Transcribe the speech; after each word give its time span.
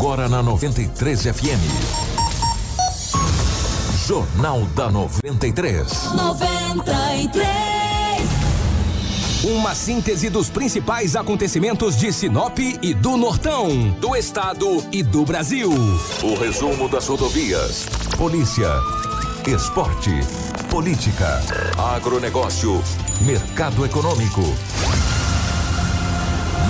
Agora 0.00 0.30
na 0.30 0.42
93 0.42 1.24
FM. 1.24 1.60
Jornal 4.06 4.62
da 4.74 4.90
93. 4.90 6.14
93. 6.14 7.46
Uma 9.44 9.74
síntese 9.74 10.30
dos 10.30 10.48
principais 10.48 11.14
acontecimentos 11.14 11.98
de 11.98 12.10
Sinop 12.14 12.58
e 12.58 12.94
do 12.94 13.18
Nortão, 13.18 13.90
do 14.00 14.16
estado 14.16 14.82
e 14.90 15.02
do 15.02 15.22
Brasil. 15.22 15.70
O 15.70 16.34
resumo 16.34 16.88
das 16.88 17.06
rodovias. 17.06 17.84
Polícia. 18.16 18.70
Esporte. 19.46 20.18
Política. 20.70 21.42
Agronegócio. 21.76 22.82
Mercado 23.20 23.84
econômico. 23.84 24.40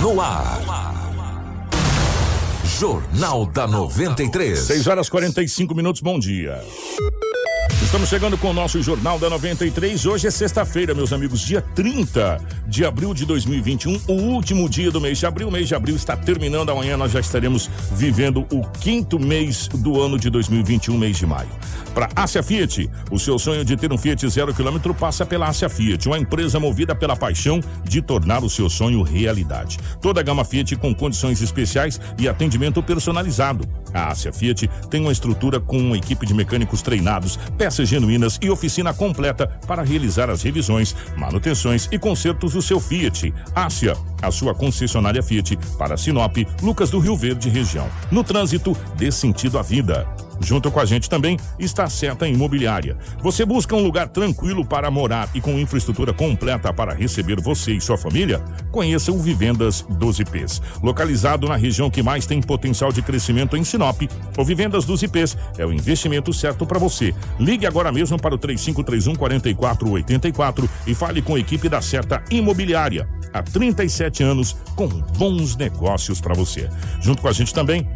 No 0.01 0.19
ar. 0.19 0.90
Jornal 2.81 3.45
da 3.45 3.67
93. 3.67 4.57
6 4.57 4.87
horas 4.87 5.07
45 5.07 5.75
minutos, 5.75 6.01
bom 6.01 6.17
dia. 6.17 6.65
Estamos 7.91 8.07
chegando 8.07 8.37
com 8.37 8.51
o 8.51 8.53
nosso 8.53 8.81
Jornal 8.81 9.19
da 9.19 9.29
93. 9.29 10.05
Hoje 10.05 10.25
é 10.25 10.31
sexta-feira, 10.31 10.95
meus 10.95 11.11
amigos, 11.11 11.41
dia 11.41 11.61
30 11.75 12.39
de 12.65 12.85
abril 12.85 13.13
de 13.13 13.25
2021, 13.25 14.03
o 14.07 14.13
último 14.13 14.69
dia 14.69 14.89
do 14.89 15.01
mês 15.01 15.17
de 15.17 15.25
abril. 15.25 15.49
O 15.49 15.51
mês 15.51 15.67
de 15.67 15.75
abril 15.75 15.97
está 15.97 16.15
terminando, 16.15 16.69
amanhã 16.69 16.95
nós 16.95 17.11
já 17.11 17.19
estaremos 17.19 17.69
vivendo 17.91 18.47
o 18.49 18.65
quinto 18.79 19.19
mês 19.19 19.67
do 19.67 20.01
ano 20.01 20.17
de 20.17 20.29
2021, 20.29 20.97
mês 20.97 21.17
de 21.17 21.25
maio. 21.25 21.49
Para 21.93 22.07
Ásia 22.15 22.41
Fiat, 22.41 22.89
o 23.11 23.19
seu 23.19 23.37
sonho 23.37 23.65
de 23.65 23.75
ter 23.75 23.91
um 23.91 23.97
Fiat 23.97 24.25
zero 24.29 24.53
quilômetro 24.53 24.93
passa 24.93 25.25
pela 25.25 25.49
Ásia 25.49 25.67
Fiat, 25.67 26.07
uma 26.07 26.17
empresa 26.17 26.61
movida 26.61 26.95
pela 26.95 27.17
paixão 27.17 27.59
de 27.83 28.01
tornar 28.01 28.41
o 28.41 28.49
seu 28.49 28.69
sonho 28.69 29.01
realidade. 29.01 29.77
Toda 30.01 30.21
a 30.21 30.23
gama 30.23 30.45
Fiat 30.45 30.77
com 30.77 30.95
condições 30.95 31.41
especiais 31.41 31.99
e 32.17 32.29
atendimento 32.29 32.81
personalizado. 32.81 33.67
A 33.93 34.11
Ásia 34.11 34.31
Fiat 34.31 34.69
tem 34.89 35.01
uma 35.01 35.11
estrutura 35.11 35.59
com 35.59 35.77
uma 35.77 35.97
equipe 35.97 36.25
de 36.25 36.33
mecânicos 36.33 36.81
treinados, 36.81 37.37
peças 37.57 37.80
genuínas 37.89 38.37
e 38.41 38.49
oficina 38.49 38.93
completa 38.93 39.47
para 39.67 39.83
realizar 39.83 40.29
as 40.29 40.41
revisões, 40.41 40.95
manutenções 41.17 41.87
e 41.91 41.99
consertos 41.99 42.53
do 42.53 42.61
seu 42.61 42.79
Fiat. 42.79 43.33
Ásia, 43.55 43.95
a 44.21 44.31
sua 44.31 44.53
concessionária 44.53 45.23
Fiat 45.23 45.57
para 45.77 45.97
Sinop, 45.97 46.37
Lucas 46.61 46.89
do 46.89 46.99
Rio 46.99 47.15
Verde 47.15 47.49
região. 47.49 47.87
No 48.11 48.23
trânsito, 48.23 48.75
dê 48.95 49.11
sentido 49.11 49.57
à 49.57 49.61
vida. 49.61 50.07
Junto 50.39 50.71
com 50.71 50.79
a 50.79 50.85
gente 50.85 51.09
também 51.09 51.37
está 51.59 51.89
Seta 51.89 52.27
Imobiliária. 52.27 52.97
Você 53.21 53.45
busca 53.45 53.75
um 53.75 53.83
lugar 53.83 54.07
tranquilo 54.09 54.65
para 54.65 54.89
morar 54.89 55.29
e 55.33 55.41
com 55.41 55.59
infraestrutura 55.59 56.13
completa 56.13 56.73
para 56.73 56.93
receber 56.93 57.39
você 57.41 57.73
e 57.73 57.81
sua 57.81 57.97
família? 57.97 58.39
Conheça 58.71 59.11
o 59.11 59.19
Vivendas 59.19 59.85
12 59.89 60.23
Ps. 60.25 60.61
Localizado 60.81 61.47
na 61.47 61.55
região 61.55 61.89
que 61.89 62.01
mais 62.01 62.25
tem 62.25 62.41
potencial 62.41 62.91
de 62.91 63.01
crescimento 63.01 63.57
em 63.57 63.63
Sinop, 63.63 64.01
o 64.37 64.43
Vivendas 64.43 64.85
12 64.85 65.07
Ps 65.07 65.37
é 65.57 65.65
o 65.65 65.73
investimento 65.73 66.33
certo 66.33 66.65
para 66.65 66.79
você. 66.79 67.13
Ligue 67.39 67.65
agora 67.65 67.91
mesmo 67.91 68.19
para 68.19 68.35
o 68.35 68.37
3531 68.37 69.15
4484 69.15 70.69
e 70.87 70.95
fale 70.95 71.21
com 71.21 71.35
a 71.35 71.39
equipe 71.39 71.69
da 71.69 71.81
Seta 71.81 72.23
Imobiliária. 72.29 73.07
Há 73.33 73.41
37 73.41 74.23
anos 74.23 74.57
com 74.75 74.87
bons 74.87 75.55
negócios 75.55 76.19
para 76.19 76.33
você. 76.33 76.69
Junto 76.99 77.21
com 77.21 77.27
a 77.27 77.31
gente 77.31 77.53
também 77.53 77.87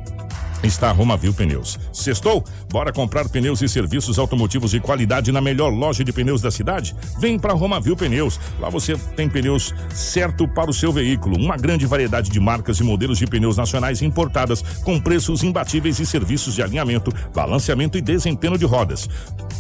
está 0.63 0.89
a 0.89 0.91
Romavil 0.91 1.33
Pneus. 1.33 1.79
Sextou? 1.93 2.43
Bora 2.69 2.91
comprar 2.91 3.29
pneus 3.29 3.61
e 3.61 3.69
serviços 3.69 4.17
automotivos 4.17 4.71
de 4.71 4.79
qualidade 4.79 5.31
na 5.31 5.41
melhor 5.41 5.69
loja 5.69 6.03
de 6.03 6.11
pneus 6.11 6.41
da 6.41 6.51
cidade? 6.51 6.95
Vem 7.19 7.37
para 7.37 7.53
Romavil 7.53 7.95
Pneus. 7.95 8.39
Lá 8.59 8.69
você 8.69 8.97
tem 9.15 9.29
pneus 9.29 9.73
certo 9.93 10.47
para 10.47 10.69
o 10.69 10.73
seu 10.73 10.91
veículo. 10.91 11.37
Uma 11.37 11.57
grande 11.57 11.85
variedade 11.85 12.29
de 12.29 12.39
marcas 12.39 12.79
e 12.79 12.83
modelos 12.83 13.17
de 13.17 13.27
pneus 13.27 13.57
nacionais 13.57 14.01
importadas 14.01 14.61
com 14.83 14.99
preços 14.99 15.43
imbatíveis 15.43 15.99
e 15.99 16.05
serviços 16.05 16.55
de 16.55 16.61
alinhamento, 16.61 17.11
balanceamento 17.33 17.97
e 17.97 18.01
desempenho 18.01 18.57
de 18.57 18.65
rodas. 18.65 19.09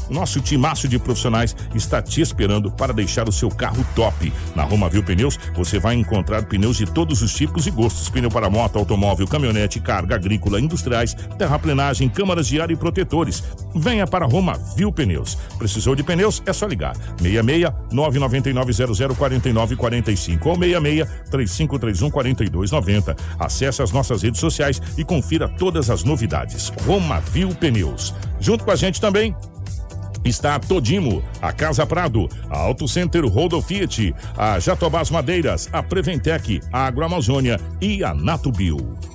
Nosso 0.09 0.39
timaço 0.39 0.87
de 0.87 0.99
profissionais 0.99 1.55
está 1.73 2.01
te 2.01 2.21
esperando 2.21 2.71
para 2.71 2.93
deixar 2.93 3.27
o 3.27 3.31
seu 3.31 3.49
carro 3.49 3.85
top. 3.95 4.31
Na 4.55 4.63
Romavil 4.63 5.03
Pneus, 5.03 5.39
você 5.55 5.79
vai 5.79 5.95
encontrar 5.95 6.45
pneus 6.45 6.77
de 6.77 6.85
todos 6.85 7.21
os 7.21 7.33
tipos 7.33 7.65
e 7.65 7.71
gostos: 7.71 8.09
pneu 8.09 8.29
para 8.29 8.49
moto, 8.49 8.77
automóvel, 8.77 9.27
caminhonete, 9.27 9.79
carga 9.79 10.15
agrícola, 10.15 10.59
industriais, 10.85 11.15
terraplenagem, 11.37 12.07
câmaras 12.07 12.47
de 12.47 12.61
ar 12.61 12.69
e 12.69 12.75
protetores. 12.75 13.43
Venha 13.73 14.05
para 14.05 14.25
Romavil 14.25 14.91
Pneus. 14.91 15.37
Precisou 15.57 15.95
de 15.95 16.03
pneus? 16.03 16.41
É 16.45 16.53
só 16.53 16.65
ligar. 16.67 16.95
66 17.17 17.71
999 17.91 18.73
00 18.73 19.15
49 19.15 19.75
45 19.75 20.49
ou 20.49 20.55
66 20.55 21.09
3531 21.31 22.11
4290. 22.11 23.15
Acesse 23.39 23.81
as 23.81 23.91
nossas 23.91 24.21
redes 24.21 24.39
sociais 24.39 24.81
e 24.97 25.03
confira 25.03 25.49
todas 25.49 25.89
as 25.89 26.03
novidades. 26.03 26.71
Romavil 26.85 27.49
Pneus. 27.55 28.13
Junto 28.39 28.63
com 28.63 28.71
a 28.71 28.75
gente 28.75 29.01
também 29.01 29.35
está 30.23 30.55
a 30.55 30.59
Todimo, 30.59 31.23
a 31.39 31.53
Casa 31.53 31.85
Prado, 31.85 32.27
a 32.49 32.57
Auto 32.57 32.87
Center 32.87 33.23
Rodo 33.25 33.61
Fiat, 33.61 34.13
a 34.35 34.59
Jatobás 34.59 35.11
Madeiras, 35.11 35.69
a 35.71 35.83
Preventec, 35.83 36.61
a 36.73 36.87
Agroamazônia 36.87 37.59
e 37.79 38.03
a 38.03 38.13
Natubio. 38.13 39.14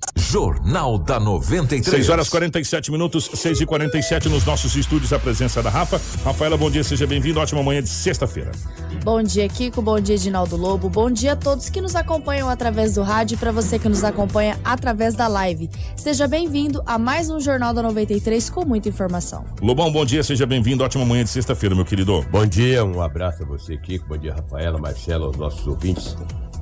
Jornal 0.15 0.97
da 0.97 1.19
93. 1.19 1.85
6 1.85 2.09
horas 2.09 2.29
47 2.29 2.91
minutos, 2.91 3.29
6 3.33 3.61
e 3.61 3.65
47 3.65 4.29
nos 4.29 4.45
nossos 4.45 4.75
estúdios, 4.75 5.13
a 5.13 5.19
presença 5.19 5.61
da 5.61 5.69
Rafa. 5.69 5.99
Rafaela, 6.23 6.57
bom 6.57 6.69
dia, 6.69 6.83
seja 6.83 7.07
bem-vindo. 7.07 7.39
Ótima 7.39 7.63
manhã 7.63 7.81
de 7.81 7.89
sexta-feira. 7.89 8.51
Bom 9.03 9.21
dia, 9.23 9.47
Kiko. 9.47 9.81
Bom 9.81 9.99
dia, 9.99 10.15
Edinaldo 10.15 10.55
Lobo. 10.55 10.89
Bom 10.89 11.09
dia 11.09 11.33
a 11.33 11.35
todos 11.35 11.69
que 11.69 11.81
nos 11.81 11.95
acompanham 11.95 12.49
através 12.49 12.95
do 12.95 13.01
rádio 13.01 13.35
e 13.35 13.37
para 13.37 13.51
você 13.51 13.79
que 13.79 13.89
nos 13.89 14.03
acompanha 14.03 14.59
através 14.63 15.15
da 15.15 15.27
live. 15.27 15.69
Seja 15.95 16.27
bem-vindo 16.27 16.81
a 16.85 16.97
mais 16.97 17.29
um 17.29 17.39
Jornal 17.39 17.73
da 17.73 17.81
93 17.81 18.49
com 18.49 18.65
muita 18.65 18.89
informação. 18.89 19.45
Lobão, 19.61 19.91
bom 19.91 20.05
dia, 20.05 20.23
seja 20.23 20.45
bem-vindo. 20.45 20.83
Ótima 20.83 21.05
manhã 21.05 21.23
de 21.23 21.29
sexta-feira, 21.29 21.75
meu 21.75 21.85
querido. 21.85 22.25
Bom 22.31 22.45
dia, 22.45 22.83
um 22.83 23.01
abraço 23.01 23.43
a 23.43 23.45
você, 23.45 23.77
Kiko. 23.77 24.07
Bom 24.07 24.17
dia, 24.17 24.33
Rafaela, 24.33 24.77
Marcelo, 24.77 25.25
aos 25.25 25.37
nossos 25.37 25.65
ouvintes. 25.65 26.15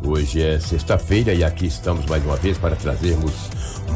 Hoje 0.03 0.41
é 0.41 0.59
sexta-feira 0.59 1.33
e 1.33 1.43
aqui 1.43 1.67
estamos 1.67 2.05
mais 2.05 2.23
uma 2.23 2.37
vez 2.37 2.57
para 2.57 2.75
trazermos 2.75 3.33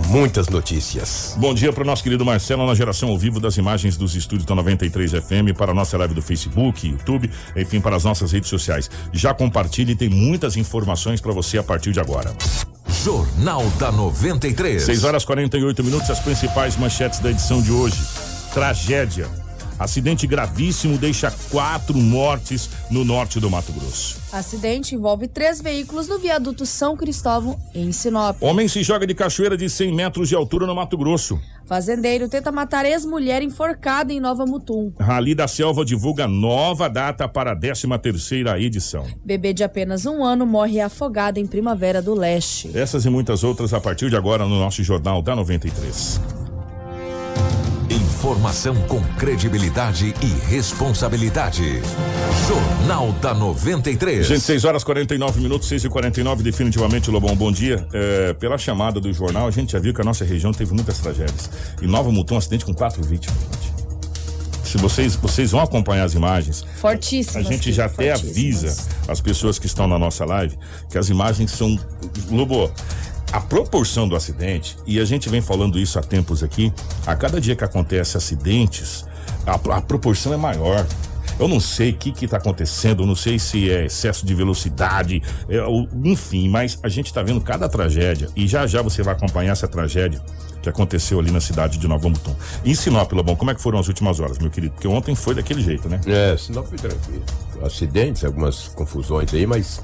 muitas 0.10 0.50
notícias. 0.50 1.36
Bom 1.38 1.54
dia 1.54 1.72
para 1.72 1.84
o 1.84 1.86
nosso 1.86 2.04
querido 2.04 2.26
Marcelo 2.26 2.66
na 2.66 2.76
geração 2.76 3.10
ao 3.10 3.18
vivo 3.18 3.40
das 3.40 3.58
imagens 3.58 3.96
dos 3.96 4.16
estúdios 4.16 4.46
da 4.46 4.54
93 4.54 5.12
FM, 5.12 5.58
para 5.58 5.72
a 5.72 5.74
nossa 5.74 5.98
live 5.98 6.14
do 6.14 6.22
Facebook, 6.22 6.88
YouTube, 6.88 7.32
enfim, 7.56 7.80
para 7.80 7.96
as 7.96 8.04
nossas 8.04 8.32
redes 8.32 8.50
sociais. 8.50 8.90
Já 9.14 9.34
compartilhe, 9.34 9.96
tem 9.96 10.10
muitas 10.10 10.58
informações 10.58 11.22
para 11.22 11.32
você 11.32 11.58
a 11.58 11.64
partir 11.64 11.94
de 11.94 12.00
agora. 12.00 12.34
Jornal 13.04 13.66
da 13.80 13.92
93. 13.92 14.84
6 14.84 15.04
horas 15.06 15.26
48 15.26 15.84
minutos, 15.84 16.10
as 16.10 16.20
principais 16.20 16.76
manchetes 16.78 17.20
da 17.20 17.32
edição 17.32 17.62
de 17.62 17.72
hoje. 17.72 17.98
Tragédia. 18.54 19.43
Acidente 19.78 20.28
gravíssimo 20.28 20.98
deixa 20.98 21.32
quatro 21.50 21.98
mortes 21.98 22.70
no 22.90 23.04
norte 23.04 23.40
do 23.40 23.50
Mato 23.50 23.72
Grosso. 23.74 24.22
Acidente 24.32 24.96
envolve 24.96 25.28
três 25.28 25.62
veículos 25.62 26.08
no 26.08 26.18
viaduto 26.20 26.66
São 26.66 26.96
Cristóvão, 26.96 27.60
em 27.74 27.92
Sinop. 27.92 28.42
Homem 28.42 28.68
se 28.68 28.84
joga 28.84 29.06
de 29.06 29.14
cachoeira 29.14 29.58
de 29.58 29.70
100 29.70 29.94
metros 29.94 30.30
de 30.30 30.36
altura 30.36 30.66
no 30.66 30.76
Mato 30.76 30.98
Grosso. 30.98 31.40
Fazendeiro 31.66 32.28
tenta 32.28 32.52
matar 32.52 32.86
ex-mulher 32.86 33.42
enforcada 33.42 34.12
em 34.12 34.20
Nova 34.20 34.46
Mutum. 34.46 34.92
Rally 35.00 35.34
da 35.34 35.48
Selva 35.48 35.86
divulga 35.86 36.28
nova 36.28 36.90
data 36.90 37.28
para 37.28 37.54
a 37.54 37.56
13 37.56 37.88
terceira 38.02 38.60
edição. 38.60 39.06
Bebê 39.24 39.54
de 39.54 39.64
apenas 39.64 40.06
um 40.06 40.24
ano 40.24 40.46
morre 40.46 40.82
afogado 40.82 41.40
em 41.40 41.48
Primavera 41.48 42.02
do 42.02 42.14
Leste. 42.14 42.70
Essas 42.78 43.06
e 43.06 43.10
muitas 43.10 43.44
outras 43.44 43.74
a 43.74 43.80
partir 43.80 44.10
de 44.10 44.16
agora 44.16 44.46
no 44.46 44.60
nosso 44.60 44.84
Jornal 44.84 45.22
da 45.22 45.36
93. 45.36 46.43
Informação 48.24 48.74
com 48.88 49.04
credibilidade 49.18 50.16
e 50.22 50.50
responsabilidade. 50.50 51.82
Jornal 52.48 53.12
da 53.22 53.34
93. 53.34 54.26
Gente, 54.26 54.40
6 54.40 54.64
horas 54.64 54.82
49 54.82 55.42
minutos, 55.42 55.68
6 55.68 55.84
e 55.84 55.90
49 55.90 56.42
definitivamente, 56.42 57.12
Lobão, 57.12 57.36
bom 57.36 57.52
dia. 57.52 57.86
É, 57.92 58.32
pela 58.32 58.58
chamada 58.58 59.02
do 59.02 59.12
jornal, 59.12 59.46
a 59.46 59.52
gente 59.52 59.74
já 59.74 59.80
viu 59.80 59.94
que 59.94 60.00
a 60.00 60.06
nossa 60.06 60.24
região 60.24 60.54
teve 60.54 60.74
muitas 60.74 61.00
tragédias. 61.00 61.50
E 61.82 61.86
Nova 61.86 62.10
Mutum, 62.14 62.36
um 62.36 62.38
acidente 62.38 62.64
com 62.64 62.74
quatro 62.74 63.04
vítimas, 63.04 63.38
gente. 63.62 63.74
Se 64.64 64.78
vocês, 64.78 65.16
vocês 65.18 65.52
vão 65.52 65.60
acompanhar 65.60 66.06
as 66.06 66.14
imagens. 66.14 66.66
Fortíssimas. 66.78 67.46
A 67.46 67.52
gente 67.52 67.74
já 67.74 67.88
até 67.88 68.14
avisa 68.14 68.74
as 69.06 69.20
pessoas 69.20 69.60
que 69.60 69.66
estão 69.66 69.86
na 69.86 70.00
nossa 70.00 70.24
live 70.24 70.58
que 70.90 70.98
as 70.98 71.10
imagens 71.10 71.52
são. 71.52 71.78
Lobo, 72.32 72.72
a 73.34 73.42
proporção 73.42 74.08
do 74.08 74.16
acidente, 74.16 74.78
e 74.86 75.00
a 75.00 75.06
gente 75.06 75.28
vem 75.28 75.42
falando 75.42 75.80
isso 75.80 75.98
há 75.98 76.04
tempos 76.04 76.44
aqui, 76.44 76.72
a 77.04 77.16
cada 77.16 77.42
dia 77.42 77.56
que 77.56 77.64
acontece 77.64 78.16
acidentes, 78.16 79.08
a, 79.44 79.56
a 79.56 79.82
proporção 79.82 80.32
é 80.36 80.38
maior. 80.38 80.86
Eu 81.40 81.48
não 81.48 81.60
sei 81.60 81.90
o 81.90 81.96
que 81.96 82.12
que 82.12 82.28
tá 82.28 82.38
acontecendo, 82.38 83.08
não 83.08 83.16
sei 83.16 83.40
se 83.40 83.72
é 83.72 83.86
excesso 83.86 84.24
de 84.24 84.36
velocidade, 84.36 85.24
é, 85.50 85.58
enfim, 86.04 86.48
mas 86.48 86.78
a 86.84 86.88
gente 86.88 87.12
tá 87.12 87.24
vendo 87.24 87.42
cada 87.42 87.68
tragédia 87.68 88.30
e 88.36 88.46
já 88.46 88.68
já 88.68 88.84
você 88.84 89.02
vai 89.02 89.16
acompanhar 89.16 89.54
essa 89.54 89.68
tragédia 89.68 90.22
que 90.62 90.70
aconteceu 90.70 91.20
ali 91.20 91.32
na 91.32 91.42
cidade 91.42 91.80
de 91.80 91.88
Nova 91.88 92.08
Mutum. 92.08 92.36
Em 92.64 92.76
Sinop, 92.76 93.12
Lobão, 93.14 93.36
como 93.36 93.50
é 93.50 93.56
que 93.56 93.62
foram 93.62 93.80
as 93.80 93.88
últimas 93.88 94.20
horas, 94.20 94.38
meu 94.38 94.52
querido? 94.52 94.76
Porque 94.76 94.88
ontem 94.88 95.16
foi 95.16 95.34
daquele 95.34 95.64
jeito, 95.64 95.90
né? 95.90 96.00
É, 96.06 96.38
senão 96.38 96.64
foi 96.64 96.78
tranquilo. 96.78 97.24
Acidentes, 97.66 98.24
algumas 98.24 98.68
confusões 98.68 99.34
aí, 99.34 99.48
mas 99.48 99.82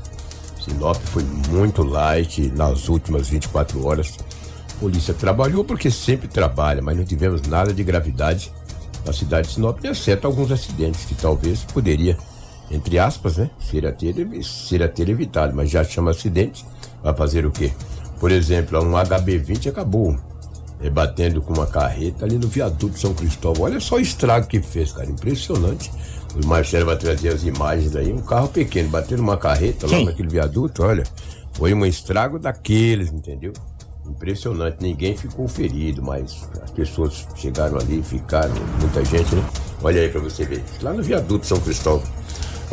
Sinop 0.62 0.98
foi 1.06 1.24
muito 1.50 1.84
light 1.84 2.52
nas 2.56 2.90
últimas 2.90 3.30
24 3.30 3.86
horas. 3.86 4.18
A 4.76 4.80
polícia 4.80 5.14
trabalhou 5.14 5.64
porque 5.64 5.90
sempre 5.90 6.28
trabalha, 6.28 6.82
mas 6.82 6.98
não 6.98 7.04
tivemos 7.04 7.42
nada 7.44 7.74
de 7.74 7.84
gravidade 7.84 8.52
na 9.06 9.14
cidade 9.14 9.48
de 9.48 9.54
Sinop, 9.56 9.84
exceto 9.84 10.28
alguns 10.28 10.52
acidentes 10.52 11.06
que 11.06 11.16
talvez 11.16 11.64
poderia, 11.64 12.18
entre 12.70 13.00
aspas, 13.00 13.38
né, 13.38 13.50
ser 13.60 13.86
a 13.86 13.92
ter, 13.92 14.16
ser 14.44 14.84
a 14.84 14.88
ter 14.88 15.10
evitado, 15.10 15.56
mas 15.56 15.70
já 15.70 15.84
chama 15.84 16.12
acidente, 16.12 16.66
vai 17.02 17.14
fazer 17.14 17.46
o 17.46 17.52
quê? 17.52 17.72
Por 18.20 18.32
exemplo, 18.32 18.80
um 18.80 18.92
HB20 18.92 19.70
acabou 19.70 20.18
é, 20.82 20.90
batendo 20.90 21.42
com 21.42 21.54
uma 21.54 21.68
carreta 21.68 22.26
ali 22.26 22.38
no 22.38 22.48
viaduto 22.48 23.00
São 23.00 23.14
Cristóvão. 23.14 23.66
Olha 23.66 23.80
só 23.80 23.96
o 23.96 24.00
estrago 24.00 24.48
que 24.48 24.62
fez, 24.62 24.92
cara, 24.92 25.10
impressionante. 25.10 25.92
O 26.36 26.46
Marcelo 26.48 26.86
vai 26.86 26.96
trazer 26.98 27.30
as 27.30 27.44
imagens 27.44 27.96
aí, 27.96 28.14
um 28.14 28.22
carro 28.22 28.48
pequeno 28.50 28.90
batendo 28.90 29.22
uma 29.22 29.36
carreta 29.38 29.88
lá 29.88 29.98
Sim. 29.98 30.06
naquele 30.06 30.30
viaduto, 30.30 30.84
olha, 30.84 31.04
foi 31.54 31.74
um 31.74 31.86
estrago 31.86 32.38
daqueles, 32.38 33.12
entendeu? 33.12 33.52
Impressionante, 34.08 34.78
ninguém 34.82 35.16
ficou 35.18 35.48
ferido, 35.48 36.02
mas 36.02 36.48
as 36.64 36.72
pessoas 36.72 37.28
chegaram 37.36 37.78
ali, 37.78 38.02
ficaram, 38.04 38.54
muita 38.80 39.04
gente, 39.06 39.36
né? 39.36 39.44
Olha 39.84 40.02
aí 40.02 40.10
pra 40.10 40.20
você 40.22 40.46
ver, 40.46 40.64
lá 40.82 40.94
no 40.94 41.02
viaduto 41.04 41.46
São 41.46 41.60
Cristóvão. 41.60 42.08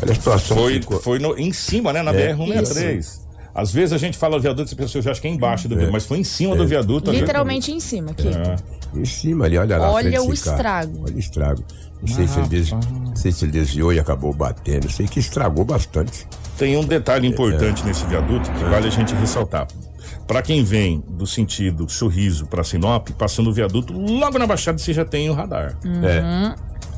Olha 0.02 0.12
a 0.12 0.14
situação 0.14 0.56
Foi, 0.58 0.74
ficou. 0.74 1.00
foi 1.00 1.18
no- 1.18 1.38
em 1.38 1.52
cima, 1.52 1.92
né? 1.92 2.02
Na 2.02 2.12
É, 2.12 2.34
BR-163. 2.34 3.20
Às 3.56 3.72
vezes 3.72 3.94
a 3.94 3.98
gente 3.98 4.18
fala 4.18 4.38
viaduto 4.38 4.68
e 4.68 4.70
as 4.70 4.74
pessoas 4.74 5.02
já 5.02 5.12
acham 5.12 5.22
que 5.22 5.28
é 5.28 5.30
embaixo 5.30 5.66
do 5.66 5.74
viaduto, 5.74 5.92
mas 5.94 6.04
foi 6.04 6.18
em 6.18 6.24
cima 6.24 6.54
do 6.54 6.66
viaduto. 6.66 7.08
ali. 7.08 7.20
Literalmente 7.20 7.72
em 7.72 7.80
cima 7.80 8.10
aqui. 8.10 8.28
É. 8.28 8.56
Em 8.94 9.04
cima 9.06 9.46
ali, 9.46 9.56
olha 9.56 9.78
lá. 9.78 9.90
Olha 9.90 10.22
o 10.22 10.30
estrago. 10.30 11.04
Olha 11.04 11.16
o 11.16 11.18
estrago. 11.18 11.64
Não 12.02 12.14
sei, 12.14 12.28
se 12.28 12.38
ele 12.38 12.48
des... 12.48 12.70
não 12.70 13.16
sei 13.16 13.32
se 13.32 13.46
ele 13.46 13.52
desviou 13.52 13.94
e 13.94 13.98
acabou 13.98 14.34
batendo. 14.34 14.90
Sei 14.90 15.08
que 15.08 15.18
estragou 15.18 15.64
bastante. 15.64 16.28
Tem 16.58 16.76
um 16.76 16.84
detalhe 16.84 17.26
importante 17.26 17.82
nesse 17.86 18.04
viaduto 18.04 18.52
que 18.52 18.64
vale 18.64 18.88
a 18.88 18.90
gente 18.90 19.14
ressaltar. 19.14 19.66
Para 20.26 20.42
quem 20.42 20.62
vem 20.62 21.02
do 21.08 21.26
sentido 21.26 21.88
sorriso 21.88 22.46
para 22.46 22.62
Sinop, 22.62 23.08
passando 23.12 23.48
o 23.48 23.52
viaduto, 23.54 23.94
logo 23.94 24.38
na 24.38 24.46
baixada 24.46 24.76
você 24.76 24.92
já 24.92 25.04
tem 25.04 25.30
o 25.30 25.32
radar. 25.32 25.78
É. 26.04 26.54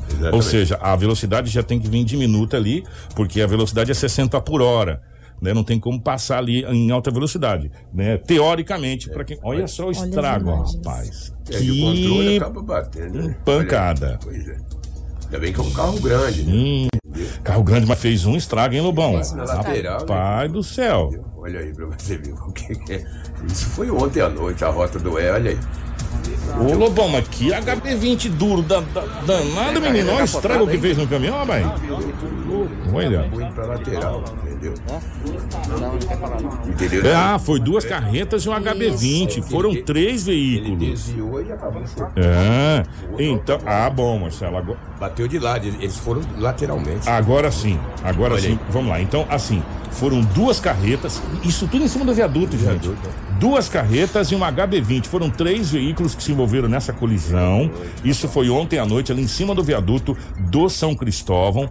Ou 0.09 0.17
Exatamente. 0.17 0.45
seja, 0.45 0.77
a 0.81 0.93
velocidade 0.97 1.49
já 1.49 1.63
tem 1.63 1.79
que 1.79 1.87
vir 1.87 2.03
diminuta 2.03 2.57
ali, 2.57 2.83
porque 3.15 3.41
a 3.41 3.47
velocidade 3.47 3.91
é 3.91 3.93
60 3.93 4.41
por 4.41 4.61
hora. 4.61 5.01
Né? 5.41 5.53
Não 5.53 5.63
tem 5.63 5.79
como 5.79 6.01
passar 6.01 6.39
ali 6.39 6.63
em 6.65 6.91
alta 6.91 7.09
velocidade. 7.11 7.71
Né? 7.93 8.17
Teoricamente, 8.17 9.09
para 9.09 9.23
quem. 9.23 9.37
Olha 9.43 9.67
só 9.67 9.87
o 9.87 9.91
estrago, 9.91 10.51
rapaz. 10.51 11.33
É, 11.51 11.61
e 11.61 11.71
o 11.71 11.85
controle 11.85 12.29
Que 12.29 12.37
acaba 12.37 12.61
batendo. 12.61 13.21
né? 13.27 13.35
pancada. 13.45 14.19
Pois 14.21 14.47
é. 14.47 14.57
Ainda 15.25 15.39
bem 15.39 15.53
que 15.53 15.59
é 15.59 15.63
um 15.63 15.71
carro 15.71 15.99
grande, 15.99 16.43
né? 16.43 16.51
Hum, 16.51 16.87
carro 17.43 17.63
grande, 17.63 17.85
mas 17.85 17.99
fez 17.99 18.25
um 18.25 18.35
estrago, 18.35 18.73
hein, 18.73 18.81
Lobão? 18.81 19.13
Na 19.35 19.43
lateral, 19.43 19.99
né? 19.99 20.05
Pai 20.07 20.47
do 20.47 20.63
céu. 20.63 21.11
Olha 21.37 21.59
aí 21.59 21.71
pra 21.71 21.85
você 21.85 22.17
ver 22.17 22.33
o 22.33 22.51
que 22.51 22.75
que 22.75 22.93
é. 22.93 23.05
Isso 23.47 23.67
foi 23.67 23.91
ontem 23.91 24.21
à 24.21 24.29
noite, 24.29 24.65
a 24.65 24.69
rota 24.69 24.97
do 24.97 25.19
E, 25.19 25.29
olha 25.29 25.51
aí. 25.51 25.57
Ô, 26.59 26.73
Lobão, 26.75 27.07
mas 27.09 27.27
que 27.27 27.49
HB20 27.51 28.29
duro, 28.31 28.63
da, 28.63 28.79
da, 28.81 29.01
danado, 29.01 29.79
menino. 29.79 30.11
Olha 30.11 30.21
o 30.21 30.25
estrago 30.25 30.67
que 30.67 30.79
fez 30.79 30.97
no 30.97 31.07
caminhão, 31.07 31.45
mãe. 31.45 31.63
Olha. 32.91 33.29
Foi 33.29 33.43
indo 33.43 33.53
pra 33.53 33.65
lateral, 33.67 34.23
entendeu? 34.59 34.73
Entendeu? 36.67 37.11
É, 37.11 37.15
Ah, 37.15 37.39
foi 37.39 37.59
duas 37.59 37.85
carretas 37.85 38.43
e 38.45 38.49
um 38.49 38.53
HB20. 38.53 39.41
Foram 39.43 39.73
três 39.83 40.25
veículos. 40.25 41.09
e. 41.09 41.15
É. 42.15 42.83
Então. 43.17 43.59
Ah, 43.65 43.89
bom, 43.89 44.19
Marcelo. 44.19 44.57
Agora, 44.57 44.77
Bateu 44.99 45.27
de 45.27 45.39
lado, 45.39 45.65
eles 45.65 45.95
foram 45.97 46.21
lateralmente. 46.37 47.07
agora 47.09 47.49
sim. 47.51 47.79
Agora 48.03 48.33
Olha 48.33 48.41
sim. 48.41 48.49
aí. 48.49 48.59
Vamos 48.69 48.89
lá. 48.89 49.01
Então, 49.01 49.25
assim, 49.29 49.63
foram 49.91 50.21
duas 50.21 50.59
carretas. 50.59 51.21
Isso 51.43 51.67
tudo 51.67 51.83
em 51.83 51.87
cima 51.87 52.03
do 52.05 52.13
viaduto, 52.13 52.57
gente. 52.57 52.63
Viaduto. 52.87 53.09
Duas 53.39 53.69
carretas 53.69 54.29
e 54.31 54.35
um 54.35 54.39
HB20. 54.39 55.05
Foram 55.07 55.29
três 55.29 55.71
veículos 55.71 56.13
que 56.13 56.21
se 56.21 56.31
envolveram 56.33 56.67
nessa 56.67 56.91
colisão. 56.91 57.71
Isso 58.03 58.27
foi 58.27 58.49
ontem 58.49 58.77
à 58.79 58.85
noite, 58.85 59.11
ali 59.13 59.21
em 59.23 59.27
cima 59.27 59.55
do 59.55 59.63
viaduto 59.63 60.17
do 60.37 60.67
São 60.69 60.93
Cristóvão. 60.93 61.69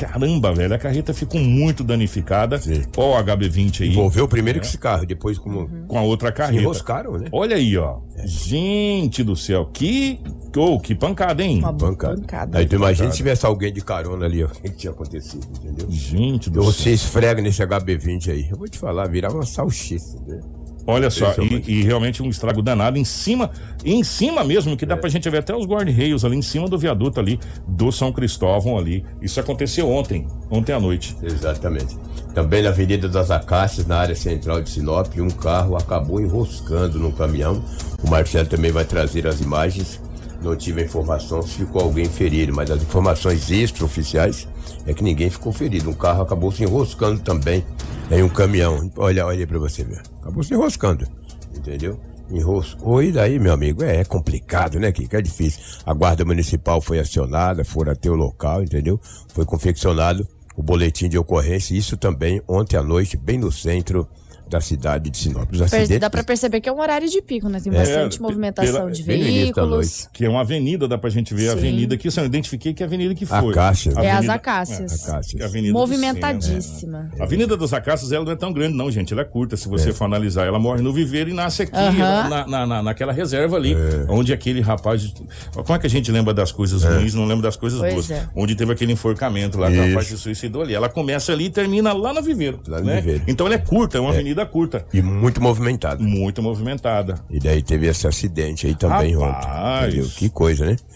Caramba, 0.00 0.52
velho, 0.54 0.74
a 0.74 0.78
carreta 0.78 1.12
ficou 1.12 1.38
muito 1.40 1.84
danificada. 1.84 2.58
Sim. 2.58 2.82
Ó, 2.96 3.18
o 3.20 3.22
HB20 3.24 3.82
aí. 3.82 3.88
Envolveu 3.90 4.26
primeiro 4.26 4.58
com 4.58 4.64
esse 4.66 4.78
carro, 4.78 5.04
depois 5.04 5.38
como. 5.38 5.68
Com 5.86 5.98
a 5.98 6.02
outra 6.02 6.28
Se 6.28 6.34
carreta. 6.34 6.62
enroscaram, 6.62 7.18
né? 7.18 7.28
Olha 7.30 7.56
aí, 7.56 7.76
ó. 7.76 7.98
Gente 8.24 9.22
do 9.22 9.36
céu, 9.36 9.66
que. 9.72 10.18
Oh, 10.56 10.80
que 10.80 10.94
pancada, 10.94 11.42
hein? 11.44 11.58
Uma 11.58 11.72
Bancada. 11.72 12.16
bancada. 12.16 12.58
Aí 12.58 12.66
tu 12.66 12.74
imagina 12.76 13.10
se 13.10 13.16
tivesse 13.18 13.44
alguém 13.46 13.72
de 13.72 13.82
carona 13.82 14.24
ali, 14.26 14.42
ó, 14.42 14.46
o 14.50 14.50
que 14.50 14.70
tinha 14.70 14.90
acontecido, 14.90 15.46
entendeu? 15.58 15.86
Gente 15.90 16.50
do 16.50 16.62
Você 16.62 16.82
céu. 16.84 16.92
esfrega 16.94 17.40
nesse 17.42 17.62
HB20 17.62 18.30
aí. 18.32 18.48
Eu 18.50 18.56
vou 18.56 18.68
te 18.68 18.78
falar, 18.78 19.06
virava 19.08 19.34
uma 19.36 19.46
salsicha, 19.46 20.16
né? 20.26 20.40
Olha 20.86 21.10
só, 21.10 21.34
e, 21.40 21.80
e 21.80 21.82
realmente 21.82 22.22
um 22.22 22.28
estrago 22.28 22.62
danado 22.62 22.98
em 22.98 23.04
cima, 23.04 23.50
em 23.84 24.02
cima 24.02 24.42
mesmo, 24.42 24.76
que 24.76 24.86
dá 24.86 24.96
pra 24.96 25.08
gente 25.08 25.28
ver 25.28 25.38
até 25.38 25.54
os 25.54 25.66
guarda-reios 25.66 26.24
ali 26.24 26.36
em 26.36 26.42
cima 26.42 26.68
do 26.68 26.78
viaduto 26.78 27.20
ali, 27.20 27.38
do 27.66 27.92
São 27.92 28.12
Cristóvão 28.12 28.78
ali. 28.78 29.04
Isso 29.20 29.38
aconteceu 29.38 29.90
ontem, 29.90 30.26
ontem 30.50 30.72
à 30.72 30.80
noite. 30.80 31.16
Exatamente. 31.22 31.96
Também 32.34 32.62
na 32.62 32.70
Avenida 32.70 33.08
das 33.08 33.30
Acácias, 33.30 33.86
na 33.86 33.98
área 33.98 34.14
central 34.14 34.62
de 34.62 34.70
Sinop, 34.70 35.06
um 35.18 35.30
carro 35.30 35.76
acabou 35.76 36.20
enroscando 36.20 36.98
num 36.98 37.10
caminhão. 37.10 37.62
O 38.02 38.08
Marcelo 38.08 38.48
também 38.48 38.70
vai 38.70 38.84
trazer 38.84 39.26
as 39.26 39.40
imagens. 39.40 40.00
Não 40.42 40.56
tive 40.56 40.80
a 40.80 40.84
informação 40.84 41.42
se 41.42 41.58
ficou 41.58 41.82
alguém 41.82 42.06
ferido, 42.06 42.54
mas 42.54 42.70
as 42.70 42.82
informações 42.82 43.50
extraoficiais 43.50 44.48
é 44.86 44.94
que 44.94 45.04
ninguém 45.04 45.28
ficou 45.28 45.52
ferido. 45.52 45.90
Um 45.90 45.94
carro 45.94 46.22
acabou 46.22 46.50
se 46.50 46.62
enroscando 46.62 47.20
também 47.20 47.64
em 48.10 48.22
um 48.22 48.28
caminhão. 48.28 48.90
Olha, 48.96 49.26
olha 49.26 49.46
pra 49.46 49.58
você 49.58 49.84
ver. 49.84 50.00
Acabou 50.20 50.42
se 50.42 50.54
enroscando, 50.54 51.06
entendeu? 51.54 52.00
Enroscou 52.30 53.02
e 53.02 53.12
daí, 53.12 53.38
meu 53.38 53.52
amigo, 53.52 53.82
é, 53.82 54.02
complicado, 54.04 54.78
né, 54.78 54.90
Kiko? 54.92 55.16
É 55.16 55.20
difícil. 55.20 55.60
A 55.84 55.92
guarda 55.92 56.24
municipal 56.24 56.80
foi 56.80 56.98
acionada, 56.98 57.64
foram 57.64 57.92
até 57.92 58.08
o 58.08 58.14
local, 58.14 58.62
entendeu? 58.62 58.98
Foi 59.34 59.44
confeccionado 59.44 60.26
o 60.56 60.62
boletim 60.62 61.08
de 61.08 61.18
ocorrência, 61.18 61.74
isso 61.74 61.96
também 61.96 62.40
ontem 62.48 62.76
à 62.76 62.82
noite, 62.82 63.16
bem 63.16 63.38
no 63.38 63.50
centro 63.50 64.06
da 64.50 64.60
cidade 64.60 65.08
de 65.10 65.16
Sinop. 65.16 65.48
Os 65.52 65.62
acidentes, 65.62 65.98
Dá 66.00 66.10
pra 66.10 66.24
perceber 66.24 66.60
que 66.60 66.68
é 66.68 66.72
um 66.72 66.80
horário 66.80 67.08
de 67.08 67.22
pico, 67.22 67.48
né? 67.48 67.60
Tem 67.60 67.72
bastante 67.72 68.16
pe- 68.18 68.22
movimentação 68.22 68.72
pela- 68.74 68.90
de 68.90 69.02
veículos. 69.02 70.08
Que 70.12 70.24
é 70.24 70.28
uma 70.28 70.40
avenida, 70.40 70.86
dá 70.88 70.98
pra 70.98 71.08
gente 71.08 71.32
ver 71.32 71.48
a 71.48 71.52
Sim. 71.52 71.58
avenida 71.58 71.94
aqui. 71.94 72.08
Eu 72.08 72.24
identifiquei 72.24 72.74
que 72.74 72.82
avenida 72.82 73.14
que 73.14 73.24
foi. 73.24 73.50
Acácias. 73.52 73.96
É 73.96 74.00
as 74.10 74.14
Avenida- 74.16 74.34
acácias. 74.34 75.08
É, 75.08 75.10
Acácias. 75.10 75.40
é 75.40 75.44
a 75.44 75.46
avenida 75.46 75.72
Movimentadíssima. 75.72 77.10
A 77.18 77.22
Avenida 77.24 77.56
dos 77.56 77.72
Acácias, 77.72 78.12
ela 78.12 78.24
não 78.24 78.32
é 78.32 78.36
tão 78.36 78.52
grande, 78.52 78.76
não, 78.76 78.90
gente. 78.90 79.12
Ela 79.12 79.22
é 79.22 79.24
curta. 79.24 79.56
Se 79.56 79.68
você 79.68 79.92
for 79.92 80.04
analisar, 80.04 80.46
ela 80.46 80.58
morre 80.58 80.82
no 80.82 80.92
viveiro 80.92 81.30
e 81.30 81.32
nasce 81.32 81.62
aqui, 81.62 81.76
Aham. 81.76 82.28
na, 82.28 82.46
na, 82.46 82.66
na- 82.66 82.82
naquela 82.82 83.12
reserva 83.12 83.56
ali, 83.56 83.76
onde 84.08 84.32
aquele 84.32 84.60
rapaz. 84.60 85.12
Como 85.52 85.74
é 85.74 85.78
que 85.78 85.86
a 85.86 85.90
gente 85.90 86.10
lembra 86.10 86.34
das 86.34 86.50
coisas 86.52 86.82
ruins, 86.82 87.14
não 87.14 87.24
lembra 87.26 87.44
das 87.44 87.56
coisas 87.56 87.78
Pois 87.80 87.92
boas? 87.94 88.10
é. 88.10 88.28
Onde 88.34 88.54
teve 88.54 88.72
aquele 88.72 88.92
enforcamento 88.92 89.58
lá, 89.58 89.70
que 89.70 89.78
o 89.78 89.88
rapaz 89.88 90.06
se 90.08 90.18
suicidou 90.18 90.62
ali. 90.62 90.74
Ela 90.74 90.88
começa 90.88 91.32
ali 91.32 91.44
e 91.46 91.50
termina 91.50 91.92
lá 91.92 92.12
no 92.12 92.22
viveiro. 92.22 92.60
Lá 92.66 92.80
no 92.80 92.86
né? 92.86 92.96
viveiro. 92.96 93.22
Então 93.28 93.46
ela 93.46 93.54
é 93.54 93.58
curta, 93.58 93.98
é 93.98 94.00
uma 94.00 94.10
avenida 94.10 94.39
curta. 94.46 94.86
E 94.92 95.00
muito 95.02 95.40
movimentado. 95.40 96.02
Muito 96.02 96.42
movimentada. 96.42 97.22
E 97.30 97.38
daí 97.38 97.62
teve 97.62 97.86
esse 97.86 98.06
acidente 98.06 98.66
aí 98.66 98.74
também 98.74 99.16
Rapaz. 99.16 99.36
ontem. 99.36 99.88
Entendeu? 99.88 100.10
Que 100.16 100.28
coisa, 100.28 100.66
né? 100.66 100.76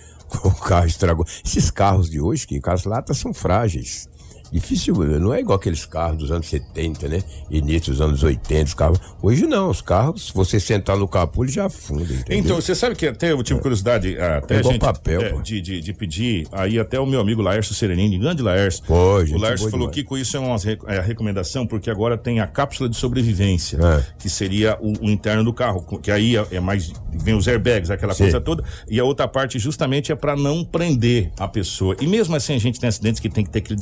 O 0.43 0.51
carro 0.51 0.87
estragou. 0.87 1.25
Esses 1.45 1.71
carros 1.71 2.11
de 2.11 2.21
hoje, 2.21 2.47
que 2.47 2.61
as 2.65 2.85
latas 2.85 3.19
são 3.19 3.33
frágeis. 3.33 4.09
Difícil, 4.53 4.95
não 5.21 5.35
é 5.35 5.41
igual 5.41 5.57
aqueles 5.57 5.85
carros 5.85 6.19
dos 6.19 6.31
anos 6.31 6.47
70, 6.49 7.09
né? 7.09 7.23
Início 7.51 7.93
dos 7.93 8.01
anos 8.01 8.23
80, 8.23 8.65
os 8.65 8.75
carros. 8.75 9.01
Hoje 9.23 9.47
não, 9.47 9.71
os 9.71 9.81
carros, 9.81 10.29
se 10.29 10.35
você 10.35 10.61
sentar 10.61 10.97
no 10.97 11.09
capô, 11.09 11.45
ele 11.45 11.53
já 11.53 11.67
afunda, 11.67 12.05
entendeu? 12.05 12.39
Então, 12.39 12.57
você 12.61 12.75
sabe 12.75 12.95
que 12.95 13.07
até 13.07 13.33
eu 13.33 13.43
tive 13.43 13.61
curiosidade, 13.61 14.17
até 14.19 14.61
É 14.61 14.63
gente, 14.63 14.79
papel, 14.79 15.21
é, 15.21 15.33
de, 15.43 15.61
de, 15.61 15.81
de 15.81 15.93
pedir, 15.93 16.47
aí 16.53 16.79
até 16.79 17.01
o 17.01 17.07
meu 17.07 17.21
amigo 17.21 17.43
Laércio 17.43 17.75
Serenini, 17.75 18.19
grande 18.19 18.43
Laércio. 18.43 18.85
Pô, 18.85 19.19
o 19.19 19.39
Laércio 19.39 19.71
falou 19.71 19.89
demais. 19.89 19.95
que 19.95 20.05
com 20.05 20.17
isso 20.17 20.37
é 20.37 20.41
uma 20.41 20.57
é 20.87 21.01
recomendação, 21.01 21.67
porque 21.67 21.91
agora 21.91 22.17
tem 22.17 22.41
a 22.41 22.47
cápsula 22.47 22.89
de 22.89 22.97
sobrevivência, 22.97 23.79
É. 23.83 24.05
que 24.19 24.29
seria 24.31 24.79
o, 24.81 25.07
o 25.07 25.11
interno 25.11 25.43
do 25.43 25.53
carro, 25.53 25.83
que 26.01 26.11
aí 26.11 26.37
é, 26.37 26.47
é 26.53 26.61
mais, 26.61 26.93
vem 27.13 27.35
os 27.35 27.49
airbags, 27.49 27.91
aquela 27.91 28.15
Sim. 28.15 28.25
coisa 28.25 28.41
toda, 28.41 28.63
e 28.89 29.01
a 29.01 29.05
outra 29.05 29.27
parte 29.27 29.59
justamente 29.59 30.13
é 30.13 30.15
para 30.15 30.37
não 30.37 30.65
prender 30.65 31.33
a 31.39 31.49
pessoa. 31.49 31.97
E 32.01 32.07
mesmo 32.07 32.37
assim 32.37 32.55
a 32.55 32.59
gente 32.59 32.79
tem 32.79 32.89
acidentes 32.89 33.21
que 33.21 33.29
tem 33.29 33.45
que 33.45 33.51
ter 33.51 33.59
aquele 33.59 33.77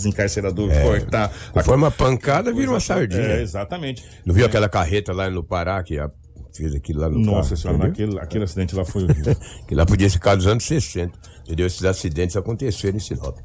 desencarcerador, 0.54 1.00
cortar. 1.00 1.32
Conforme 1.52 1.84
uma 1.84 1.90
pancada, 1.90 2.52
vira 2.52 2.70
uma 2.70 2.80
sardinha. 2.80 3.22
É, 3.22 3.42
exatamente. 3.42 4.04
Não 4.24 4.34
viu 4.34 4.46
aquela 4.46 4.68
carreta 4.68 5.12
lá 5.12 5.28
no 5.30 5.42
Pará 5.42 5.82
que 5.82 5.98
a- 5.98 6.10
fez 6.54 6.74
aquilo 6.74 7.00
lá 7.00 7.08
no 7.08 7.18
Nossa 7.18 7.50
carro, 7.50 7.56
senhora, 7.56 7.78
naquele, 7.88 8.18
aquele 8.20 8.44
acidente 8.44 8.74
lá 8.74 8.84
foi 8.84 9.04
horrível. 9.04 9.34
Que 9.66 9.74
lá 9.74 9.86
podia 9.86 10.10
ficar 10.10 10.34
dos 10.34 10.46
anos 10.46 10.64
60. 10.64 11.12
Entendeu? 11.44 11.66
Esses 11.66 11.84
acidentes 11.84 12.36
aconteceram 12.36 12.96
em 12.96 13.00
Sinop. 13.00 13.38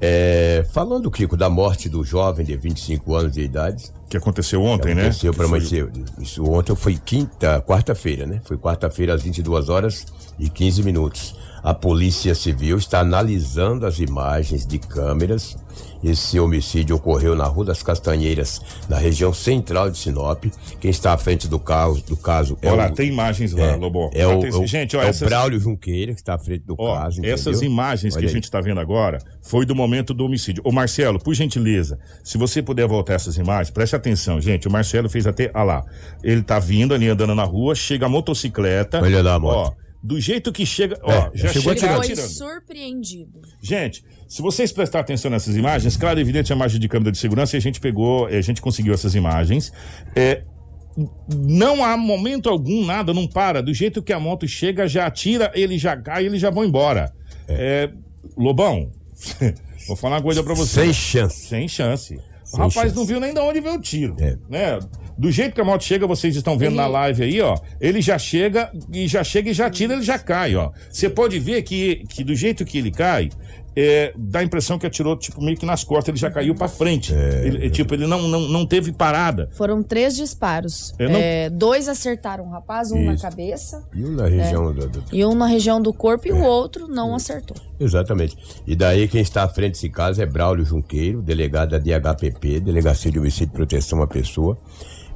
É, 0.00 0.64
falando, 0.72 1.10
Kiko, 1.10 1.36
da 1.36 1.50
morte 1.50 1.88
do 1.88 2.02
jovem 2.04 2.44
de 2.44 2.56
25 2.56 3.14
anos 3.14 3.32
de 3.32 3.42
idade. 3.42 3.92
que 4.08 4.16
aconteceu 4.16 4.62
ontem, 4.62 4.94
né? 4.94 5.02
Aconteceu 5.02 5.32
Que 5.32 5.36
para 5.36 5.48
foi- 5.48 5.58
amanhecer. 5.58 5.92
Isso 6.18 6.42
ontem 6.44 6.74
foi 6.74 6.96
quinta, 6.96 7.60
quarta-feira, 7.60 8.26
né? 8.26 8.40
Foi 8.44 8.56
quarta-feira 8.56 9.12
às 9.14 9.22
22 9.22 9.68
horas 9.68 10.06
e 10.38 10.48
15 10.48 10.82
minutos. 10.82 11.36
A 11.68 11.74
Polícia 11.74 12.34
Civil 12.34 12.78
está 12.78 13.00
analisando 13.00 13.84
as 13.84 13.98
imagens 13.98 14.66
de 14.66 14.78
câmeras. 14.78 15.54
Esse 16.02 16.40
homicídio 16.40 16.96
ocorreu 16.96 17.36
na 17.36 17.44
Rua 17.44 17.66
das 17.66 17.82
Castanheiras, 17.82 18.58
na 18.88 18.96
região 18.96 19.34
central 19.34 19.90
de 19.90 19.98
Sinop. 19.98 20.44
Quem 20.80 20.90
está 20.90 21.12
à 21.12 21.18
frente 21.18 21.46
do 21.46 21.58
caso, 21.58 22.02
do 22.06 22.16
caso 22.16 22.56
é 22.62 22.68
Olha 22.70 22.84
lá, 22.84 22.88
o, 22.90 22.94
tem 22.94 23.10
imagens 23.10 23.52
lá, 23.52 23.64
é, 23.66 23.76
Lobo. 23.76 24.10
é 24.14 24.26
o, 24.26 24.38
Atenção, 24.38 24.62
o- 24.62 24.66
gente, 24.66 24.96
ó, 24.96 25.02
é 25.02 25.08
essas, 25.08 25.20
o 25.20 25.24
Braulio 25.26 25.60
Junqueira 25.60 26.14
que 26.14 26.20
está 26.20 26.36
à 26.36 26.38
frente 26.38 26.64
do 26.64 26.74
ó, 26.78 26.96
caso. 26.96 27.20
essas 27.22 27.58
entendeu? 27.58 27.70
imagens 27.70 28.14
que 28.14 28.18
Olha 28.18 28.26
a 28.26 28.30
aí. 28.30 28.34
gente 28.34 28.44
está 28.44 28.62
vendo 28.62 28.80
agora 28.80 29.18
foi 29.42 29.66
do 29.66 29.74
momento 29.74 30.14
do 30.14 30.24
homicídio. 30.24 30.62
Ô 30.64 30.72
Marcelo, 30.72 31.18
por 31.18 31.34
gentileza, 31.34 31.98
se 32.24 32.38
você 32.38 32.62
puder 32.62 32.88
voltar 32.88 33.12
essas 33.12 33.36
imagens, 33.36 33.68
preste 33.70 33.94
atenção, 33.94 34.40
gente. 34.40 34.66
O 34.66 34.70
Marcelo 34.70 35.10
fez 35.10 35.26
até, 35.26 35.50
ah 35.52 35.64
lá, 35.64 35.84
ele 36.24 36.42
tá 36.42 36.58
vindo 36.58 36.94
ali 36.94 37.10
andando 37.10 37.34
na 37.34 37.44
rua, 37.44 37.74
chega 37.74 38.06
a 38.06 38.08
motocicleta. 38.08 39.02
Olha 39.02 39.22
lá 39.22 39.34
a 39.34 39.38
moto. 39.38 39.74
Ó, 39.76 39.87
do 40.02 40.20
jeito 40.20 40.52
que 40.52 40.64
chega, 40.64 40.98
ó, 41.02 41.10
É, 41.12 41.30
já 41.34 41.48
chegou 41.52 41.74
chega 41.76 41.96
atirando. 41.96 42.16
foi 42.16 42.28
surpreendido. 42.28 43.40
Gente, 43.60 44.04
se 44.28 44.40
vocês 44.42 44.70
prestarem 44.72 45.02
atenção 45.04 45.30
nessas 45.30 45.56
imagens, 45.56 45.96
claro, 45.96 46.20
evidente 46.20 46.52
a 46.52 46.56
imagem 46.56 46.80
de 46.80 46.88
câmera 46.88 47.10
de 47.10 47.18
segurança 47.18 47.56
e 47.56 47.58
a 47.58 47.60
gente 47.60 47.80
pegou, 47.80 48.26
a 48.26 48.40
gente 48.40 48.60
conseguiu 48.62 48.94
essas 48.94 49.14
imagens. 49.14 49.72
É, 50.14 50.42
não 51.28 51.84
há 51.84 51.96
momento 51.96 52.48
algum, 52.48 52.84
nada, 52.84 53.12
não 53.14 53.26
para. 53.26 53.62
Do 53.62 53.72
jeito 53.74 54.02
que 54.02 54.12
a 54.12 54.20
moto 54.20 54.46
chega, 54.46 54.86
já 54.88 55.06
atira, 55.06 55.50
ele 55.54 55.78
já 55.78 55.96
cai, 55.96 56.26
eles 56.26 56.40
já 56.40 56.50
vão 56.50 56.64
embora. 56.64 57.12
É, 57.48 57.90
Lobão, 58.36 58.90
vou 59.88 59.96
falar 59.96 60.16
uma 60.16 60.22
coisa 60.22 60.42
pra 60.42 60.54
você. 60.54 60.84
Sem 60.84 60.92
chance. 60.92 61.46
Sem 61.48 61.68
chance. 61.68 62.14
O 62.14 62.20
Sem 62.50 62.58
rapaz 62.60 62.74
chance. 62.74 62.96
não 62.96 63.04
viu 63.04 63.20
nem 63.20 63.32
de 63.34 63.40
onde 63.40 63.60
veio 63.60 63.74
o 63.76 63.80
tiro. 63.80 64.16
É. 64.18 64.36
Né? 64.48 64.78
Do 65.18 65.32
jeito 65.32 65.52
que 65.54 65.60
a 65.60 65.64
moto 65.64 65.82
chega, 65.82 66.06
vocês 66.06 66.36
estão 66.36 66.56
vendo 66.56 66.76
na 66.76 66.86
live 66.86 67.24
aí, 67.24 67.40
ó. 67.40 67.56
Ele 67.80 68.00
já 68.00 68.16
chega 68.18 68.70
e 68.92 69.08
já 69.08 69.24
chega 69.24 69.50
e 69.50 69.52
já 69.52 69.68
tira, 69.68 69.94
ele 69.94 70.02
já 70.02 70.18
cai, 70.18 70.54
ó. 70.54 70.70
Você 70.90 71.10
pode 71.10 71.38
ver 71.40 71.62
que, 71.62 72.04
que 72.08 72.22
do 72.22 72.36
jeito 72.36 72.64
que 72.64 72.78
ele 72.78 72.92
cai, 72.92 73.28
é, 73.76 74.12
dá 74.16 74.40
a 74.40 74.44
impressão 74.44 74.78
que 74.78 74.86
atirou, 74.86 75.16
tipo, 75.16 75.40
meio 75.42 75.56
que 75.56 75.66
nas 75.66 75.82
costas, 75.84 76.08
ele 76.08 76.18
já 76.18 76.30
caiu 76.30 76.54
pra 76.54 76.68
frente. 76.68 77.12
Ele, 77.12 77.68
tipo, 77.70 77.94
ele 77.94 78.06
não, 78.06 78.22
não, 78.28 78.40
não 78.42 78.66
teve 78.66 78.92
parada. 78.92 79.48
Foram 79.52 79.82
três 79.82 80.16
disparos. 80.16 80.94
Não- 80.98 81.10
É, 81.16 81.50
dois 81.50 81.88
acertaram 81.88 82.44
o 82.44 82.50
rapaz, 82.50 82.90
um 82.92 83.04
na 83.04 83.14
Isso. 83.14 83.22
cabeça 83.22 83.84
E 83.94 84.04
um 84.04 84.12
na 84.12 84.26
região 84.28 84.72
do- 84.72 84.88
do, 84.88 85.04
e 85.12 85.24
um 85.24 85.34
na 85.34 85.46
região 85.46 85.80
do 85.82 85.92
corpo 85.92 86.26
e 86.28 86.30
É. 86.30 86.34
o 86.34 86.42
outro 86.44 86.86
não 86.88 87.14
acertou. 87.14 87.56
Exatamente. 87.78 88.36
E 88.66 88.74
daí 88.76 89.06
quem 89.08 89.20
está 89.20 89.42
à 89.44 89.48
frente 89.48 89.72
desse 89.72 89.88
caso 89.90 90.20
é 90.22 90.26
Braulio 90.26 90.64
Junqueiro, 90.64 91.22
delegado 91.22 91.70
da 91.70 91.78
DHPP, 91.78 92.60
Delegacia 92.60 93.10
de 93.10 93.18
Homicídio 93.18 93.52
e 93.52 93.56
Proteção 93.56 94.00
à 94.02 94.06
Pessoa. 94.06 94.58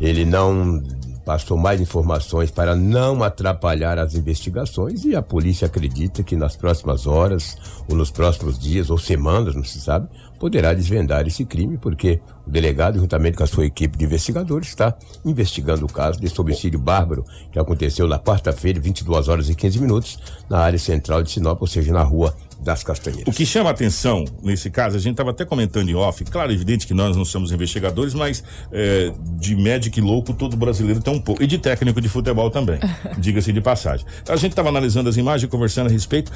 Ele 0.00 0.24
não 0.24 0.82
passou 1.24 1.56
mais 1.56 1.80
informações 1.80 2.50
para 2.50 2.74
não 2.74 3.22
atrapalhar 3.22 3.98
as 3.98 4.14
investigações 4.14 5.04
e 5.04 5.14
a 5.14 5.22
polícia 5.22 5.66
acredita 5.66 6.22
que 6.22 6.36
nas 6.36 6.56
próximas 6.56 7.06
horas, 7.06 7.56
ou 7.88 7.96
nos 7.96 8.10
próximos 8.10 8.58
dias, 8.58 8.90
ou 8.90 8.98
semanas, 8.98 9.54
não 9.54 9.64
se 9.64 9.80
sabe, 9.80 10.08
poderá 10.38 10.74
desvendar 10.74 11.26
esse 11.26 11.44
crime, 11.44 11.78
porque 11.78 12.20
o 12.46 12.50
delegado, 12.50 12.98
juntamente 12.98 13.36
com 13.36 13.44
a 13.44 13.46
sua 13.46 13.64
equipe 13.64 13.96
de 13.96 14.04
investigadores, 14.04 14.68
está 14.68 14.94
investigando 15.24 15.84
o 15.84 15.92
caso 15.92 16.20
desse 16.20 16.40
homicídio 16.40 16.80
bárbaro 16.80 17.24
que 17.50 17.58
aconteceu 17.58 18.08
na 18.08 18.18
quarta-feira, 18.18 18.80
22 18.80 19.28
horas 19.28 19.48
e 19.48 19.54
15 19.54 19.80
minutos, 19.80 20.18
na 20.50 20.58
área 20.58 20.78
central 20.78 21.22
de 21.22 21.30
Sinop, 21.30 21.60
ou 21.60 21.68
seja, 21.68 21.92
na 21.92 22.02
rua 22.02 22.34
das 22.62 22.82
Castanheiras. 22.82 23.26
O 23.32 23.36
que 23.36 23.44
chama 23.44 23.70
atenção 23.70 24.24
nesse 24.42 24.70
caso, 24.70 24.96
a 24.96 25.00
gente 25.00 25.12
estava 25.12 25.30
até 25.30 25.44
comentando 25.44 25.88
em 25.88 25.94
off, 25.94 26.24
claro, 26.24 26.52
evidente 26.52 26.86
que 26.86 26.94
nós 26.94 27.16
não 27.16 27.24
somos 27.24 27.52
investigadores, 27.52 28.14
mas 28.14 28.42
é, 28.70 29.12
de 29.38 29.56
médico 29.56 29.98
e 29.98 30.02
louco 30.02 30.32
todo 30.32 30.56
brasileiro 30.56 31.00
tem 31.00 31.14
um 31.14 31.20
pouco. 31.20 31.42
E 31.42 31.46
de 31.46 31.58
técnico 31.58 32.00
de 32.00 32.08
futebol 32.08 32.50
também, 32.50 32.78
diga-se 33.18 33.52
de 33.52 33.60
passagem. 33.60 34.06
A 34.28 34.36
gente 34.36 34.52
estava 34.52 34.68
analisando 34.68 35.08
as 35.08 35.16
imagens, 35.16 35.50
conversando 35.50 35.88
a 35.88 35.90
respeito. 35.90 36.30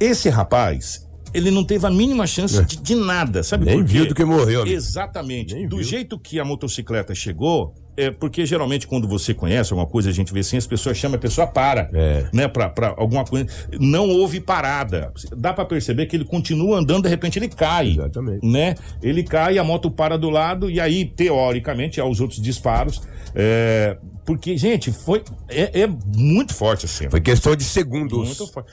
Esse 0.00 0.28
rapaz, 0.28 1.06
ele 1.32 1.50
não 1.50 1.64
teve 1.64 1.86
a 1.86 1.90
mínima 1.90 2.26
chance 2.26 2.62
de, 2.64 2.76
de 2.76 2.94
nada, 2.94 3.42
sabe 3.42 3.64
Nem 3.64 3.78
por 3.78 3.86
quê? 3.86 3.92
viu 3.92 4.08
do 4.08 4.14
que 4.14 4.24
morreu, 4.24 4.62
amigo. 4.62 4.76
Exatamente. 4.76 5.54
Nem 5.54 5.68
do 5.68 5.76
viu. 5.76 5.84
jeito 5.84 6.18
que 6.18 6.40
a 6.40 6.44
motocicleta 6.44 7.14
chegou, 7.14 7.74
é 7.96 8.10
porque 8.10 8.46
geralmente 8.46 8.86
quando 8.86 9.06
você 9.06 9.34
conhece 9.34 9.72
alguma 9.72 9.88
coisa, 9.88 10.08
a 10.08 10.12
gente 10.12 10.32
vê 10.32 10.40
assim, 10.40 10.56
as 10.56 10.66
pessoas 10.66 10.96
chamam, 10.96 11.16
a 11.16 11.20
pessoa 11.20 11.46
para, 11.46 11.90
É. 11.92 12.24
né, 12.32 12.48
pra, 12.48 12.68
pra 12.68 12.94
alguma 12.96 13.24
coisa. 13.24 13.46
Não 13.78 14.08
houve 14.08 14.40
parada. 14.40 15.12
Dá 15.36 15.52
pra 15.52 15.64
perceber 15.64 16.06
que 16.06 16.16
ele 16.16 16.24
continua 16.24 16.78
andando, 16.78 17.02
de 17.04 17.08
repente 17.08 17.38
ele 17.38 17.48
cai. 17.48 17.90
Exatamente. 17.92 18.46
Né? 18.46 18.74
Ele 19.02 19.22
cai, 19.22 19.58
a 19.58 19.64
moto 19.64 19.90
para 19.90 20.16
do 20.16 20.30
lado 20.30 20.70
e 20.70 20.80
aí, 20.80 21.04
teoricamente, 21.04 22.00
há 22.00 22.04
os 22.06 22.20
outros 22.20 22.40
disparos. 22.40 23.00
é, 23.34 23.96
porque, 24.24 24.56
gente, 24.56 24.92
foi. 24.92 25.22
É, 25.48 25.82
é 25.82 25.86
muito 25.86 26.54
forte 26.54 26.86
a 26.86 26.88
cena. 26.88 27.10
Foi 27.10 27.20
questão 27.20 27.56
de 27.56 27.64
segundos. 27.64 28.38
Muito 28.38 28.46
forte. 28.46 28.70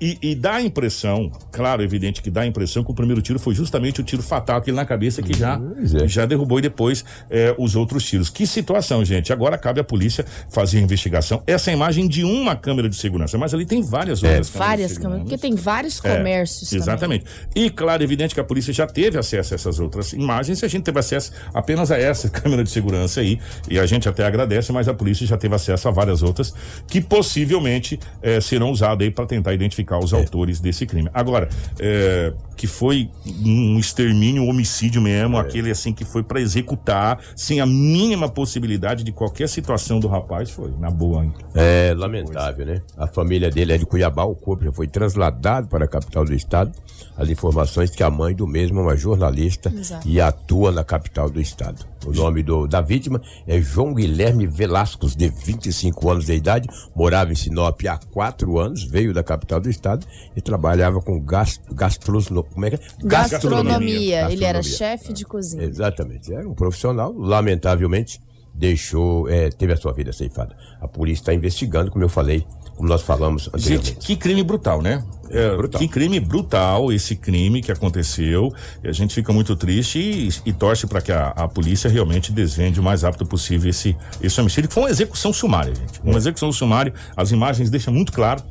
E, 0.00 0.18
e 0.22 0.34
dá 0.34 0.54
a 0.54 0.62
impressão, 0.62 1.30
claro, 1.50 1.82
evidente 1.82 2.22
que 2.22 2.30
dá 2.30 2.42
a 2.42 2.46
impressão 2.46 2.84
que 2.84 2.90
o 2.90 2.94
primeiro 2.94 3.20
tiro 3.20 3.38
foi 3.38 3.54
justamente 3.54 4.00
o 4.00 4.04
tiro 4.04 4.22
fatal, 4.22 4.58
aquele 4.58 4.76
na 4.76 4.84
cabeça 4.84 5.22
que 5.22 5.36
já, 5.36 5.60
é. 6.02 6.06
já 6.06 6.24
derrubou 6.24 6.58
e 6.58 6.62
depois 6.62 7.04
é, 7.28 7.54
os 7.58 7.74
outros 7.74 8.04
tiros. 8.04 8.30
Que 8.30 8.46
situação, 8.46 9.04
gente. 9.04 9.32
Agora 9.32 9.58
cabe 9.58 9.80
à 9.80 9.84
polícia 9.84 10.24
fazer 10.50 10.78
a 10.78 10.80
investigação. 10.80 11.42
Essa 11.46 11.70
é 11.70 11.74
a 11.74 11.76
imagem 11.76 12.06
de 12.06 12.22
uma 12.22 12.54
câmera 12.54 12.88
de 12.88 12.96
segurança, 12.96 13.36
mas 13.36 13.52
ali 13.52 13.66
tem 13.66 13.82
várias 13.82 14.22
outras 14.22 14.50
câmeras. 14.50 14.68
Várias 14.68 14.98
câmeras, 14.98 15.22
porque 15.22 15.38
tem 15.38 15.54
vários 15.54 16.04
É, 16.04 16.16
comércios 16.16 16.70
também. 16.70 16.82
Exatamente. 16.82 17.24
E, 17.54 17.70
claro, 17.70 18.02
evidente 18.02 18.34
que 18.34 18.40
a 18.40 18.44
polícia 18.44 18.72
já 18.72 18.86
teve 18.86 19.18
acesso 19.18 19.54
a 19.54 19.56
essas 19.56 19.80
outras 19.80 20.12
imagens 20.12 20.62
e 20.62 20.64
a 20.64 20.68
gente 20.68 20.84
teve 20.84 20.98
acesso 20.98 21.32
apenas 21.52 21.90
a 21.90 21.98
essa 21.98 22.28
câmera 22.30 22.62
de 22.62 22.70
segurança 22.70 23.20
aí. 23.20 23.40
E 23.68 23.78
a 23.78 23.86
gente 23.86 24.08
até 24.08 24.24
agradece, 24.24 24.72
mas 24.76 24.88
a 24.88 24.94
polícia 24.94 25.26
já 25.26 25.36
teve 25.36 25.54
acesso 25.54 25.88
a 25.88 25.90
várias 25.90 26.22
outras 26.22 26.52
que 26.86 27.00
possivelmente 27.00 27.98
eh, 28.22 28.40
serão 28.40 28.70
usadas 28.70 29.04
aí 29.06 29.10
para 29.10 29.26
tentar 29.26 29.52
identificar 29.54 29.96
É. 29.96 30.04
os 30.04 30.12
autores 30.12 30.60
desse 30.60 30.86
crime. 30.86 31.08
Agora, 31.12 31.48
eh, 31.78 32.32
que 32.56 32.66
foi 32.66 33.10
um 33.44 33.78
extermínio, 33.78 34.42
um 34.42 34.48
homicídio 34.48 35.00
É. 35.00 35.04
mesmo, 35.04 35.36
aquele 35.38 35.70
assim 35.70 35.92
que 35.92 36.04
foi 36.04 36.22
para 36.22 36.40
executar 36.40 37.18
sem 37.34 37.60
a 37.60 37.66
mínima 37.66 38.28
possibilidade 38.28 39.02
de 39.04 39.12
qualquer 39.12 39.48
situação 39.48 39.98
do 40.00 40.08
rapaz, 40.08 40.50
foi 40.50 40.70
na 40.78 40.90
boa. 40.90 41.24
Hein? 41.24 41.32
É 41.54 41.94
lamentável, 41.96 42.64
né? 42.66 42.82
A 42.96 43.06
família 43.06 43.50
dele 43.50 43.72
é 43.72 43.78
de 43.78 43.86
Cuiabá, 43.86 44.24
o 44.24 44.34
corpo 44.34 44.64
já 44.64 44.72
foi 44.72 44.86
trasladado 44.86 45.68
para 45.68 45.84
a 45.84 45.88
capital 45.88 46.24
do 46.24 46.34
estado. 46.34 46.72
As 47.16 47.28
informações 47.28 47.90
que 47.90 48.02
a 48.02 48.10
mãe 48.10 48.34
do 48.34 48.46
mesmo 48.46 48.78
é 48.80 48.82
uma 48.82 48.96
jornalista 48.96 49.72
Exato. 49.74 50.06
e 50.08 50.20
atua 50.20 50.70
na 50.72 50.84
capital 50.84 51.28
do 51.30 51.40
estado. 51.40 51.84
O 52.06 52.12
nome 52.12 52.42
do, 52.42 52.66
da 52.66 52.80
vítima 52.80 53.20
é 53.46 53.60
João 53.60 53.92
Guilherme 53.92 54.46
Velascos, 54.46 55.16
de 55.16 55.28
25 55.28 56.10
anos 56.10 56.26
de 56.26 56.34
idade, 56.34 56.68
morava 56.94 57.32
em 57.32 57.34
Sinop 57.34 57.80
há 57.86 57.98
quatro 58.12 58.58
anos, 58.58 58.84
veio 58.84 59.12
da 59.12 59.22
capital 59.22 59.60
do 59.60 59.68
estado 59.68 60.06
e 60.34 60.40
trabalhava 60.40 61.00
com 61.00 61.20
gas, 61.20 61.60
gastrono, 61.72 62.44
como 62.44 62.66
é 62.66 62.70
que 62.70 62.76
é? 62.76 62.80
Gastronomia. 63.02 64.30
Ele 64.30 64.44
era 64.44 64.58
Gastronomia. 64.58 64.62
chefe 64.62 65.12
de 65.12 65.24
cozinha. 65.24 65.64
Exatamente. 65.64 66.32
Era 66.32 66.48
um 66.48 66.54
profissional, 66.54 67.12
lamentavelmente, 67.12 68.20
deixou, 68.54 69.28
é, 69.28 69.50
teve 69.50 69.72
a 69.72 69.76
sua 69.76 69.92
vida 69.92 70.12
ceifada. 70.12 70.56
A 70.80 70.88
polícia 70.88 71.22
está 71.22 71.34
investigando, 71.34 71.90
como 71.90 72.04
eu 72.04 72.08
falei, 72.08 72.46
como 72.76 72.88
nós 72.88 73.02
falamos 73.02 73.48
anteriormente. 73.48 73.88
Gente, 73.88 74.06
que 74.06 74.16
crime 74.16 74.42
brutal, 74.42 74.80
né? 74.82 75.04
É, 75.30 75.56
Brutal. 75.56 75.80
Que 75.80 75.88
crime 75.88 76.20
brutal 76.20 76.92
esse 76.92 77.16
crime 77.16 77.60
que 77.62 77.72
aconteceu. 77.72 78.52
E 78.82 78.88
a 78.88 78.92
gente 78.92 79.14
fica 79.14 79.32
muito 79.32 79.54
triste 79.56 79.98
e, 79.98 80.28
e 80.48 80.52
torce 80.52 80.86
para 80.86 81.00
que 81.00 81.12
a, 81.12 81.28
a 81.28 81.48
polícia 81.48 81.88
realmente 81.90 82.32
desvende 82.32 82.78
o 82.80 82.82
mais 82.82 83.02
rápido 83.02 83.26
possível 83.26 83.68
esse, 83.70 83.96
esse 84.22 84.40
homicídio, 84.40 84.68
que 84.68 84.74
foi 84.74 84.84
uma 84.84 84.90
execução 84.90 85.32
sumária, 85.32 85.74
gente. 85.74 86.00
Uma 86.02 86.16
execução 86.18 86.52
sumária. 86.52 86.92
As 87.16 87.30
imagens 87.32 87.70
deixam 87.70 87.92
muito 87.92 88.12
claro. 88.12 88.42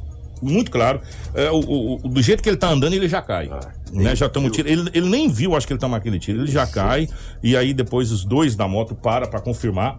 Muito 0.42 0.70
claro. 0.70 1.00
É, 1.34 1.50
o, 1.50 2.00
o- 2.04 2.10
do 2.10 2.22
jeito 2.22 2.44
que 2.44 2.50
ele 2.50 2.58
tá 2.58 2.70
andando, 2.70 2.94
ele 2.94 3.08
já 3.08 3.22
cai. 3.22 3.50
né? 3.94 4.14
Já 4.16 4.28
toma 4.28 4.48
um 4.48 4.50
tiro. 4.50 4.68
Ele, 4.68 4.90
ele 4.94 5.10
nem 5.10 5.30
viu, 5.30 5.56
acho 5.56 5.66
que 5.66 5.72
ele 5.74 5.80
toma 5.80 5.96
aquele 5.98 6.20
tiro. 6.20 6.42
Ele 6.42 6.52
já 6.52 6.68
cai. 6.68 7.08
E 7.42 7.56
aí 7.56 7.74
depois 7.74 8.12
os 8.12 8.26
dois 8.26 8.56
da 8.56 8.68
moto 8.68 8.94
param 8.94 9.28
para 9.28 9.40
confirmar. 9.40 9.98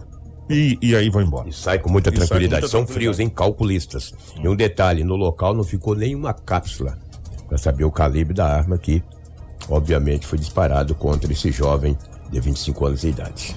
E, 0.49 0.79
e 0.81 0.95
aí 0.95 1.09
vão 1.11 1.23
embora. 1.23 1.49
E 1.49 1.53
sai 1.53 1.79
com 1.79 1.91
muita 1.91 2.11
E 2.11 2.13
sai 2.13 2.21
com 2.21 2.27
tranquilidade. 2.27 2.63
muita 2.63 2.71
São 2.71 2.85
tranquilidade. 2.85 3.17
frios, 3.17 3.21
hein? 3.21 3.29
Calculistas. 3.29 4.15
E 4.43 4.49
um 4.49 4.55
detalhe: 4.57 5.03
no 5.05 5.17
local 5.17 5.55
não 5.55 5.65
ficou 5.65 5.95
nenhuma 5.95 6.33
cápsula 6.33 6.97
para 7.49 7.59
saber 7.59 7.85
o 7.85 7.91
calibre 7.91 8.33
da 8.35 8.47
arma 8.47 8.79
que, 8.79 9.03
obviamente, 9.69 10.27
foi 10.27 10.39
disparado 10.39 10.95
contra 10.95 11.33
esse 11.33 11.51
jovem 11.51 11.97
de 12.31 12.41
25 12.41 12.87
anos 12.87 13.01
de 13.01 13.09
idade. 13.09 13.57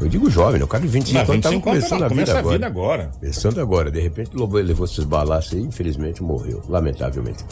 Eu 0.00 0.08
digo 0.08 0.28
jovem, 0.28 0.58
né? 0.58 0.64
o 0.64 0.68
cara 0.68 0.82
de 0.82 0.88
25 0.88 1.14
Não, 1.14 1.20
anos 1.22 1.36
estava 1.36 1.54
25 1.54 1.70
anos, 1.70 1.84
começando 1.88 2.00
não, 2.00 2.06
a 2.06 2.08
vida 2.08 2.32
a 2.34 2.38
agora. 2.38 2.54
vida 2.56 2.66
agora. 2.66 3.10
Começando 3.20 3.60
agora. 3.60 3.90
De 3.90 4.00
repente, 4.00 4.30
levou 4.34 4.84
esses 4.84 5.04
balaços 5.04 5.52
e, 5.52 5.60
infelizmente, 5.60 6.22
morreu. 6.22 6.60
Lamentavelmente. 6.68 7.44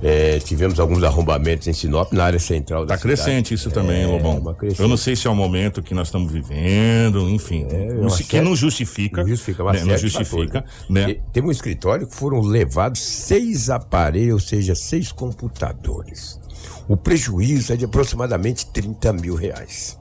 É, 0.00 0.38
tivemos 0.38 0.78
alguns 0.78 1.02
arrombamentos 1.02 1.66
em 1.66 1.72
Sinop, 1.72 2.12
na 2.12 2.24
área 2.24 2.38
central 2.38 2.86
da 2.86 2.94
Tá 2.94 3.00
cidade. 3.00 3.20
crescente 3.20 3.52
isso 3.54 3.68
também, 3.70 4.02
É, 4.02 4.06
Lobão. 4.06 4.54
crescente. 4.54 4.80
Eu 4.80 4.86
não 4.88 4.96
sei 4.96 5.16
se 5.16 5.26
é 5.26 5.30
o 5.30 5.34
momento 5.34 5.82
que 5.82 5.92
nós 5.92 6.06
estamos 6.08 6.30
vivendo, 6.30 7.28
enfim. 7.28 7.66
não 7.94 8.02
uma 8.02 8.10
se- 8.10 8.22
que 8.24 8.40
não 8.40 8.54
justifica. 8.54 9.22
Não 9.22 9.28
justifica, 9.28 9.62
uma 9.64 9.72
né, 9.72 9.82
não 9.84 9.98
justifica, 9.98 10.64
né? 10.88 11.16
Teve 11.32 11.48
um 11.48 11.50
escritório 11.50 12.06
que 12.06 12.14
foram 12.14 12.40
levados 12.40 13.00
seis 13.02 13.68
aparelhos, 13.70 14.34
ou 14.34 14.48
seja, 14.48 14.74
seis 14.76 15.10
computadores. 15.10 16.38
O 16.88 16.96
prejuízo 16.96 17.72
é 17.72 17.76
de 17.76 17.84
aproximadamente 17.84 18.66
30 18.66 19.12
mil 19.12 19.34
reais. 19.34 19.98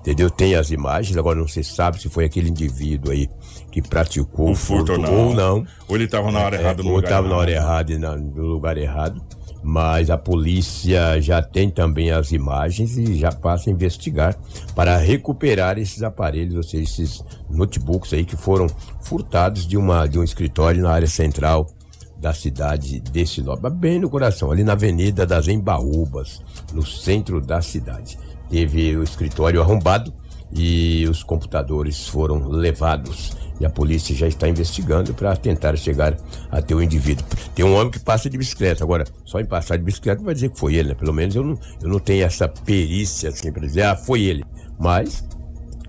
entendeu? 0.00 0.30
Tem 0.30 0.54
as 0.54 0.70
imagens, 0.70 1.16
agora 1.18 1.38
não 1.38 1.46
se 1.48 1.62
sabe 1.62 2.00
se 2.00 2.08
foi 2.08 2.24
aquele 2.24 2.48
indivíduo 2.48 3.12
aí 3.12 3.28
que 3.70 3.82
praticou 3.82 4.52
o 4.52 4.54
furto, 4.54 4.92
ou, 4.92 4.98
não. 4.98 5.14
ou 5.28 5.34
não. 5.34 5.66
Ou 5.86 5.96
ele 5.96 6.04
estava 6.04 6.30
na 6.32 6.38
hora 6.40 6.56
é, 6.56 6.60
errada 6.60 6.82
no 6.82 6.88
ou 6.90 6.94
lugar 6.96 7.08
estava 7.10 7.28
na 7.28 7.36
hora 7.36 7.50
errada 7.50 7.92
e 7.92 7.98
no 7.98 8.42
lugar 8.46 8.78
errado. 8.78 9.20
Mas 9.62 10.08
a 10.08 10.16
polícia 10.16 11.20
já 11.20 11.42
tem 11.42 11.68
também 11.68 12.10
as 12.10 12.30
imagens 12.32 12.96
e 12.96 13.18
já 13.18 13.32
passa 13.32 13.68
a 13.68 13.72
investigar 13.72 14.36
para 14.74 14.96
recuperar 14.96 15.78
esses 15.78 16.02
aparelhos, 16.02 16.56
ou 16.56 16.62
seja, 16.62 16.84
esses 16.84 17.24
notebooks 17.50 18.12
aí 18.12 18.24
que 18.24 18.36
foram 18.36 18.68
furtados 19.00 19.66
de, 19.66 19.76
uma, 19.76 20.06
de 20.06 20.18
um 20.18 20.22
escritório 20.22 20.82
na 20.82 20.90
área 20.90 21.08
central 21.08 21.66
da 22.18 22.34
cidade 22.34 23.00
de 23.00 23.26
Sinop, 23.26 23.64
bem 23.70 23.98
no 23.98 24.10
coração, 24.10 24.50
ali 24.50 24.64
na 24.64 24.72
Avenida 24.72 25.24
das 25.24 25.46
Embaúbas, 25.46 26.42
no 26.72 26.84
centro 26.84 27.40
da 27.40 27.62
cidade. 27.62 28.18
Teve 28.50 28.96
o 28.96 29.02
escritório 29.02 29.60
arrombado 29.60 30.12
e 30.52 31.06
os 31.08 31.22
computadores 31.22 32.08
foram 32.08 32.48
levados. 32.48 33.36
E 33.60 33.66
a 33.66 33.70
polícia 33.70 34.14
já 34.14 34.26
está 34.26 34.48
investigando 34.48 35.12
para 35.14 35.36
tentar 35.36 35.76
chegar 35.76 36.16
até 36.50 36.74
o 36.74 36.82
indivíduo. 36.82 37.24
Tem 37.54 37.64
um 37.64 37.74
homem 37.74 37.90
que 37.90 37.98
passa 37.98 38.30
de 38.30 38.38
bicicleta. 38.38 38.84
Agora, 38.84 39.04
só 39.24 39.40
em 39.40 39.44
passar 39.44 39.76
de 39.76 39.84
bicicleta 39.84 40.22
vai 40.22 40.34
dizer 40.34 40.50
que 40.50 40.58
foi 40.58 40.74
ele, 40.74 40.90
né? 40.90 40.94
Pelo 40.94 41.12
menos 41.12 41.34
eu 41.34 41.42
não, 41.42 41.58
eu 41.82 41.88
não 41.88 41.98
tenho 41.98 42.24
essa 42.24 42.48
perícia 42.48 43.30
assim 43.30 43.50
para 43.50 43.66
dizer, 43.66 43.82
ah, 43.82 43.96
foi 43.96 44.22
ele. 44.22 44.44
Mas 44.78 45.24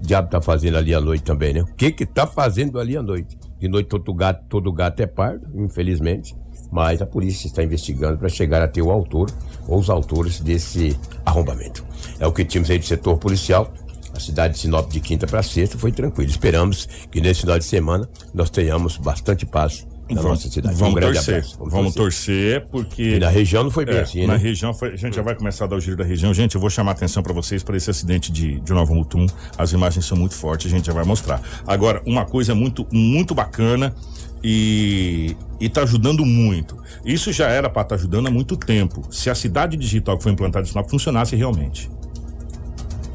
o 0.01 0.05
diabo 0.05 0.29
tá 0.29 0.41
fazendo 0.41 0.77
ali 0.77 0.93
à 0.93 1.01
noite 1.01 1.23
também, 1.23 1.53
né? 1.53 1.61
O 1.61 1.67
que 1.75 1.91
que 1.91 2.05
tá 2.05 2.25
fazendo 2.25 2.79
ali 2.79 2.97
à 2.97 3.01
noite? 3.03 3.38
De 3.59 3.67
noite 3.67 3.88
todo 3.88 4.13
gato, 4.13 4.45
todo 4.47 4.71
gato 4.71 5.01
é 5.01 5.05
pardo, 5.05 5.47
infelizmente. 5.53 6.35
Mas 6.71 7.01
a 7.01 7.05
polícia 7.05 7.47
está 7.47 7.63
investigando 7.63 8.17
para 8.17 8.29
chegar 8.29 8.61
até 8.61 8.81
o 8.81 8.91
autor 8.91 9.29
ou 9.67 9.79
os 9.79 9.89
autores 9.89 10.39
desse 10.39 10.97
arrombamento. 11.25 11.83
É 12.19 12.27
o 12.27 12.31
que 12.31 12.45
tínhamos 12.45 12.69
aí 12.69 12.79
de 12.79 12.85
setor 12.85 13.17
policial. 13.17 13.73
A 14.19 14.21
cidade 14.21 14.55
de 14.55 14.59
Sinop 14.59 14.91
de 14.91 14.99
quinta 14.99 15.25
para 15.25 15.41
sexta 15.41 15.77
foi 15.77 15.93
tranquila. 15.93 16.29
Esperamos 16.29 16.89
que 17.09 17.21
nesse 17.21 17.39
final 17.39 17.57
de 17.57 17.63
semana 17.63 18.07
nós 18.33 18.49
tenhamos 18.49 18.97
bastante 18.97 19.45
paz 19.45 19.88
na 20.09 20.21
vamos, 20.21 20.39
nossa 20.43 20.53
cidade. 20.53 20.75
Vamos 20.75 20.97
um 20.97 20.99
torcer. 20.99 21.45
Vamos, 21.57 21.73
vamos 21.73 21.93
torcer. 21.95 22.65
porque. 22.69 23.15
E 23.15 23.19
na 23.19 23.29
região 23.29 23.63
não 23.63 23.71
foi 23.71 23.85
bem 23.85 23.95
é, 23.95 24.01
assim, 24.01 24.21
né? 24.21 24.27
Na 24.27 24.35
região 24.35 24.73
foi. 24.73 24.89
A 24.89 24.97
gente 24.97 25.15
já 25.15 25.21
vai 25.21 25.35
começar 25.35 25.63
a 25.63 25.67
dar 25.69 25.77
o 25.77 25.79
giro 25.79 25.95
da 25.95 26.03
região. 26.03 26.33
Gente, 26.33 26.55
eu 26.55 26.59
vou 26.59 26.69
chamar 26.69 26.91
a 26.91 26.95
atenção 26.95 27.23
para 27.23 27.31
vocês 27.31 27.63
para 27.63 27.77
esse 27.77 27.89
acidente 27.89 28.29
de, 28.29 28.59
de 28.59 28.73
Nova 28.73 28.93
Mutum. 28.93 29.25
As 29.57 29.71
imagens 29.71 30.03
são 30.03 30.17
muito 30.17 30.35
fortes, 30.35 30.67
a 30.67 30.75
gente 30.75 30.88
já 30.88 30.93
vai 30.93 31.05
mostrar. 31.05 31.41
Agora, 31.65 32.01
uma 32.05 32.25
coisa 32.25 32.53
muito, 32.53 32.85
muito 32.91 33.33
bacana 33.33 33.95
e 34.43 35.38
está 35.61 35.83
ajudando 35.83 36.25
muito. 36.25 36.77
Isso 37.05 37.31
já 37.31 37.47
era 37.47 37.69
para 37.69 37.83
estar 37.83 37.95
tá 37.95 38.01
ajudando 38.01 38.27
há 38.27 38.31
muito 38.31 38.57
tempo. 38.57 39.01
Se 39.09 39.29
a 39.29 39.35
cidade 39.35 39.77
digital 39.77 40.17
que 40.17 40.23
foi 40.23 40.33
implantada 40.33 40.65
em 40.65 40.69
Sinop 40.69 40.89
funcionasse 40.89 41.38
realmente. 41.38 41.89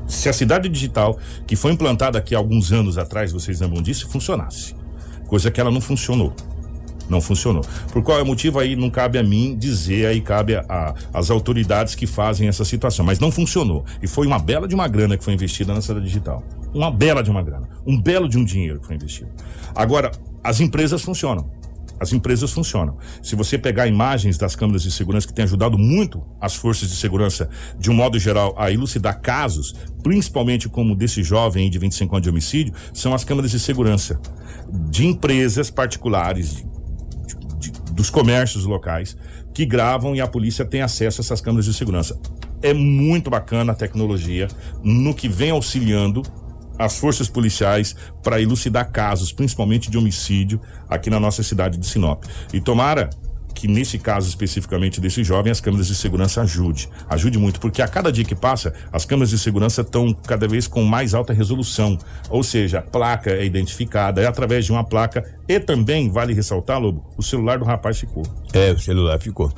Se 0.06 0.28
a 0.28 0.32
cidade 0.32 0.68
digital 0.68 1.18
que 1.46 1.56
foi 1.56 1.73
implantada 1.73 2.18
aqui 2.18 2.34
há 2.34 2.38
alguns 2.38 2.73
anos 2.73 2.99
atrás, 2.99 3.32
vocês 3.32 3.61
lembram 3.61 3.82
disso, 3.82 4.08
funcionasse. 4.08 4.75
Coisa 5.26 5.50
que 5.50 5.61
ela 5.61 5.70
não 5.70 5.80
funcionou. 5.80 6.34
Não 7.08 7.20
funcionou. 7.20 7.62
Por 7.92 8.02
qual 8.02 8.18
é 8.18 8.25
motivo 8.25 8.58
aí 8.58 8.76
não 8.76 8.88
cabe 8.88 9.18
a 9.18 9.23
mim 9.23 9.56
dizer, 9.58 10.06
aí 10.06 10.20
cabe 10.20 10.54
às 11.12 11.30
autoridades 11.30 11.94
que 11.94 12.06
fazem 12.06 12.49
essa 12.49 12.64
situação. 12.64 13.04
Mas 13.04 13.18
não 13.18 13.30
funcionou. 13.30 13.84
E 14.02 14.06
foi 14.06 14.26
uma 14.26 14.38
bela 14.38 14.66
de 14.66 14.75
uma 14.75 14.88
grana 14.88 15.16
que 15.16 15.25
foi 15.25 15.34
investida 15.34 15.75
na 15.75 15.82
cidade 15.82 16.04
digital. 16.04 16.42
Uma 16.73 16.90
bela 16.90 17.23
de 17.23 17.30
uma 17.30 17.42
grana. 17.42 17.68
Um 17.87 18.00
belo 18.00 18.28
de 18.28 18.38
um 18.38 18.44
dinheiro 18.44 18.80
que 18.80 18.87
foi 18.87 18.96
investido. 18.96 19.30
Agora, 19.75 20.12
as 20.42 20.61
empresas 20.61 21.02
funcionam. 21.02 21.50
As 21.98 22.12
empresas 22.12 22.52
funcionam. 22.52 22.98
Se 23.22 23.36
você 23.36 23.56
pegar 23.56 23.86
imagens 23.86 24.36
das 24.36 24.56
câmeras 24.56 24.82
de 24.82 24.90
segurança 24.90 25.26
que 25.26 25.32
têm 25.32 25.44
ajudado 25.44 25.78
muito 25.78 26.22
as 26.40 26.54
forças 26.54 26.88
de 26.88 26.96
segurança, 26.96 27.48
de 27.78 27.90
um 27.90 27.94
modo 27.94 28.18
geral, 28.18 28.54
a 28.58 28.70
elucidar 28.70 29.20
casos, 29.20 29.74
principalmente 30.02 30.68
como 30.68 30.94
desse 30.94 31.22
jovem 31.22 31.70
de 31.70 31.78
25 31.78 32.14
anos 32.14 32.24
de 32.24 32.30
homicídio, 32.30 32.74
são 32.92 33.14
as 33.14 33.24
câmeras 33.24 33.50
de 33.50 33.60
segurança 33.60 34.20
de 34.90 35.06
empresas 35.06 35.70
particulares, 35.70 36.56
de, 36.56 36.64
de, 37.58 37.92
dos 37.92 38.10
comércios 38.10 38.64
locais, 38.64 39.16
que 39.52 39.64
gravam 39.64 40.16
e 40.16 40.20
a 40.20 40.26
polícia 40.26 40.64
tem 40.64 40.82
acesso 40.82 41.20
a 41.20 41.22
essas 41.22 41.40
câmeras 41.40 41.64
de 41.64 41.72
segurança. 41.72 42.18
É 42.60 42.74
muito 42.74 43.30
bacana 43.30 43.72
a 43.72 43.74
tecnologia 43.74 44.48
no 44.82 45.14
que 45.14 45.28
vem 45.28 45.50
auxiliando 45.50 46.22
as 46.78 46.99
forças 46.99 47.28
policiais 47.28 47.95
para 48.23 48.40
elucidar 48.40 48.90
casos, 48.90 49.33
principalmente 49.33 49.90
de 49.90 49.99
homicídio, 49.99 50.61
aqui 50.88 51.11
na 51.11 51.21
nossa 51.21 51.43
cidade 51.43 51.78
de 51.78 51.87
Sinop. 51.87 52.25
E 52.52 52.61
tomara 52.61 53.11
que 53.55 53.68
nesse 53.68 53.98
caso 53.98 54.29
especificamente 54.29 55.01
desse 55.01 55.22
jovem 55.22 55.53
as 55.53 55.61
câmeras 55.61 55.87
de 55.87 55.94
segurança 55.94 56.42
ajude, 56.42 56.88
ajude 57.09 57.38
muito, 57.38 57.61
porque 57.61 57.81
a 57.81 57.88
cada 57.88 58.11
dia 58.11 58.25
que 58.25 58.35
passa 58.35 58.75
as 58.92 59.05
câmeras 59.05 59.31
de 59.31 59.38
segurança 59.38 59.83
estão 59.83 60.12
cada 60.12 60.48
vez 60.48 60.66
com 60.66 60.83
mais 60.83 61.14
alta 61.14 61.33
resolução, 61.33 61.96
ou 62.29 62.42
seja, 62.42 62.81
a 62.81 62.83
placa 62.83 63.31
é 63.31 63.44
identificada 63.44 64.20
é 64.20 64.27
através 64.27 64.66
de 64.66 64.72
uma 64.72 64.85
placa 64.85 65.25
e 65.48 65.61
também 65.61 66.11
vale 66.11 66.35
ressaltar, 66.35 66.81
Lobo, 66.81 67.05
o 67.16 67.22
celular 67.22 67.59
do 67.59 67.64
rapaz 67.64 67.98
ficou. 67.98 68.25
É, 68.53 68.72
o 68.72 68.79
celular 68.79 69.18
ficou. 69.20 69.53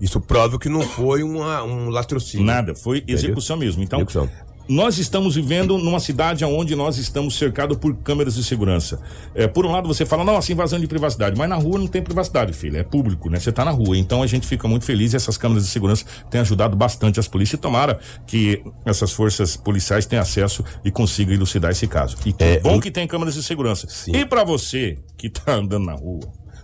Isso 0.00 0.20
prova 0.20 0.58
que 0.58 0.68
não 0.68 0.82
foi 0.82 1.22
uma, 1.22 1.62
um 1.62 1.88
latrocínio. 1.88 2.46
Nada, 2.46 2.74
foi 2.74 3.04
execução 3.06 3.56
mesmo. 3.56 3.82
Então, 3.82 4.00
execução 4.00 4.28
nós 4.70 4.98
estamos 4.98 5.34
vivendo 5.34 5.76
numa 5.76 5.98
cidade 5.98 6.44
onde 6.44 6.76
nós 6.76 6.96
estamos 6.96 7.36
cercados 7.36 7.76
por 7.76 7.92
câmeras 7.96 8.36
de 8.36 8.44
segurança. 8.44 9.02
É, 9.34 9.48
por 9.48 9.66
um 9.66 9.72
lado, 9.72 9.88
você 9.88 10.06
fala, 10.06 10.22
nossa, 10.22 10.52
invasão 10.52 10.78
de 10.78 10.86
privacidade, 10.86 11.36
mas 11.36 11.48
na 11.48 11.56
rua 11.56 11.76
não 11.76 11.88
tem 11.88 12.00
privacidade, 12.00 12.52
filho, 12.52 12.76
é 12.76 12.84
público, 12.84 13.28
né? 13.28 13.40
Você 13.40 13.50
tá 13.50 13.64
na 13.64 13.72
rua. 13.72 13.98
Então 13.98 14.22
a 14.22 14.28
gente 14.28 14.46
fica 14.46 14.68
muito 14.68 14.84
feliz 14.84 15.12
e 15.12 15.16
essas 15.16 15.36
câmeras 15.36 15.64
de 15.64 15.70
segurança 15.70 16.04
têm 16.30 16.40
ajudado 16.40 16.76
bastante 16.76 17.18
as 17.18 17.26
polícias. 17.26 17.58
E 17.58 17.60
tomara 17.60 17.98
que 18.28 18.62
essas 18.84 19.10
forças 19.10 19.56
policiais 19.56 20.06
tenham 20.06 20.22
acesso 20.22 20.64
e 20.84 20.90
consigam 20.92 21.34
elucidar 21.34 21.72
esse 21.72 21.88
caso. 21.88 22.16
E 22.24 22.32
que 22.32 22.44
é, 22.44 22.60
bom 22.60 22.78
que 22.78 22.92
tem 22.92 23.08
câmeras 23.08 23.34
de 23.34 23.42
segurança. 23.42 23.88
Sim. 23.88 24.14
E 24.14 24.24
para 24.24 24.44
você 24.44 24.98
que 25.18 25.28
tá 25.28 25.54
andando 25.54 25.86
na 25.86 25.94
rua, 25.94 26.20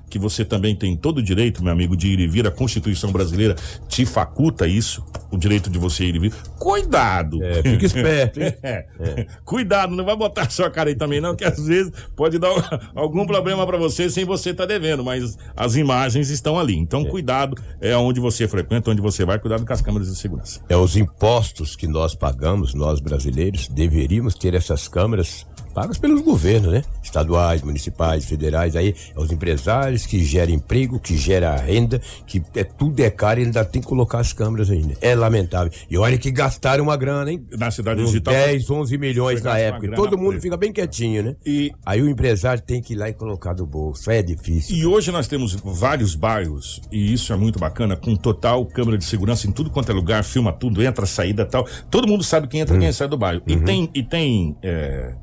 que 0.09 0.19
você 0.19 0.45
também 0.45 0.75
tem 0.75 0.97
todo 0.97 1.19
o 1.19 1.23
direito, 1.23 1.63
meu 1.63 1.73
amigo, 1.73 1.97
de 1.97 2.09
ir 2.09 2.21
e 2.21 2.27
vir. 2.27 2.47
A 2.47 2.51
Constituição 2.51 3.11
brasileira 3.13 3.57
te 3.89 4.07
faculta 4.07 4.67
isso, 4.67 5.05
o 5.31 5.37
direito 5.37 5.69
de 5.69 5.79
você 5.79 6.05
ir 6.05 6.17
e 6.17 6.19
vir. 6.19 6.35
Cuidado! 6.59 7.43
É, 7.43 7.63
fica 7.63 7.87
esperto? 7.87 8.41
É. 8.41 8.87
É. 8.99 9.27
Cuidado, 9.45 9.95
não 9.95 10.05
vai 10.05 10.17
botar 10.17 10.49
sua 10.51 10.71
cara 10.71 10.89
aí 10.89 10.95
também, 10.95 11.21
não, 11.21 11.35
que 11.37 11.45
às 11.45 11.67
vezes 11.67 11.93
pode 12.15 12.39
dar 12.39 12.51
algum 12.95 13.27
problema 13.27 13.67
para 13.67 13.77
você 13.77 14.09
sem 14.09 14.25
você 14.25 14.51
estar 14.51 14.65
tá 14.65 14.67
devendo, 14.67 15.05
mas 15.05 15.37
as 15.57 15.77
imagens 15.77 16.31
estão 16.31 16.59
ali. 16.59 16.75
Então, 16.75 17.03
é. 17.03 17.05
cuidado, 17.05 17.57
é 17.81 17.97
onde 17.97 18.21
você 18.21 18.49
frequenta, 18.49 18.91
onde 18.91 19.01
você 19.01 19.25
vai, 19.25 19.39
cuidado 19.39 19.67
com 19.67 19.73
as 19.73 19.81
câmeras 19.81 20.09
de 20.09 20.17
segurança. 20.17 20.61
É 20.69 20.77
os 20.77 20.97
impostos 20.97 21.77
que 21.77 21.87
nós 21.87 22.15
pagamos, 22.15 22.75
nós 22.75 23.01
brasileiros, 23.01 23.69
deveríamos 23.69 24.35
ter 24.35 24.55
essas 24.55 24.89
câmeras 24.89 25.47
pagas 25.77 25.99
pelos 25.99 26.23
governos, 26.23 26.73
né? 26.73 26.83
Estaduais, 27.03 27.61
municipais, 27.61 28.25
federais, 28.25 28.75
aí 28.75 28.95
é 29.15 29.21
os 29.21 29.31
empresários 29.31 30.07
que 30.07 30.25
geram 30.25 30.55
emprego, 30.55 30.99
que 30.99 31.19
geram 31.19 31.55
renda, 31.59 32.01
que 32.27 32.43
é 32.55 32.65
tudo 32.65 32.99
é 33.01 33.11
caro 33.11 33.41
e 33.41 33.45
ainda 33.45 33.63
tem 33.63 33.83
que 33.83 33.87
colocar 33.87 34.21
as 34.21 34.33
câmeras 34.33 34.71
ainda. 34.71 34.95
É 35.03 35.15
lamentável. 35.15 35.71
E 35.91 35.99
olha 35.99 36.17
que 36.17 36.31
gastaram 36.31 36.85
uma 36.85 36.97
grana, 36.97 37.31
hein? 37.31 37.47
Na 37.59 37.71
cidade 37.71 38.01
Uns 38.01 38.07
digital. 38.07 38.33
10, 38.33 38.71
11 38.71 38.97
milhões 38.97 39.43
na 39.43 39.59
época. 39.59 39.95
Todo 39.95 40.17
mundo 40.17 40.41
fica 40.41 40.57
bem 40.57 40.73
quietinho, 40.73 41.23
né? 41.23 41.37
E 41.45 41.71
aí 41.85 42.01
o 42.01 42.09
empresário 42.09 42.63
tem 42.63 42.81
que 42.81 42.95
ir 42.95 42.97
lá 42.97 43.11
e 43.11 43.13
colocar 43.13 43.53
do 43.53 43.67
bolso. 43.67 44.11
É 44.11 44.23
difícil. 44.23 44.75
E 44.75 44.87
hoje 44.87 45.13
nós 45.13 45.29
temos 45.29 45.55
vários 45.63 46.15
bairros, 46.15 46.81
e 46.91 47.13
isso 47.13 47.35
é 47.35 47.37
muito 47.37 47.59
bacana, 47.59 47.97
com 47.97 48.17
total 48.17 48.65
câmera 48.65 48.97
de 48.97 49.05
segurança 49.05 49.47
em 49.47 49.53
tudo 49.53 49.69
quanto 49.69 49.93
é 49.93 49.95
lugar, 49.95 50.25
filma 50.25 50.55
tudo, 50.55 50.83
entra, 50.83 51.05
saída 51.05 51.45
tal. 51.45 51.69
Todo 51.91 52.09
mundo 52.09 52.25
sabe 52.25 52.49
quem 52.49 52.61
entra 52.61 52.75
e 52.75 52.79
hum. 52.79 52.81
quem 52.81 52.93
sai 52.93 53.09
do 53.09 53.19
bairro. 53.19 53.43
Uhum. 53.47 53.55
E 53.55 53.61
tem, 53.61 53.91
e 53.95 54.03
tem 54.03 54.57
é, 54.63 55.15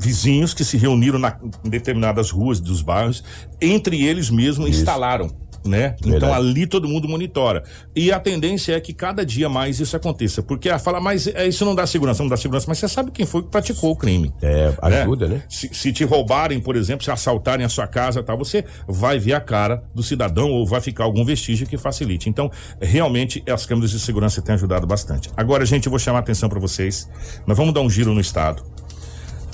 vizinhos 0.00 0.54
que 0.54 0.64
se 0.64 0.78
reuniram 0.78 1.18
na, 1.18 1.38
em 1.64 1.68
determinadas 1.68 2.30
ruas 2.30 2.58
dos 2.58 2.80
bairros, 2.80 3.22
entre 3.60 4.02
eles 4.02 4.30
mesmos 4.30 4.70
Isso. 4.70 4.80
instalaram 4.80 5.30
né? 5.64 5.94
Verdade. 6.00 6.16
Então 6.16 6.34
ali 6.34 6.66
todo 6.66 6.88
mundo 6.88 7.08
monitora. 7.08 7.62
E 7.94 8.12
a 8.12 8.18
tendência 8.18 8.74
é 8.74 8.80
que 8.80 8.92
cada 8.92 9.24
dia 9.24 9.48
mais 9.48 9.80
isso 9.80 9.96
aconteça. 9.96 10.42
Porque 10.42 10.68
a 10.68 10.78
fala, 10.78 11.00
mas 11.00 11.26
é, 11.26 11.46
isso 11.46 11.64
não 11.64 11.74
dá 11.74 11.86
segurança, 11.86 12.22
não 12.22 12.30
dá 12.30 12.36
segurança, 12.36 12.66
mas 12.68 12.78
você 12.78 12.88
sabe 12.88 13.10
quem 13.10 13.26
foi 13.26 13.42
que 13.42 13.48
praticou 13.48 13.90
o 13.90 13.96
crime. 13.96 14.32
É, 14.40 14.72
ajuda, 14.80 15.28
né? 15.28 15.34
né? 15.36 15.42
Se, 15.48 15.68
se, 15.72 15.92
te 15.92 16.04
roubarem, 16.04 16.60
por 16.60 16.76
exemplo, 16.76 17.04
se 17.04 17.10
assaltarem 17.10 17.64
a 17.64 17.68
sua 17.68 17.86
casa 17.86 18.22
tal, 18.22 18.38
você 18.38 18.64
vai 18.88 19.18
ver 19.18 19.34
a 19.34 19.40
cara 19.40 19.82
do 19.94 20.02
cidadão 20.02 20.50
ou 20.50 20.66
vai 20.66 20.80
ficar 20.80 21.04
algum 21.04 21.24
vestígio 21.24 21.66
que 21.66 21.76
facilite. 21.76 22.28
Então, 22.28 22.50
realmente, 22.80 23.42
as 23.50 23.66
câmeras 23.66 23.90
de 23.90 24.00
segurança 24.00 24.40
têm 24.40 24.54
ajudado 24.54 24.86
bastante. 24.86 25.30
Agora, 25.36 25.64
gente, 25.66 25.86
eu 25.86 25.90
vou 25.90 25.98
chamar 25.98 26.18
a 26.18 26.20
atenção 26.20 26.48
para 26.48 26.58
vocês. 26.58 27.08
Nós 27.46 27.56
vamos 27.56 27.74
dar 27.74 27.80
um 27.80 27.90
giro 27.90 28.14
no 28.14 28.20
estado. 28.20 28.62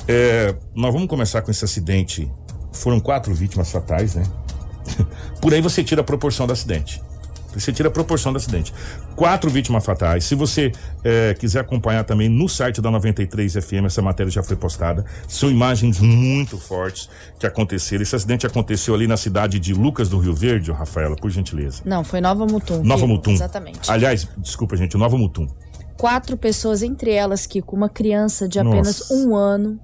É, 0.09 0.55
nós 0.75 0.93
vamos 0.93 1.09
começar 1.09 1.43
com 1.43 1.51
esse 1.51 1.65
acidente. 1.65 2.31
Foram 2.73 3.01
quatro 3.01 3.35
vítimas 3.35 3.71
fatais, 3.71 4.15
né? 4.15 4.23
Por 5.41 5.53
aí 5.53 5.61
você 5.61 5.83
tira 5.83 6.01
a 6.01 6.05
proporção 6.05 6.47
do 6.47 6.53
acidente. 6.53 7.03
Você 7.55 7.73
tira 7.73 7.89
a 7.89 7.91
proporção 7.91 8.33
do 8.33 8.37
acidente. 8.37 8.73
Quatro 9.15 9.49
vítimas 9.49 9.83
fatais. 9.85 10.25
Se 10.25 10.35
você 10.35 10.71
é, 11.03 11.33
quiser 11.33 11.61
acompanhar 11.61 12.05
também 12.05 12.29
no 12.29 12.49
site 12.51 12.83
da 12.83 12.91
93 12.91 13.55
FM, 13.55 13.87
essa 13.87 14.03
matéria 14.03 14.31
já 14.31 14.43
foi 14.43 14.57
postada. 14.57 15.07
São 15.27 15.51
imagens 15.51 15.99
muito 15.99 16.59
fortes 16.59 17.09
que 17.39 17.47
aconteceram. 17.47 18.03
Esse 18.03 18.15
acidente 18.15 18.47
aconteceu 18.47 18.95
ali 18.95 19.07
na 19.07 19.17
cidade 19.17 19.59
de 19.59 19.73
Lucas 19.73 20.11
do 20.11 20.19
Rio 20.19 20.35
Verde, 20.35 20.71
Rafaela, 20.71 21.17
por 21.17 21.31
gentileza. 21.31 21.81
Não, 21.87 22.05
foi 22.05 22.21
Nova 22.21 22.45
Mutum. 22.45 22.83
Nova 22.83 23.07
Mutum. 23.07 23.33
Exatamente. 23.33 23.91
Aliás, 23.91 24.29
desculpa, 24.37 24.77
gente, 24.77 24.95
Nova 24.99 25.17
Mutum. 25.17 25.49
quatro 25.97 26.37
pessoas, 26.37 26.83
entre 26.83 27.11
elas, 27.11 27.47
Kiko, 27.47 27.75
uma 27.75 27.89
criança 27.89 28.47
de 28.47 28.59
apenas 28.59 28.99
Nossa. 28.99 29.15
um 29.15 29.35
ano, 29.35 29.81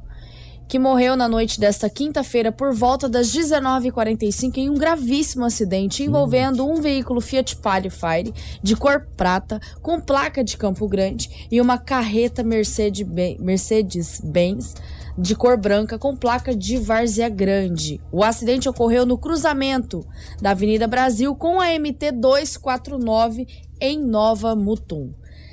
que 0.73 0.79
morreu 0.79 1.15
na 1.17 1.29
noite 1.29 1.61
desta 1.61 1.91
quinta-feira 1.91 2.51
por 2.51 2.73
volta 2.73 3.07
das 3.07 3.27
19h45 3.31 4.57
em 4.57 4.71
um 4.71 4.75
gravíssimo 4.75 5.45
acidente 5.45 6.03
envolvendo 6.03 6.67
um 6.67 6.81
veículo 6.81 7.21
Fiat 7.21 7.57
Palio 7.57 7.91
Fire 7.91 8.33
de 8.63 8.75
cor 8.75 9.07
prata 9.15 9.61
com 9.83 10.01
placa 10.01 10.43
de 10.43 10.57
Campo 10.57 10.89
Grande 10.89 11.47
e 11.51 11.61
uma 11.61 11.77
carreta 11.77 12.43
Mercedes- 12.43 13.07
Mercedes-Benz 13.39 14.75
de 15.19 15.35
cor 15.35 15.59
branca 15.59 15.99
com 15.99 16.17
placa 16.17 16.57
de 16.57 16.79
Várzea 16.79 17.29
Grande. 17.29 18.01
O 18.11 18.25
acidente 18.25 18.67
ocorreu 18.67 19.05
no 19.05 19.19
cruzamento 19.19 20.03
da 20.41 20.53
Avenida 20.53 20.87
Brasil 20.87 21.35
com 21.35 21.61
a 21.61 21.67
MT 21.79 22.13
249 22.13 23.47
em 23.79 24.03
Nova 24.03 24.57
Mutum. 24.57 25.13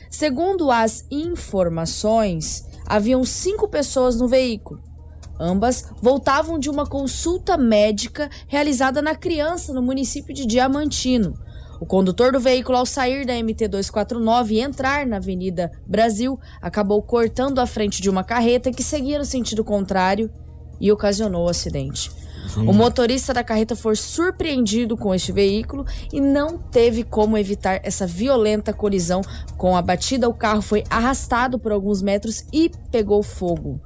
Segundo 0.10 0.72
as 0.72 1.06
informações, 1.12 2.64
haviam 2.86 3.26
cinco 3.26 3.68
pessoas 3.68 4.16
no 4.16 4.26
veículo. 4.26 4.88
Ambas 5.39 5.86
voltavam 6.02 6.60
de 6.60 6.69
uma 6.69 6.86
consulta 6.86 7.58
médica 7.58 8.30
realizada 8.47 9.02
na 9.02 9.15
criança 9.15 9.73
no 9.73 9.82
município 9.82 10.34
de 10.34 10.45
Diamantino. 10.45 11.34
O 11.80 11.86
condutor 11.86 12.34
do 12.34 12.41
veículo, 12.41 12.78
ao 12.78 12.86
sair 12.86 13.25
da 13.25 13.34
MT-249 13.34 14.52
e 14.52 14.60
entrar 14.60 15.06
na 15.06 15.15
Avenida 15.15 15.71
Brasil, 15.88 16.38
acabou 16.62 17.02
cortando 17.02 17.60
a 17.60 17.65
frente 17.65 18.02
de 18.02 18.10
uma 18.10 18.23
carreta 18.23 18.69
que 18.69 18.84
seguia 18.84 19.17
no 19.17 19.23
sentido 19.23 19.63
contrário 19.63 20.30
e 20.80 20.91
ocasionou 20.91 21.45
o 21.45 21.49
acidente. 21.49 22.12
O 22.58 22.73
motorista 22.73 23.34
da 23.34 23.43
carreta 23.43 23.75
foi 23.75 23.95
surpreendido 23.95 24.97
com 24.97 25.13
este 25.13 25.32
veículo 25.32 25.86
e 26.12 26.19
não 26.19 26.58
teve 26.58 27.04
como 27.04 27.38
evitar 27.38 27.80
essa 27.84 28.08
violenta 28.08 28.73
colisão. 28.73 29.21
Com 29.56 29.78
a 29.78 29.82
batida, 29.82 30.28
o 30.28 30.34
carro 30.34 30.62
foi 30.62 30.84
arrastado 30.89 31.60
por 31.60 31.71
alguns 31.71 32.02
metros 32.02 32.45
e 32.52 32.71
pegou 32.91 33.21
fogo. 33.21 33.80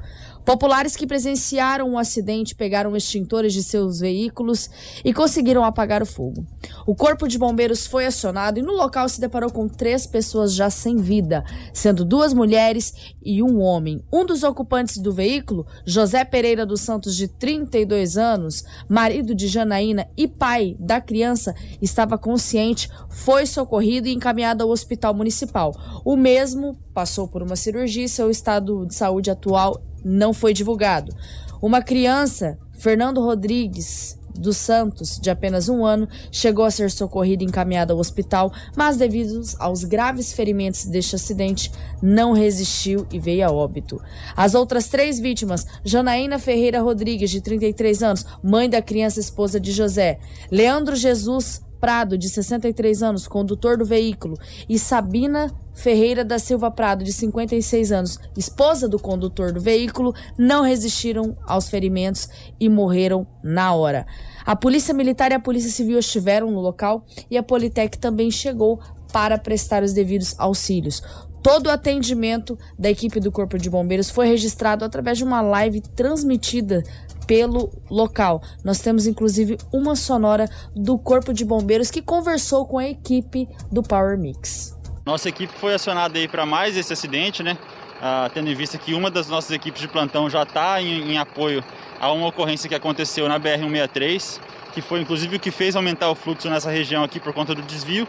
Populares 0.45 0.95
que 0.95 1.07
presenciaram 1.07 1.93
o 1.93 1.97
acidente 1.97 2.53
pegaram 2.53 2.95
extintores 2.97 3.53
de 3.53 3.63
seus 3.63 3.99
veículos 3.99 4.69
e 5.03 5.13
conseguiram 5.13 5.63
apagar 5.63 6.01
o 6.01 6.05
fogo. 6.05 6.45
O 6.85 6.93
corpo 6.93 7.27
de 7.27 7.37
bombeiros 7.37 7.87
foi 7.87 8.05
acionado 8.05 8.59
e 8.59 8.61
no 8.61 8.73
local 8.73 9.07
se 9.07 9.21
deparou 9.21 9.49
com 9.49 9.69
três 9.69 10.05
pessoas 10.05 10.53
já 10.53 10.69
sem 10.69 10.97
vida, 10.97 11.45
sendo 11.73 12.03
duas 12.03 12.33
mulheres 12.33 12.93
e 13.23 13.41
um 13.41 13.61
homem. 13.61 14.03
Um 14.11 14.25
dos 14.25 14.43
ocupantes 14.43 14.97
do 14.97 15.13
veículo, 15.13 15.65
José 15.85 16.25
Pereira 16.25 16.65
dos 16.65 16.81
Santos, 16.81 17.15
de 17.15 17.27
32 17.27 18.17
anos, 18.17 18.65
marido 18.89 19.33
de 19.33 19.47
Janaína 19.47 20.07
e 20.17 20.27
pai 20.27 20.75
da 20.77 20.99
criança, 20.99 21.55
estava 21.81 22.17
consciente, 22.17 22.89
foi 23.09 23.45
socorrido 23.45 24.09
e 24.09 24.13
encaminhado 24.13 24.63
ao 24.63 24.69
hospital 24.69 25.13
municipal. 25.13 25.73
O 26.03 26.17
mesmo 26.17 26.77
passou 26.93 27.29
por 27.29 27.41
uma 27.41 27.55
cirurgia 27.55 28.03
e 28.03 28.09
seu 28.09 28.29
estado 28.29 28.85
de 28.85 28.93
saúde 28.93 29.31
atual 29.31 29.81
não 30.03 30.33
foi 30.33 30.53
divulgado. 30.53 31.15
Uma 31.61 31.81
criança, 31.81 32.57
Fernando 32.73 33.21
Rodrigues 33.21 34.17
dos 34.37 34.57
Santos, 34.57 35.19
de 35.19 35.29
apenas 35.29 35.69
um 35.69 35.85
ano, 35.85 36.07
chegou 36.31 36.65
a 36.65 36.71
ser 36.71 36.89
socorrida 36.89 37.43
e 37.43 37.47
encaminhada 37.47 37.93
ao 37.93 37.99
hospital, 37.99 38.51
mas 38.75 38.97
devido 38.97 39.41
aos 39.59 39.83
graves 39.83 40.33
ferimentos 40.33 40.85
deste 40.85 41.15
acidente, 41.15 41.71
não 42.01 42.33
resistiu 42.33 43.05
e 43.11 43.19
veio 43.19 43.45
a 43.45 43.51
óbito. 43.51 44.01
As 44.35 44.55
outras 44.55 44.87
três 44.87 45.19
vítimas, 45.19 45.65
Janaína 45.83 46.39
Ferreira 46.39 46.81
Rodrigues, 46.81 47.29
de 47.29 47.41
33 47.41 48.03
anos, 48.03 48.25
mãe 48.41 48.69
da 48.69 48.81
criança 48.81 49.19
esposa 49.19 49.59
de 49.59 49.71
José, 49.71 50.19
Leandro 50.51 50.95
Jesus 50.95 51.61
Prado, 51.83 52.17
de 52.17 52.29
63 52.29 53.03
anos, 53.03 53.27
condutor 53.27 53.77
do 53.77 53.83
veículo, 53.83 54.39
e 54.69 54.79
Sabina 54.79 55.53
Ferreira 55.73 56.23
da 56.23 56.39
Silva 56.39 56.71
Prado, 56.71 57.03
de 57.03 57.11
56 57.11 57.91
anos, 57.91 58.17
esposa 58.37 58.87
do 58.87 58.97
condutor 58.97 59.51
do 59.51 59.59
veículo, 59.59 60.15
não 60.37 60.63
resistiram 60.63 61.35
aos 61.45 61.67
ferimentos 61.67 62.29
e 62.57 62.69
morreram 62.69 63.27
na 63.43 63.73
hora. 63.73 64.07
A 64.45 64.55
Polícia 64.55 64.93
Militar 64.93 65.31
e 65.31 65.33
a 65.35 65.41
Polícia 65.41 65.69
Civil 65.69 65.99
estiveram 65.99 66.49
no 66.51 66.61
local 66.61 67.05
e 67.29 67.37
a 67.37 67.43
Politec 67.43 67.97
também 67.97 68.31
chegou 68.31 68.79
para 69.11 69.37
prestar 69.37 69.83
os 69.83 69.91
devidos 69.91 70.35
auxílios. 70.39 71.03
Todo 71.43 71.67
o 71.67 71.69
atendimento 71.69 72.57
da 72.79 72.89
equipe 72.89 73.19
do 73.19 73.29
Corpo 73.29 73.57
de 73.57 73.69
Bombeiros 73.69 74.09
foi 74.09 74.25
registrado 74.25 74.85
através 74.85 75.17
de 75.17 75.25
uma 75.25 75.41
live 75.41 75.81
transmitida 75.81 76.81
pelo 77.25 77.71
local. 77.89 78.41
Nós 78.63 78.79
temos 78.79 79.07
inclusive 79.07 79.57
uma 79.71 79.95
sonora 79.95 80.49
do 80.75 80.97
Corpo 80.97 81.33
de 81.33 81.45
Bombeiros 81.45 81.89
que 81.91 82.01
conversou 82.01 82.65
com 82.65 82.77
a 82.77 82.87
equipe 82.87 83.47
do 83.71 83.81
Power 83.81 84.17
Mix. 84.17 84.77
Nossa 85.05 85.27
equipe 85.27 85.53
foi 85.53 85.73
acionada 85.73 86.17
aí 86.17 86.27
para 86.27 86.45
mais 86.45 86.77
esse 86.77 86.93
acidente, 86.93 87.43
né? 87.43 87.57
Ah, 88.01 88.29
tendo 88.33 88.49
em 88.49 88.55
vista 88.55 88.77
que 88.77 88.93
uma 88.93 89.09
das 89.09 89.27
nossas 89.27 89.51
equipes 89.51 89.81
de 89.81 89.87
plantão 89.87 90.29
já 90.29 90.43
está 90.43 90.81
em, 90.81 91.11
em 91.11 91.17
apoio 91.17 91.63
a 91.99 92.11
uma 92.11 92.27
ocorrência 92.27 92.67
que 92.67 92.75
aconteceu 92.75 93.29
na 93.29 93.39
BR-163, 93.39 94.39
que 94.73 94.81
foi 94.81 95.01
inclusive 95.01 95.37
o 95.37 95.39
que 95.39 95.51
fez 95.51 95.75
aumentar 95.75 96.09
o 96.09 96.15
fluxo 96.15 96.49
nessa 96.49 96.69
região 96.69 97.03
aqui 97.03 97.19
por 97.19 97.33
conta 97.33 97.55
do 97.55 97.61
desvio. 97.61 98.07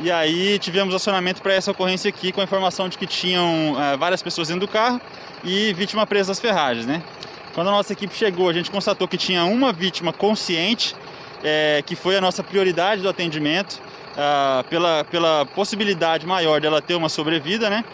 E 0.00 0.10
aí 0.10 0.58
tivemos 0.58 0.94
acionamento 0.94 1.42
para 1.42 1.52
essa 1.54 1.72
ocorrência 1.72 2.08
aqui 2.08 2.30
com 2.30 2.40
a 2.40 2.44
informação 2.44 2.88
de 2.88 2.96
que 2.96 3.06
tinham 3.06 3.74
ah, 3.76 3.96
várias 3.96 4.22
pessoas 4.22 4.48
dentro 4.48 4.66
do 4.66 4.68
carro 4.68 5.00
e 5.42 5.72
vítima 5.74 6.06
presa 6.06 6.32
às 6.32 6.38
ferragens, 6.38 6.86
né? 6.86 7.02
Quando 7.58 7.70
a 7.70 7.72
nossa 7.72 7.92
equipe 7.92 8.14
chegou, 8.14 8.48
a 8.48 8.52
gente 8.52 8.70
constatou 8.70 9.08
que 9.08 9.16
tinha 9.16 9.44
uma 9.44 9.72
vítima 9.72 10.12
consciente, 10.12 10.94
eh, 11.42 11.82
que 11.84 11.96
foi 11.96 12.16
a 12.16 12.20
nossa 12.20 12.40
prioridade 12.40 13.02
do 13.02 13.08
atendimento, 13.08 13.82
ah, 14.16 14.64
pela, 14.70 15.02
pela 15.02 15.44
possibilidade 15.44 16.24
maior 16.24 16.60
dela 16.60 16.80
ter 16.80 16.94
uma 16.94 17.08
sobrevida, 17.08 17.68
né? 17.68 17.84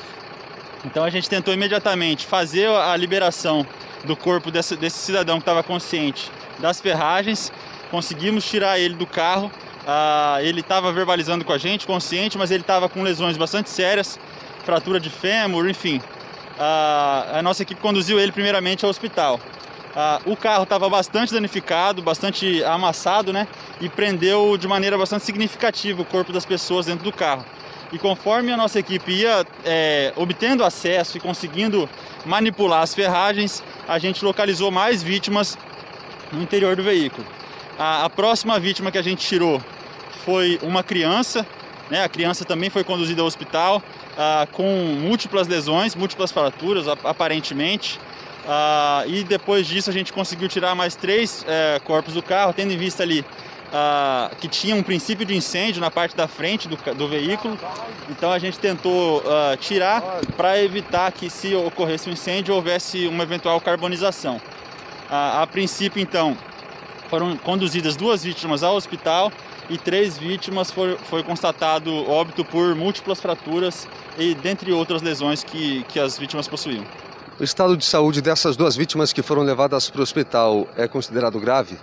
Então 0.84 1.02
a 1.02 1.08
gente 1.08 1.30
tentou 1.30 1.54
imediatamente 1.54 2.26
fazer 2.26 2.68
a 2.68 2.94
liberação 2.94 3.66
do 4.04 4.14
corpo 4.14 4.50
desse, 4.50 4.76
desse 4.76 4.98
cidadão 4.98 5.36
que 5.36 5.42
estava 5.44 5.62
consciente 5.62 6.30
das 6.58 6.78
ferragens, 6.78 7.50
conseguimos 7.90 8.44
tirar 8.44 8.78
ele 8.78 8.96
do 8.96 9.06
carro. 9.06 9.50
Ah, 9.86 10.40
ele 10.42 10.60
estava 10.60 10.92
verbalizando 10.92 11.42
com 11.42 11.54
a 11.54 11.56
gente, 11.56 11.86
consciente, 11.86 12.36
mas 12.36 12.50
ele 12.50 12.60
estava 12.60 12.86
com 12.86 13.02
lesões 13.02 13.38
bastante 13.38 13.70
sérias, 13.70 14.20
fratura 14.62 15.00
de 15.00 15.08
fêmur, 15.08 15.66
enfim. 15.70 16.02
Ah, 16.58 17.38
a 17.38 17.42
nossa 17.42 17.62
equipe 17.62 17.80
conduziu 17.80 18.20
ele 18.20 18.30
primeiramente 18.30 18.84
ao 18.84 18.90
hospital. 18.90 19.40
Ah, 19.96 20.20
o 20.26 20.36
carro 20.36 20.64
estava 20.64 20.88
bastante 20.90 21.32
danificado, 21.32 22.02
bastante 22.02 22.64
amassado, 22.64 23.32
né? 23.32 23.46
E 23.80 23.88
prendeu 23.88 24.56
de 24.56 24.66
maneira 24.66 24.98
bastante 24.98 25.24
significativa 25.24 26.02
o 26.02 26.04
corpo 26.04 26.32
das 26.32 26.44
pessoas 26.44 26.86
dentro 26.86 27.04
do 27.04 27.12
carro. 27.12 27.44
E 27.92 27.98
conforme 27.98 28.50
a 28.50 28.56
nossa 28.56 28.78
equipe 28.80 29.12
ia 29.12 29.46
é, 29.64 30.12
obtendo 30.16 30.64
acesso 30.64 31.16
e 31.16 31.20
conseguindo 31.20 31.88
manipular 32.26 32.82
as 32.82 32.92
ferragens, 32.92 33.62
a 33.86 33.98
gente 34.00 34.24
localizou 34.24 34.70
mais 34.70 35.00
vítimas 35.00 35.56
no 36.32 36.42
interior 36.42 36.74
do 36.74 36.82
veículo. 36.82 37.24
A, 37.78 38.04
a 38.04 38.10
próxima 38.10 38.58
vítima 38.58 38.90
que 38.90 38.98
a 38.98 39.02
gente 39.02 39.24
tirou 39.24 39.62
foi 40.24 40.58
uma 40.60 40.82
criança, 40.82 41.46
né? 41.88 42.02
A 42.02 42.08
criança 42.08 42.44
também 42.44 42.68
foi 42.68 42.82
conduzida 42.82 43.20
ao 43.20 43.28
hospital 43.28 43.80
ah, 44.18 44.48
com 44.50 44.64
múltiplas 45.00 45.46
lesões, 45.46 45.94
múltiplas 45.94 46.32
fraturas, 46.32 46.88
ap- 46.88 47.06
aparentemente. 47.06 48.00
Ah, 48.46 49.04
e 49.06 49.24
depois 49.24 49.66
disso 49.66 49.88
a 49.88 49.92
gente 49.92 50.12
conseguiu 50.12 50.48
tirar 50.48 50.74
mais 50.74 50.94
três 50.94 51.44
eh, 51.48 51.80
corpos 51.84 52.14
do 52.14 52.22
carro, 52.22 52.52
tendo 52.52 52.72
em 52.72 52.76
vista 52.76 53.02
ali 53.02 53.24
ah, 53.72 54.30
que 54.40 54.46
tinha 54.46 54.76
um 54.76 54.82
princípio 54.82 55.24
de 55.24 55.34
incêndio 55.34 55.80
na 55.80 55.90
parte 55.90 56.14
da 56.14 56.28
frente 56.28 56.68
do, 56.68 56.76
do 56.94 57.08
veículo. 57.08 57.58
Então 58.10 58.30
a 58.30 58.38
gente 58.38 58.58
tentou 58.58 59.22
ah, 59.26 59.56
tirar 59.58 60.02
para 60.36 60.62
evitar 60.62 61.10
que, 61.10 61.30
se 61.30 61.54
ocorresse 61.54 62.08
um 62.08 62.12
incêndio, 62.12 62.54
houvesse 62.54 63.06
uma 63.06 63.22
eventual 63.22 63.60
carbonização. 63.60 64.40
Ah, 65.10 65.42
a 65.42 65.46
princípio, 65.46 66.00
então, 66.00 66.36
foram 67.08 67.36
conduzidas 67.36 67.96
duas 67.96 68.22
vítimas 68.24 68.62
ao 68.62 68.76
hospital 68.76 69.32
e 69.70 69.78
três 69.78 70.18
vítimas 70.18 70.70
foi, 70.70 70.96
foi 71.08 71.22
constatado 71.22 72.08
óbito 72.10 72.44
por 72.44 72.74
múltiplas 72.74 73.20
fraturas 73.20 73.88
e 74.18 74.34
dentre 74.34 74.70
outras 74.72 75.00
lesões 75.00 75.42
que, 75.42 75.82
que 75.88 75.98
as 75.98 76.18
vítimas 76.18 76.46
possuíam. 76.46 76.84
O 77.38 77.42
estado 77.42 77.76
de 77.76 77.84
saúde 77.84 78.22
dessas 78.22 78.56
duas 78.56 78.76
vítimas 78.76 79.12
que 79.12 79.20
foram 79.20 79.42
levadas 79.42 79.90
para 79.90 79.98
o 79.98 80.02
hospital 80.04 80.68
é 80.76 80.86
considerado 80.86 81.40
grave? 81.40 81.76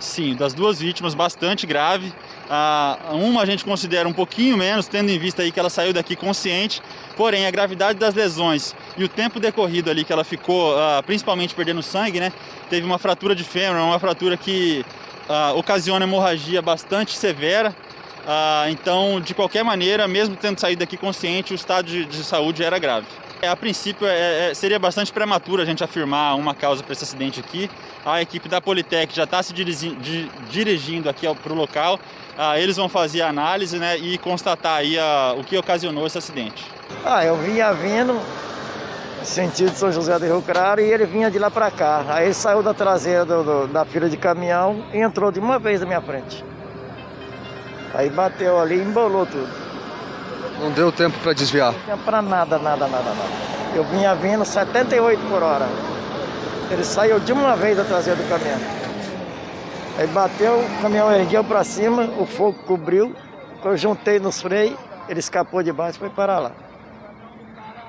Sim, 0.00 0.34
das 0.34 0.52
duas 0.52 0.80
vítimas, 0.80 1.14
bastante 1.14 1.64
grave. 1.64 2.12
Ah, 2.50 2.98
uma 3.12 3.40
a 3.42 3.46
gente 3.46 3.64
considera 3.64 4.08
um 4.08 4.12
pouquinho 4.12 4.56
menos, 4.56 4.88
tendo 4.88 5.08
em 5.08 5.18
vista 5.18 5.42
aí 5.42 5.52
que 5.52 5.60
ela 5.60 5.70
saiu 5.70 5.92
daqui 5.92 6.16
consciente. 6.16 6.82
Porém, 7.16 7.46
a 7.46 7.50
gravidade 7.52 8.00
das 8.00 8.14
lesões 8.14 8.74
e 8.96 9.04
o 9.04 9.08
tempo 9.08 9.38
decorrido 9.38 9.90
ali 9.92 10.04
que 10.04 10.12
ela 10.12 10.24
ficou, 10.24 10.76
ah, 10.76 11.00
principalmente 11.06 11.54
perdendo 11.54 11.84
sangue, 11.84 12.18
né? 12.18 12.32
Teve 12.68 12.84
uma 12.84 12.98
fratura 12.98 13.32
de 13.32 13.44
fêmur, 13.44 13.80
uma 13.80 14.00
fratura 14.00 14.36
que 14.36 14.84
ah, 15.28 15.52
ocasiona 15.54 16.04
hemorragia 16.04 16.60
bastante 16.60 17.16
severa. 17.16 17.72
Ah, 18.26 18.66
então, 18.70 19.20
de 19.20 19.34
qualquer 19.34 19.62
maneira, 19.62 20.08
mesmo 20.08 20.34
tendo 20.34 20.58
saído 20.58 20.80
daqui 20.80 20.96
consciente, 20.96 21.52
o 21.52 21.54
estado 21.54 21.86
de, 21.86 22.04
de 22.06 22.24
saúde 22.24 22.64
era 22.64 22.76
grave. 22.76 23.06
É, 23.42 23.48
a 23.48 23.56
princípio 23.56 24.06
é, 24.06 24.50
é, 24.50 24.54
seria 24.54 24.78
bastante 24.78 25.12
prematuro 25.12 25.60
a 25.60 25.64
gente 25.64 25.84
afirmar 25.84 26.36
uma 26.36 26.54
causa 26.54 26.82
para 26.82 26.92
esse 26.92 27.04
acidente 27.04 27.38
aqui. 27.38 27.70
A 28.04 28.22
equipe 28.22 28.48
da 28.48 28.60
Politec 28.60 29.14
já 29.14 29.24
está 29.24 29.42
se 29.42 29.52
dirigindo 29.52 31.08
aqui 31.08 31.26
para 31.34 31.52
o 31.52 31.56
local. 31.56 32.00
Ah, 32.38 32.58
eles 32.58 32.76
vão 32.76 32.88
fazer 32.88 33.22
a 33.22 33.28
análise 33.28 33.78
né, 33.78 33.96
e 33.98 34.16
constatar 34.18 34.78
aí 34.78 34.98
a, 34.98 35.34
o 35.36 35.44
que 35.44 35.56
ocasionou 35.56 36.06
esse 36.06 36.16
acidente. 36.16 36.64
Ah, 37.04 37.24
eu 37.24 37.36
vinha 37.36 37.72
vindo 37.72 38.20
sentido 39.22 39.74
São 39.74 39.90
José 39.90 40.18
do 40.18 40.24
Rio 40.24 40.40
Claro 40.40 40.80
e 40.80 40.84
ele 40.84 41.04
vinha 41.04 41.30
de 41.30 41.38
lá 41.38 41.50
para 41.50 41.70
cá. 41.70 42.04
Aí 42.08 42.32
saiu 42.32 42.62
da 42.62 42.72
traseira 42.72 43.24
do, 43.24 43.42
do, 43.42 43.66
da 43.66 43.84
fila 43.84 44.08
de 44.08 44.16
caminhão 44.16 44.84
e 44.92 44.98
entrou 44.98 45.30
de 45.30 45.40
uma 45.40 45.58
vez 45.58 45.80
na 45.80 45.86
minha 45.86 46.00
frente. 46.00 46.44
Aí 47.92 48.08
bateu 48.08 48.58
ali 48.58 48.76
e 48.76 48.82
embolou 48.82 49.26
tudo. 49.26 49.65
Não 50.60 50.70
deu 50.70 50.90
tempo 50.90 51.18
para 51.18 51.32
desviar? 51.32 51.72
Não 51.72 51.80
tinha 51.80 51.96
para 51.96 52.22
nada, 52.22 52.58
nada, 52.58 52.86
nada, 52.86 53.10
nada. 53.10 53.30
Eu 53.74 53.84
vinha 53.84 54.14
vindo 54.14 54.44
78 54.44 55.20
por 55.28 55.42
hora. 55.42 55.68
Ele 56.70 56.82
saiu 56.82 57.20
de 57.20 57.32
uma 57.32 57.54
vez 57.54 57.76
da 57.76 57.84
traseira 57.84 58.20
do 58.20 58.28
caminhão. 58.28 58.58
Aí 59.98 60.06
bateu, 60.08 60.58
o 60.58 60.82
caminhão 60.82 61.12
ergueu 61.12 61.44
para 61.44 61.62
cima, 61.62 62.04
o 62.18 62.26
fogo 62.26 62.58
cobriu. 62.66 63.14
Eu 63.64 63.76
juntei 63.76 64.20
nos 64.20 64.40
freios, 64.40 64.78
ele 65.08 65.18
escapou 65.18 65.62
de 65.62 65.72
baixo 65.72 65.98
e 65.98 66.00
foi 66.00 66.10
para 66.10 66.38
lá. 66.38 66.52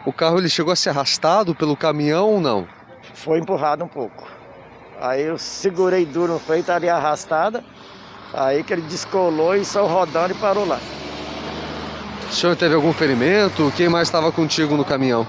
O 0.06 0.12
carro 0.12 0.40
ele 0.40 0.50
chegou 0.50 0.74
a 0.74 0.76
ser 0.76 0.90
arrastado 0.90 1.54
pelo 1.54 1.76
caminhão 1.76 2.30
ou 2.30 2.40
não? 2.40 2.68
Foi 3.14 3.40
empurrado 3.40 3.84
um 3.84 3.88
pouco. 3.88 4.28
Aí 5.00 5.24
eu 5.24 5.38
segurei 5.38 6.06
duro 6.06 6.34
no 6.34 6.40
freio, 6.40 6.62
estaria 6.62 6.96
arrastada. 6.96 7.64
Aí 8.34 8.64
que 8.64 8.74
ele 8.74 8.82
descolou 8.84 9.56
e 9.56 9.64
saiu 9.64 9.86
rodando 9.86 10.34
e 10.34 10.38
parou 10.38 10.66
lá. 10.66 10.80
O 12.30 12.34
senhor 12.34 12.56
teve 12.56 12.76
algum 12.76 12.92
ferimento? 12.92 13.72
Quem 13.76 13.88
mais 13.88 14.08
estava 14.08 14.32
contigo 14.32 14.76
no 14.76 14.84
caminhão? 14.84 15.26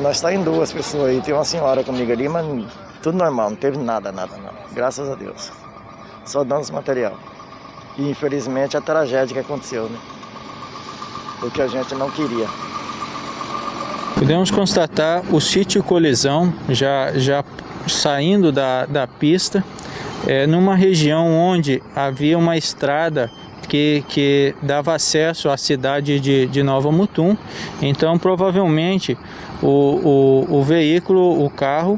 Nós 0.00 0.16
estamos 0.16 0.36
tá 0.36 0.40
em 0.40 0.44
duas 0.44 0.72
pessoas 0.72 1.10
aí. 1.10 1.20
Tem 1.20 1.34
uma 1.34 1.44
senhora 1.44 1.82
comigo 1.82 2.10
ali, 2.10 2.28
mas 2.28 2.46
tudo 3.02 3.18
normal, 3.18 3.50
não 3.50 3.56
teve 3.56 3.76
nada, 3.76 4.12
nada, 4.12 4.36
nada. 4.36 4.56
Graças 4.72 5.08
a 5.08 5.14
Deus. 5.14 5.50
Só 6.24 6.44
danos 6.44 6.70
material. 6.70 7.18
E 7.98 8.08
infelizmente 8.08 8.76
a 8.76 8.80
tragédia 8.80 9.34
que 9.34 9.40
aconteceu, 9.40 9.84
né? 9.84 9.98
O 11.42 11.50
que 11.50 11.60
a 11.60 11.66
gente 11.66 11.94
não 11.94 12.10
queria. 12.10 12.46
Podemos 14.14 14.50
constatar 14.50 15.22
o 15.34 15.40
sítio 15.40 15.82
colisão 15.82 16.52
já, 16.68 17.12
já 17.14 17.42
saindo 17.88 18.52
da, 18.52 18.86
da 18.86 19.06
pista, 19.06 19.64
é, 20.26 20.46
numa 20.46 20.76
região 20.76 21.26
onde 21.34 21.82
havia 21.96 22.38
uma 22.38 22.56
estrada 22.56 23.30
que, 23.70 24.04
que 24.08 24.52
dava 24.60 24.96
acesso 24.96 25.48
à 25.48 25.56
cidade 25.56 26.18
de, 26.18 26.48
de 26.48 26.60
Nova 26.60 26.90
Mutum. 26.90 27.36
Então, 27.80 28.18
provavelmente, 28.18 29.16
o, 29.62 30.46
o, 30.48 30.58
o 30.58 30.62
veículo, 30.64 31.44
o 31.44 31.48
carro, 31.48 31.96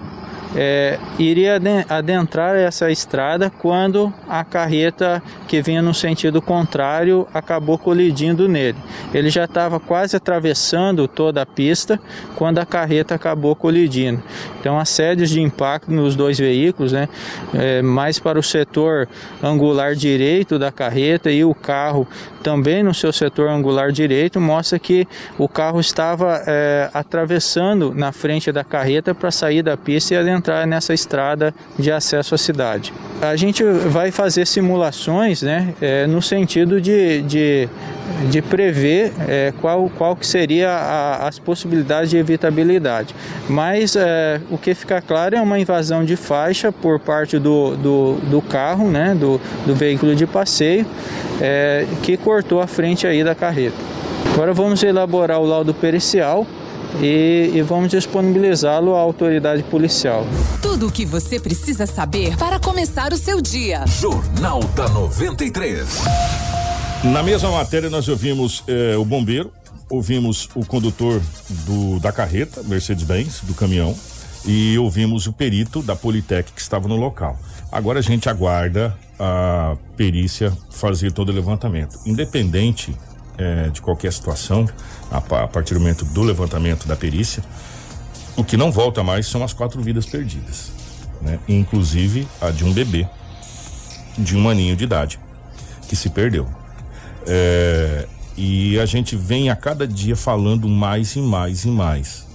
é, 0.55 0.99
iria 1.19 1.61
adentrar 1.88 2.57
essa 2.57 2.91
estrada 2.91 3.51
quando 3.51 4.12
a 4.29 4.45
carreta 4.45 5.23
que 5.49 5.62
vinha 5.62 5.81
no 5.81 5.95
sentido 5.95 6.43
contrário 6.43 7.27
acabou 7.33 7.79
colidindo 7.79 8.49
nele. 8.49 8.79
Ele 9.15 9.31
já 9.31 9.45
estava 9.45 9.81
quase 9.81 10.17
atravessando 10.17 11.09
toda 11.09 11.43
a 11.43 11.47
pista 11.47 11.99
quando 12.37 12.59
a 12.59 12.67
carreta 12.67 13.15
acabou 13.15 13.57
colidindo. 13.57 14.23
Então, 14.61 14.79
assédios 14.79 15.31
de 15.31 15.41
impacto 15.41 15.91
nos 15.91 16.15
dois 16.15 16.38
veículos, 16.38 16.93
né, 16.93 17.09
é, 17.55 17.83
mais 17.83 18.19
para 18.19 18.38
o 18.38 18.43
setor 18.43 19.09
angular 19.43 19.95
direito 19.95 20.59
da 20.59 20.71
carreta 20.71 21.31
e 21.31 21.45
o 21.45 21.55
carro 21.55 22.07
também 22.43 22.83
no 22.83 22.93
seu 22.93 23.12
setor 23.12 23.49
angular 23.49 23.93
direito, 23.93 24.41
mostra 24.41 24.79
que 24.79 25.07
o 25.38 25.49
carro 25.49 25.81
estava 25.81 26.43
é, 26.47 26.91
atravessando 26.93 27.95
na 27.95 28.12
frente 28.12 28.51
da 28.51 28.65
carreta 28.65 29.15
para 29.15 29.31
sair 29.31 29.62
da 29.62 29.77
pista 29.77 30.15
e 30.15 30.17
adentrar 30.17 30.41
entrar 30.42 30.66
nessa 30.66 30.92
estrada 30.92 31.55
de 31.78 31.92
acesso 31.92 32.35
à 32.35 32.38
cidade. 32.38 32.92
A 33.20 33.37
gente 33.37 33.62
vai 33.62 34.11
fazer 34.11 34.44
simulações 34.44 35.40
né, 35.40 35.72
é, 35.81 36.07
no 36.09 36.20
sentido 36.20 36.81
de, 36.81 37.22
de, 37.22 37.68
de 38.28 38.42
prever 38.42 39.12
é, 39.28 39.52
qual, 39.61 39.88
qual 39.96 40.16
que 40.16 40.26
seria 40.26 40.70
a, 40.70 41.28
as 41.28 41.38
possibilidades 41.38 42.11
de 42.11 42.16
evitabilidade. 42.16 43.14
Mas 43.48 43.94
é, 43.94 44.40
o 44.50 44.59
que 44.59 44.74
fica 44.74 45.00
claro 45.00 45.37
é 45.37 45.40
uma 45.40 45.61
invasão 45.61 46.05
de 46.05 46.16
faixa 46.16 46.72
por 46.72 46.98
parte 46.98 47.38
do, 47.38 47.76
do, 47.76 48.14
do 48.28 48.42
carro, 48.42 48.90
né, 48.90 49.14
do, 49.14 49.40
do 49.64 49.76
veículo 49.76 50.16
de 50.16 50.26
passeio, 50.26 50.85
é, 51.40 51.87
que 52.02 52.16
cortou 52.16 52.61
a 52.61 52.66
frente 52.66 53.07
aí 53.07 53.22
da 53.22 53.37
carreta. 53.37 53.76
Agora 54.35 54.52
vamos 54.52 54.83
elaborar 54.83 55.38
o 55.40 55.46
laudo 55.46 55.72
pericial 55.72 56.44
e, 57.00 57.50
e 57.55 57.62
vamos 57.62 57.90
disponibilizá-lo 57.90 58.94
à 58.94 59.00
autoridade 59.00 59.62
policial. 59.64 60.26
Tudo 60.61 60.88
o 60.88 60.92
que 60.92 61.05
você 61.05 61.38
precisa 61.38 61.87
saber 61.87 62.37
para 62.37 62.59
começar 62.59 63.12
o 63.12 63.16
seu 63.16 63.40
dia. 63.40 63.85
Jornal 63.87 64.61
da 64.74 64.88
93. 64.88 65.87
Na 67.05 67.22
mesma 67.22 67.50
matéria, 67.50 67.90
nós 67.90 68.09
ouvimos 68.09 68.62
eh, 68.68 68.96
o 68.96 69.05
bombeiro, 69.05 69.52
ouvimos 69.90 70.48
o 70.55 70.64
condutor 70.64 71.20
do, 71.66 71.98
da 71.98 72.12
carreta, 72.12 72.62
Mercedes-Benz, 72.62 73.40
do 73.42 73.55
caminhão, 73.55 73.94
e 74.44 74.78
ouvimos 74.78 75.26
o 75.26 75.33
perito 75.33 75.83
da 75.83 75.96
Politec 75.96 76.52
que 76.52 76.61
estava 76.61 76.88
no 76.88 76.96
local. 76.96 77.38
Agora 77.70 77.98
a 77.98 78.02
gente 78.02 78.28
aguarda 78.28 78.96
a 79.18 79.76
perícia 79.96 80.52
fazer 80.70 81.12
todo 81.12 81.31
o 81.31 81.33
levantamento. 81.33 81.98
Independente 82.05 82.94
é, 83.42 83.70
de 83.70 83.83
qualquer 83.83 84.12
situação, 84.12 84.68
a, 85.11 85.18
a, 85.18 85.48
partir 85.48 85.74
do 85.74 85.81
momento 85.81 86.05
do 86.05 86.22
levantamento 86.22 86.87
da 86.87 86.96
perícia, 86.96 87.42
o 88.37 88.44
que 88.44 88.57
não 88.57 88.70
volta 88.70 89.02
mais 89.02 89.26
são 89.26 89.42
as 89.42 89.52
quatro 89.52 89.81
vidas 89.83 90.07
perdidas, 90.07 90.72
né? 91.20 91.38
Inclusive 91.48 92.26
a 92.40 92.50
de 92.50 92.64
um 92.64 92.72
bebê 92.72 93.07
de 94.16 94.37
um 94.37 94.48
aninho 94.48 94.76
de 94.76 94.85
idade 94.85 95.18
que 95.88 95.96
se 95.96 96.11
perdeu. 96.11 96.46
É, 97.26 98.07
e 98.37 98.78
a 98.78 98.87
gente 98.87 99.16
vem 99.16 99.50
a 99.50 99.57
cada 99.57 99.87
dia 99.87 100.16
falando 100.16 100.68
mais 100.68 101.16
e 101.16 101.20
mais 101.20 101.64
e 101.64 101.68
mais 101.68 102.26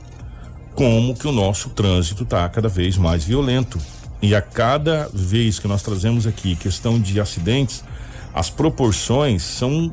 como 0.78 1.16
que 1.16 1.28
o 1.28 1.32
nosso 1.32 1.70
trânsito 1.70 2.22
está 2.22 2.48
cada 2.50 2.70
vez 2.70 2.98
mais 2.98 3.24
violento. 3.24 3.80
E 4.22 4.36
a 4.36 4.42
cada 4.42 5.10
vez 5.12 5.58
que 5.58 5.68
nós 5.68 5.82
trazemos 5.82 6.28
aqui 6.28 6.56
questão 6.56 7.00
de 7.00 7.20
acidentes, 7.20 7.84
as 8.32 8.52
proporções 8.52 9.42
são 9.42 9.92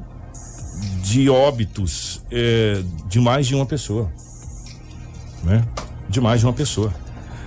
de 1.03 1.29
óbitos 1.29 2.23
é, 2.31 2.83
de 3.09 3.21
mais 3.21 3.47
de 3.47 3.55
uma 3.55 3.67
pessoa. 3.67 4.11
Né? 5.43 5.65
De 6.09 6.21
mais 6.21 6.41
de 6.41 6.47
uma 6.47 6.53
pessoa. 6.53 6.93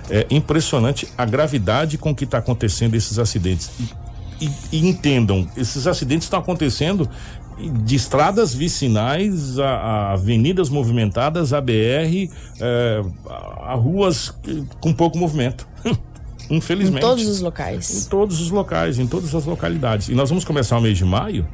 É 0.09 0.25
impressionante 0.29 1.07
a 1.17 1.25
gravidade 1.25 1.97
com 1.97 2.15
que 2.15 2.23
está 2.23 2.37
acontecendo 2.37 2.95
esses 2.95 3.19
acidentes. 3.19 3.71
E, 3.79 4.45
e, 4.45 4.51
e, 4.71 4.87
entendam, 4.87 5.47
esses 5.57 5.87
acidentes 5.87 6.25
estão 6.25 6.39
acontecendo 6.39 7.09
de 7.83 7.95
estradas 7.95 8.53
vicinais 8.53 9.57
a, 9.57 9.67
a 9.67 10.13
avenidas 10.13 10.69
movimentadas, 10.69 11.53
a 11.53 11.59
BR, 11.59 12.29
é, 12.59 13.03
a 13.61 13.73
ruas 13.73 14.33
com 14.79 14.93
pouco 14.93 15.17
movimento. 15.17 15.67
Infelizmente. 16.49 17.03
Em 17.03 17.07
todos 17.07 17.27
os 17.27 17.41
locais. 17.41 18.05
Em 18.05 18.09
todos 18.09 18.39
os 18.39 18.51
locais, 18.51 18.99
em 18.99 19.07
todas 19.07 19.35
as 19.35 19.45
localidades. 19.45 20.07
E 20.07 20.13
nós 20.13 20.29
vamos 20.29 20.45
começar 20.45 20.77
o 20.77 20.81
mês 20.81 20.97
de 20.97 21.03
maio 21.03 21.45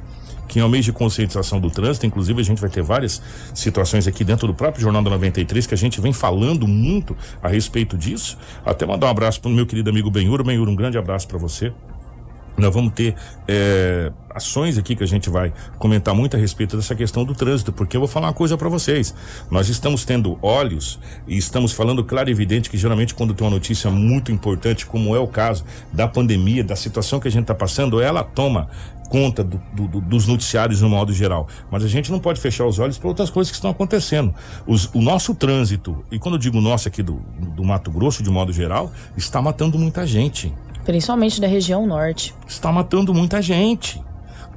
que 0.53 0.59
é 0.59 0.63
o 0.63 0.69
mês 0.69 0.85
de 0.85 0.93
conscientização 0.93 1.59
do 1.59 1.71
trânsito. 1.71 2.05
Inclusive, 2.05 2.39
a 2.39 2.43
gente 2.43 2.61
vai 2.61 2.69
ter 2.69 2.83
várias 2.83 3.19
situações 3.55 4.05
aqui 4.05 4.23
dentro 4.23 4.45
do 4.45 4.53
próprio 4.53 4.83
Jornal 4.83 5.01
da 5.01 5.09
93 5.09 5.65
que 5.65 5.73
a 5.73 5.77
gente 5.77 5.99
vem 5.99 6.13
falando 6.13 6.67
muito 6.67 7.17
a 7.41 7.47
respeito 7.47 7.97
disso. 7.97 8.37
Até 8.63 8.85
mandar 8.85 9.07
um 9.07 9.09
abraço 9.09 9.41
para 9.41 9.49
o 9.49 9.51
meu 9.51 9.65
querido 9.65 9.89
amigo 9.89 10.11
Benhur. 10.11 10.43
Benhur, 10.43 10.69
um 10.69 10.75
grande 10.75 10.95
abraço 10.95 11.27
para 11.27 11.39
você. 11.39 11.73
Nós 12.55 12.71
vamos 12.71 12.93
ter 12.93 13.15
é, 13.47 14.11
ações 14.29 14.77
aqui 14.77 14.95
que 14.95 15.03
a 15.03 15.07
gente 15.07 15.27
vai 15.27 15.51
comentar 15.79 16.13
muito 16.13 16.37
a 16.37 16.39
respeito 16.39 16.77
dessa 16.77 16.93
questão 16.93 17.25
do 17.25 17.33
trânsito, 17.33 17.73
porque 17.73 17.97
eu 17.97 18.01
vou 18.01 18.07
falar 18.07 18.27
uma 18.27 18.33
coisa 18.33 18.55
para 18.55 18.69
vocês. 18.69 19.11
Nós 19.49 19.69
estamos 19.69 20.05
tendo 20.05 20.37
olhos 20.39 20.99
e 21.27 21.35
estamos 21.35 21.71
falando 21.71 22.03
claro 22.03 22.29
e 22.29 22.31
evidente 22.31 22.69
que 22.69 22.77
geralmente 22.77 23.15
quando 23.15 23.33
tem 23.33 23.43
uma 23.43 23.49
notícia 23.49 23.89
muito 23.89 24.31
importante, 24.31 24.85
como 24.85 25.15
é 25.15 25.19
o 25.19 25.27
caso 25.27 25.65
da 25.91 26.07
pandemia, 26.07 26.63
da 26.63 26.75
situação 26.75 27.19
que 27.19 27.27
a 27.27 27.31
gente 27.31 27.45
está 27.45 27.55
passando, 27.55 27.99
ela 27.99 28.23
toma 28.23 28.69
conta 29.13 29.43
do, 29.43 29.61
do, 29.71 30.01
dos 30.01 30.25
noticiários 30.25 30.81
no 30.81 30.89
modo 30.89 31.13
geral. 31.13 31.47
Mas 31.69 31.83
a 31.83 31.87
gente 31.87 32.11
não 32.11 32.17
pode 32.17 32.41
fechar 32.41 32.65
os 32.65 32.79
olhos 32.79 32.97
para 32.97 33.07
outras 33.07 33.29
coisas 33.29 33.51
que 33.51 33.55
estão 33.55 33.69
acontecendo. 33.69 34.33
Os, 34.65 34.89
o 34.91 35.03
nosso 35.03 35.35
trânsito, 35.35 36.03
e 36.11 36.17
quando 36.17 36.33
eu 36.33 36.39
digo 36.39 36.59
nosso 36.59 36.87
aqui 36.87 37.03
do, 37.03 37.21
do 37.55 37.63
Mato 37.63 37.91
Grosso 37.91 38.23
de 38.23 38.31
modo 38.31 38.51
geral, 38.51 38.91
está 39.15 39.39
matando 39.39 39.77
muita 39.77 40.07
gente. 40.07 40.51
Principalmente 40.83 41.39
da 41.39 41.45
região 41.45 41.85
norte. 41.85 42.33
Está 42.47 42.71
matando 42.71 43.13
muita 43.13 43.39
gente 43.39 44.01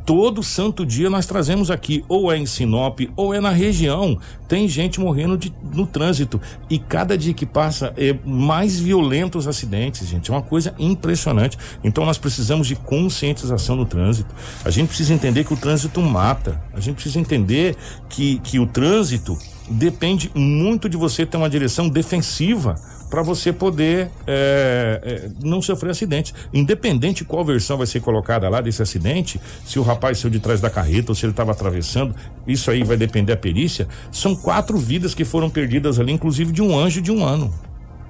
todo 0.07 0.41
santo 0.41 0.87
dia 0.87 1.11
nós 1.11 1.27
trazemos 1.27 1.69
aqui, 1.69 2.05
ou 2.09 2.33
é 2.33 2.39
em 2.39 2.47
Sinop, 2.47 3.01
ou 3.17 3.35
é 3.35 3.41
na 3.41 3.51
região. 3.51 4.17
Tem 4.47 4.69
gente 4.69 5.01
morrendo 5.01 5.37
de, 5.37 5.53
no 5.75 5.85
trânsito. 5.85 6.41
E 6.71 6.79
cada 6.79 7.19
dia 7.19 7.35
que 7.35 7.45
passa 7.45 7.93
é 7.97 8.17
mais 8.25 8.79
violentos 8.79 9.45
os 9.45 9.49
acidentes, 9.49 10.07
gente. 10.07 10.31
É 10.31 10.35
uma 10.35 10.43
coisa 10.43 10.73
impressionante. 10.79 11.59
Então 11.83 12.07
nós 12.07 12.17
precisamos 12.17 12.69
de 12.69 12.77
conscientização 12.77 13.75
no 13.75 13.85
trânsito. 13.85 14.33
A 14.65 14.71
gente 14.71 14.89
precisa 14.89 15.13
entender 15.13 15.45
que 15.45 15.53
o 15.53 15.57
trânsito 15.57 16.01
mata. 16.01 16.63
A 16.73 16.79
gente 16.79 16.95
precisa 16.95 17.19
entender 17.19 17.77
que, 18.09 18.39
que 18.39 18.61
o 18.61 18.67
trânsito 18.67 19.37
depende 19.69 20.31
muito 20.33 20.89
de 20.89 20.97
você 20.97 21.27
ter 21.27 21.37
uma 21.37 21.51
direção 21.51 21.89
defensiva 21.89 22.77
para 23.09 23.23
você 23.23 23.53
poder 23.53 24.11
é, 24.27 25.01
é, 25.03 25.31
não 25.43 25.63
sofrer 25.63 25.91
acidente. 25.91 26.35
Independente 26.53 27.25
qual 27.25 27.45
versão 27.45 27.77
vai 27.77 27.87
ser 27.87 28.01
colocada 28.01 28.49
lá 28.49 28.61
desse 28.61 28.83
acidente, 28.83 29.41
se 29.65 29.79
o 29.79 29.83
rapaz 29.83 30.19
saiu 30.19 30.31
de 30.31 30.41
trás 30.41 30.61
da 30.61 30.71
carreta 30.71 31.13
ou 31.13 31.15
se 31.15 31.25
ele 31.25 31.33
estava 31.33 31.53
atravessando, 31.53 32.15
isso 32.47 32.71
aí 32.71 32.83
vai 32.83 32.97
depender 32.97 33.33
da 33.33 33.37
perícia. 33.37 33.89
São 34.11 34.35
quatro 34.35 34.79
vidas 34.79 35.15
que 35.15 35.25
foram 35.25 35.49
perdidas 35.49 35.99
ali, 35.99 36.13
inclusive 36.13 36.53
de 36.53 36.63
um 36.63 36.79
anjo 36.79 37.01
de 37.01 37.11
um 37.13 37.25
ano. 37.25 37.53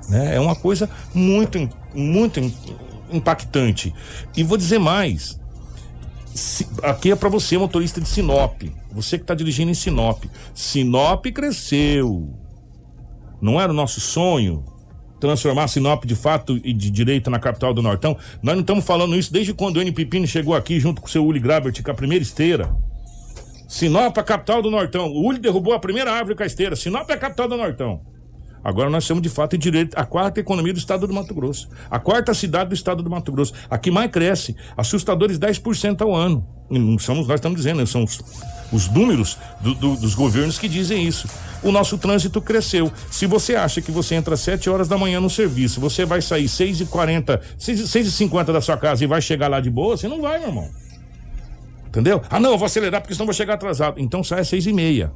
Né? 0.09 0.37
É 0.37 0.40
uma 0.40 0.54
coisa 0.54 0.88
muito, 1.14 1.68
muito 1.94 2.40
impactante. 3.11 3.94
E 4.37 4.42
vou 4.42 4.56
dizer 4.56 4.78
mais. 4.78 5.38
Se, 6.35 6.66
aqui 6.82 7.11
é 7.11 7.16
para 7.16 7.28
você, 7.28 7.56
motorista 7.56 8.00
de 8.00 8.09
Sinop. 8.09 8.62
Você 8.92 9.16
que 9.16 9.24
está 9.24 9.35
dirigindo 9.35 9.70
em 9.70 9.74
Sinop. 9.74 10.24
Sinop 10.54 11.24
cresceu. 11.26 12.28
Não 13.40 13.61
era 13.61 13.72
o 13.72 13.74
nosso 13.74 14.00
sonho 14.00 14.64
transformar 15.20 15.68
Sinop 15.68 16.05
de 16.05 16.14
fato 16.14 16.61
e 16.62 16.72
de 16.72 16.90
direito 16.90 17.31
na 17.31 17.38
capital 17.38 17.72
do 17.72 17.83
Nortão. 17.83 18.16
Nós 18.42 18.55
não 18.55 18.61
estamos 18.61 18.85
falando 18.85 19.16
isso 19.16 19.33
desde 19.33 19.52
quando 19.55 19.76
o 19.76 19.83
N 19.83 19.92
Pipino 19.92 20.26
chegou 20.26 20.55
aqui 20.55 20.79
junto 20.79 21.00
com 21.00 21.07
o 21.07 21.11
seu 21.11 21.24
Uli 21.24 21.40
Grabert 21.40 21.83
com 21.83 21.90
a 21.90 21.94
primeira 21.94 22.22
esteira. 22.22 22.74
Sinop, 23.68 24.16
a 24.16 24.22
capital 24.22 24.62
do 24.62 24.70
Nortão. 24.70 25.09
O 25.09 25.26
Uli 25.26 25.38
derrubou 25.38 25.74
a 25.74 25.79
primeira 25.79 26.12
árvore 26.12 26.37
com 26.37 26.42
a 26.42 26.46
esteira. 26.46 26.76
Sinop 26.76 27.11
é 27.11 27.14
a 27.14 27.18
capital 27.18 27.48
do 27.48 27.57
Nortão. 27.57 28.00
Agora 28.62 28.90
nós 28.90 29.05
somos 29.05 29.22
de 29.22 29.29
fato 29.29 29.55
e 29.55 29.59
direito 29.59 29.96
a 29.96 30.05
quarta 30.05 30.40
economia 30.40 30.72
do 30.72 30.79
estado 30.79 31.07
do 31.07 31.14
Mato 31.14 31.33
Grosso. 31.35 31.68
A 31.88 32.00
quarta 32.00 32.35
cidade 32.35 32.70
do 32.70 32.74
estado 32.74 33.00
do 33.02 33.09
Mato 33.09 33.31
Grosso. 33.31 33.52
A 33.70 33.79
que 33.79 33.90
mais 33.92 34.11
cresce, 34.11 34.57
assustadores 34.76 35.38
10% 35.38 36.00
ao 36.02 36.14
ano. 36.14 36.44
não 36.68 36.98
somos 36.98 37.29
nós 37.29 37.37
estamos 37.37 37.59
dizendo, 37.59 37.87
são 37.87 38.02
os, 38.02 38.20
os 38.72 38.88
números 38.88 39.38
do, 39.61 39.74
do, 39.74 39.96
dos 39.96 40.14
governos 40.14 40.59
que 40.59 40.68
dizem 40.68 41.07
isso. 41.07 41.29
O 41.62 41.72
nosso 41.72 41.96
trânsito 41.98 42.40
cresceu. 42.40 42.92
Se 43.11 43.26
você 43.26 43.57
acha 43.57 43.81
que 43.81 43.90
você 43.90 44.14
entra 44.14 44.35
às 44.35 44.40
7 44.40 44.68
horas 44.68 44.88
da 44.88 44.98
manhã 44.98 45.20
no 45.20 45.31
serviço, 45.31 45.81
você 45.81 46.05
vai 46.05 46.20
sair 46.20 46.48
6 46.48 46.83
e 46.83 46.87
40 46.87 47.40
6, 47.59 47.90
6 47.90 48.07
e 48.07 48.11
50 48.11 48.52
da 48.52 48.61
sua 48.61 48.76
casa 48.76 49.05
e 49.05 49.07
vai 49.07 49.20
chegar 49.20 49.48
lá 49.48 49.61
de 49.61 49.70
boa, 49.70 49.96
você 49.96 50.09
não 50.09 50.20
vai, 50.20 50.38
meu 50.38 50.48
irmão. 50.48 50.70
Entendeu? 51.88 52.22
Ah, 52.29 52.38
não, 52.38 52.52
eu 52.52 52.59
vou 52.59 52.66
acelerar 52.66 53.00
porque 53.00 53.14
senão 53.14 53.26
vou 53.26 53.35
chegar 53.35 53.55
atrasado. 53.55 53.98
Então 53.98 54.22
sai 54.22 54.40
às 54.40 54.48
6 54.48 54.66
e 54.66 54.72
meia 54.72 55.11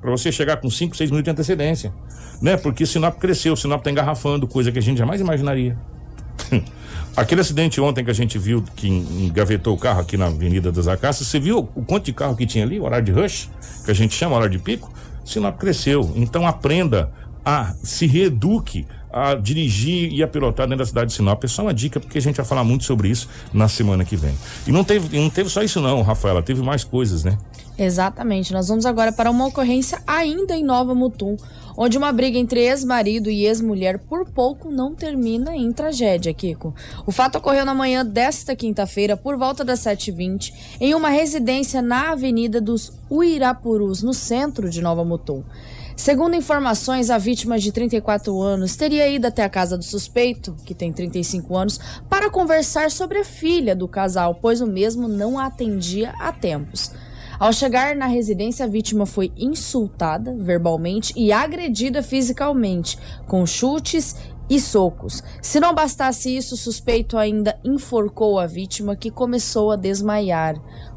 para 0.00 0.10
você 0.10 0.30
chegar 0.30 0.58
com 0.58 0.70
5, 0.70 0.96
6 0.96 1.10
minutos 1.10 1.24
de 1.24 1.30
antecedência. 1.30 1.92
Né? 2.40 2.56
Porque 2.56 2.84
Sinop 2.84 3.18
cresceu, 3.18 3.56
Sinop 3.56 3.80
está 3.80 3.90
engarrafando, 3.90 4.46
coisa 4.46 4.70
que 4.70 4.78
a 4.78 4.82
gente 4.82 4.98
jamais 4.98 5.20
imaginaria. 5.20 5.76
Aquele 7.16 7.40
acidente 7.40 7.80
ontem 7.80 8.04
que 8.04 8.10
a 8.10 8.14
gente 8.14 8.38
viu 8.38 8.62
que 8.76 8.86
engavetou 8.88 9.74
o 9.74 9.78
carro 9.78 10.00
aqui 10.00 10.18
na 10.18 10.26
Avenida 10.26 10.70
das 10.70 10.86
Acácias, 10.86 11.26
você 11.26 11.40
viu 11.40 11.66
o 11.74 11.82
quanto 11.82 12.04
de 12.04 12.12
carro 12.12 12.36
que 12.36 12.44
tinha 12.44 12.62
ali, 12.62 12.78
o 12.78 12.84
horário 12.84 13.06
de 13.06 13.12
rush, 13.12 13.48
que 13.86 13.90
a 13.90 13.94
gente 13.94 14.14
chama 14.14 14.36
horário 14.36 14.52
de 14.52 14.62
pico? 14.62 14.92
Sinop 15.24 15.58
cresceu. 15.58 16.12
Então 16.14 16.46
aprenda 16.46 17.10
a 17.42 17.74
se 17.82 18.06
reeduque 18.06 18.86
a 19.10 19.34
dirigir 19.34 20.12
e 20.12 20.22
a 20.22 20.28
pilotar 20.28 20.66
dentro 20.66 20.84
da 20.84 20.86
cidade 20.86 21.10
de 21.10 21.16
Sinop. 21.16 21.42
É 21.42 21.48
só 21.48 21.62
uma 21.62 21.72
dica, 21.72 21.98
porque 21.98 22.18
a 22.18 22.20
gente 22.20 22.36
vai 22.36 22.44
falar 22.44 22.62
muito 22.64 22.84
sobre 22.84 23.08
isso 23.08 23.30
na 23.50 23.66
semana 23.66 24.04
que 24.04 24.14
vem. 24.14 24.34
E 24.66 24.70
não 24.70 24.84
teve, 24.84 25.18
não 25.18 25.30
teve 25.30 25.48
só 25.48 25.62
isso 25.62 25.80
não, 25.80 26.02
Rafaela, 26.02 26.42
teve 26.42 26.60
mais 26.60 26.84
coisas, 26.84 27.24
né? 27.24 27.38
Exatamente. 27.78 28.52
Nós 28.52 28.68
vamos 28.68 28.86
agora 28.86 29.12
para 29.12 29.30
uma 29.30 29.46
ocorrência 29.46 30.02
ainda 30.06 30.56
em 30.56 30.64
Nova 30.64 30.94
Mutum, 30.94 31.36
onde 31.76 31.98
uma 31.98 32.10
briga 32.10 32.38
entre 32.38 32.60
ex-marido 32.60 33.30
e 33.30 33.44
ex-mulher 33.44 33.98
por 33.98 34.26
pouco 34.30 34.70
não 34.70 34.94
termina 34.94 35.54
em 35.54 35.70
tragédia, 35.72 36.32
Kiko. 36.32 36.74
O 37.06 37.12
fato 37.12 37.36
ocorreu 37.36 37.66
na 37.66 37.74
manhã 37.74 38.04
desta 38.04 38.56
quinta-feira, 38.56 39.16
por 39.16 39.36
volta 39.36 39.62
das 39.62 39.80
7h20, 39.80 40.54
em 40.80 40.94
uma 40.94 41.10
residência 41.10 41.82
na 41.82 42.12
Avenida 42.12 42.60
dos 42.60 42.92
Uirapurus, 43.10 44.02
no 44.02 44.14
centro 44.14 44.70
de 44.70 44.80
Nova 44.80 45.04
Mutum. 45.04 45.42
Segundo 45.94 46.36
informações, 46.36 47.08
a 47.08 47.16
vítima 47.16 47.58
de 47.58 47.72
34 47.72 48.38
anos 48.42 48.76
teria 48.76 49.08
ido 49.08 49.26
até 49.26 49.42
a 49.42 49.48
casa 49.48 49.78
do 49.78 49.84
suspeito, 49.84 50.54
que 50.64 50.74
tem 50.74 50.92
35 50.92 51.56
anos, 51.56 51.80
para 52.08 52.30
conversar 52.30 52.90
sobre 52.90 53.18
a 53.18 53.24
filha 53.24 53.74
do 53.74 53.88
casal, 53.88 54.34
pois 54.34 54.60
o 54.60 54.66
mesmo 54.66 55.08
não 55.08 55.38
a 55.38 55.46
atendia 55.46 56.14
há 56.18 56.30
tempos. 56.32 56.90
Ao 57.38 57.52
chegar 57.52 57.94
na 57.94 58.06
residência, 58.06 58.64
a 58.64 58.68
vítima 58.68 59.04
foi 59.04 59.30
insultada 59.36 60.34
verbalmente 60.38 61.12
e 61.16 61.32
agredida 61.32 62.02
fisicamente, 62.02 62.98
com 63.26 63.44
chutes 63.44 64.16
e 64.48 64.58
socos. 64.58 65.22
Se 65.42 65.60
não 65.60 65.74
bastasse 65.74 66.34
isso, 66.34 66.54
o 66.54 66.58
suspeito 66.58 67.18
ainda 67.18 67.58
enforcou 67.62 68.38
a 68.38 68.46
vítima, 68.46 68.96
que 68.96 69.10
começou 69.10 69.70
a 69.70 69.76
desmaiar. 69.76 70.54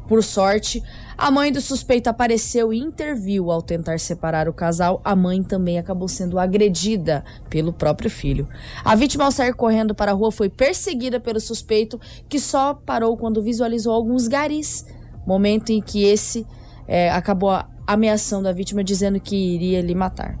Por 0.08 0.24
sorte, 0.24 0.82
a 1.16 1.30
mãe 1.30 1.52
do 1.52 1.60
suspeito 1.60 2.08
apareceu 2.08 2.72
e 2.72 2.78
interviu 2.78 3.50
ao 3.50 3.60
tentar 3.60 4.00
separar 4.00 4.48
o 4.48 4.52
casal. 4.52 5.00
A 5.04 5.14
mãe 5.14 5.42
também 5.42 5.78
acabou 5.78 6.08
sendo 6.08 6.38
agredida 6.38 7.24
pelo 7.48 7.72
próprio 7.72 8.10
filho. 8.10 8.48
A 8.84 8.96
vítima, 8.96 9.24
ao 9.24 9.30
sair 9.30 9.54
correndo 9.54 9.94
para 9.94 10.10
a 10.10 10.14
rua, 10.14 10.32
foi 10.32 10.48
perseguida 10.48 11.20
pelo 11.20 11.38
suspeito, 11.38 12.00
que 12.28 12.40
só 12.40 12.74
parou 12.74 13.16
quando 13.16 13.42
visualizou 13.42 13.92
alguns 13.92 14.26
garis 14.26 14.84
momento 15.26 15.70
em 15.70 15.80
que 15.80 16.04
esse 16.04 16.46
é, 16.86 17.10
acabou 17.10 17.50
ameaçando 17.86 18.48
a 18.48 18.52
vítima, 18.52 18.84
dizendo 18.84 19.20
que 19.20 19.36
iria 19.36 19.80
lhe 19.80 19.94
matar. 19.94 20.38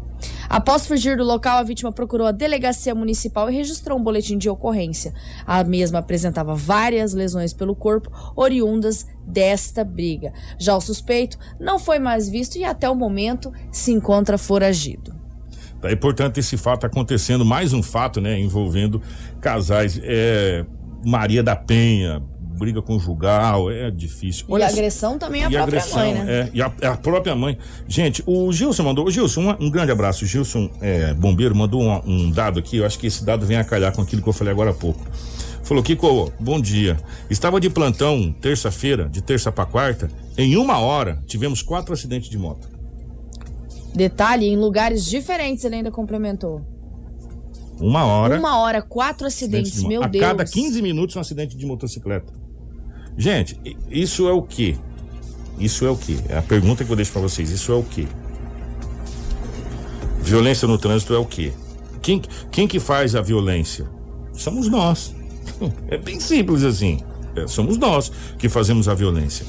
Após 0.48 0.86
fugir 0.86 1.16
do 1.16 1.24
local, 1.24 1.58
a 1.58 1.62
vítima 1.62 1.92
procurou 1.92 2.26
a 2.26 2.32
delegacia 2.32 2.94
municipal 2.94 3.48
e 3.48 3.54
registrou 3.54 3.98
um 3.98 4.02
boletim 4.02 4.36
de 4.36 4.48
ocorrência. 4.48 5.14
A 5.46 5.62
mesma 5.62 6.00
apresentava 6.00 6.54
várias 6.54 7.14
lesões 7.14 7.52
pelo 7.52 7.74
corpo, 7.74 8.10
oriundas 8.34 9.06
desta 9.24 9.84
briga. 9.84 10.32
Já 10.58 10.76
o 10.76 10.80
suspeito 10.80 11.38
não 11.58 11.78
foi 11.78 11.98
mais 11.98 12.28
visto 12.28 12.56
e 12.56 12.64
até 12.64 12.90
o 12.90 12.96
momento 12.96 13.52
se 13.70 13.92
encontra 13.92 14.36
foragido. 14.36 15.14
É 15.82 15.92
importante 15.92 16.40
esse 16.40 16.56
fato 16.56 16.84
acontecendo, 16.84 17.44
mais 17.44 17.72
um 17.72 17.82
fato, 17.82 18.20
né, 18.20 18.38
envolvendo 18.38 19.00
casais. 19.40 19.98
É, 20.02 20.66
Maria 21.04 21.42
da 21.42 21.56
Penha, 21.56 22.22
briga 22.60 22.82
conjugal, 22.82 23.70
é 23.70 23.90
difícil. 23.90 24.44
Olha, 24.48 24.64
e 24.64 24.66
agressão 24.66 25.18
também 25.18 25.42
é 25.42 25.46
a 25.46 25.50
própria 25.50 25.78
agressão, 25.78 25.98
mãe, 25.98 26.12
né? 26.12 26.24
É, 26.28 26.50
e 26.52 26.60
a, 26.60 26.70
é 26.82 26.86
a, 26.88 26.96
própria 26.96 27.34
mãe. 27.34 27.56
Gente, 27.88 28.22
o 28.26 28.52
Gilson 28.52 28.82
mandou. 28.82 29.06
O 29.06 29.10
Gilson, 29.10 29.40
um, 29.40 29.66
um 29.66 29.70
grande 29.70 29.90
abraço. 29.90 30.24
O 30.24 30.28
Gilson, 30.28 30.70
é, 30.82 31.14
bombeiro, 31.14 31.56
mandou 31.56 31.82
um, 31.82 32.02
um, 32.06 32.30
dado 32.30 32.58
aqui. 32.58 32.76
Eu 32.76 32.84
acho 32.84 32.98
que 32.98 33.06
esse 33.06 33.24
dado 33.24 33.46
vem 33.46 33.56
a 33.56 33.64
calhar 33.64 33.92
com 33.92 34.02
aquilo 34.02 34.20
que 34.20 34.28
eu 34.28 34.32
falei 34.34 34.52
agora 34.52 34.70
há 34.70 34.74
pouco. 34.74 35.00
Falou, 35.62 35.82
Kiko, 35.82 36.30
bom 36.38 36.60
dia. 36.60 36.98
Estava 37.30 37.58
de 37.58 37.70
plantão 37.70 38.30
terça-feira, 38.40 39.08
de 39.08 39.22
terça 39.22 39.50
para 39.50 39.64
quarta. 39.64 40.10
Em 40.36 40.56
uma 40.56 40.78
hora, 40.78 41.22
tivemos 41.26 41.62
quatro 41.62 41.94
acidentes 41.94 42.28
de 42.28 42.36
moto. 42.36 42.68
Detalhe, 43.94 44.46
em 44.46 44.56
lugares 44.56 45.06
diferentes 45.06 45.64
ele 45.64 45.76
ainda 45.76 45.90
complementou. 45.90 46.62
Uma 47.80 48.04
hora. 48.04 48.38
Uma 48.38 48.58
hora, 48.58 48.82
quatro 48.82 49.26
acidentes, 49.26 49.72
acidentes 49.72 49.88
meu 49.88 50.02
a 50.02 50.06
Deus. 50.06 50.22
A 50.22 50.28
cada 50.28 50.44
15 50.44 50.82
minutos 50.82 51.16
um 51.16 51.20
acidente 51.20 51.56
de 51.56 51.64
motocicleta. 51.64 52.39
Gente, 53.16 53.58
isso 53.90 54.28
é 54.28 54.32
o 54.32 54.42
que? 54.42 54.78
Isso 55.58 55.84
é 55.84 55.90
o 55.90 55.96
que? 55.96 56.18
É 56.28 56.38
a 56.38 56.42
pergunta 56.42 56.84
que 56.84 56.90
eu 56.90 56.96
deixo 56.96 57.12
para 57.12 57.22
vocês. 57.22 57.50
Isso 57.50 57.70
é 57.70 57.74
o 57.74 57.82
que? 57.82 58.08
Violência 60.22 60.66
no 60.66 60.78
trânsito 60.78 61.14
é 61.14 61.18
o 61.18 61.24
que? 61.24 61.52
Quem, 62.00 62.22
quem 62.50 62.66
que 62.66 62.80
faz 62.80 63.14
a 63.14 63.20
violência? 63.20 63.86
Somos 64.32 64.68
nós. 64.68 65.14
É 65.88 65.98
bem 65.98 66.18
simples 66.18 66.64
assim. 66.64 67.00
É, 67.36 67.46
somos 67.46 67.76
nós 67.76 68.10
que 68.38 68.48
fazemos 68.48 68.88
a 68.88 68.94
violência 68.94 69.44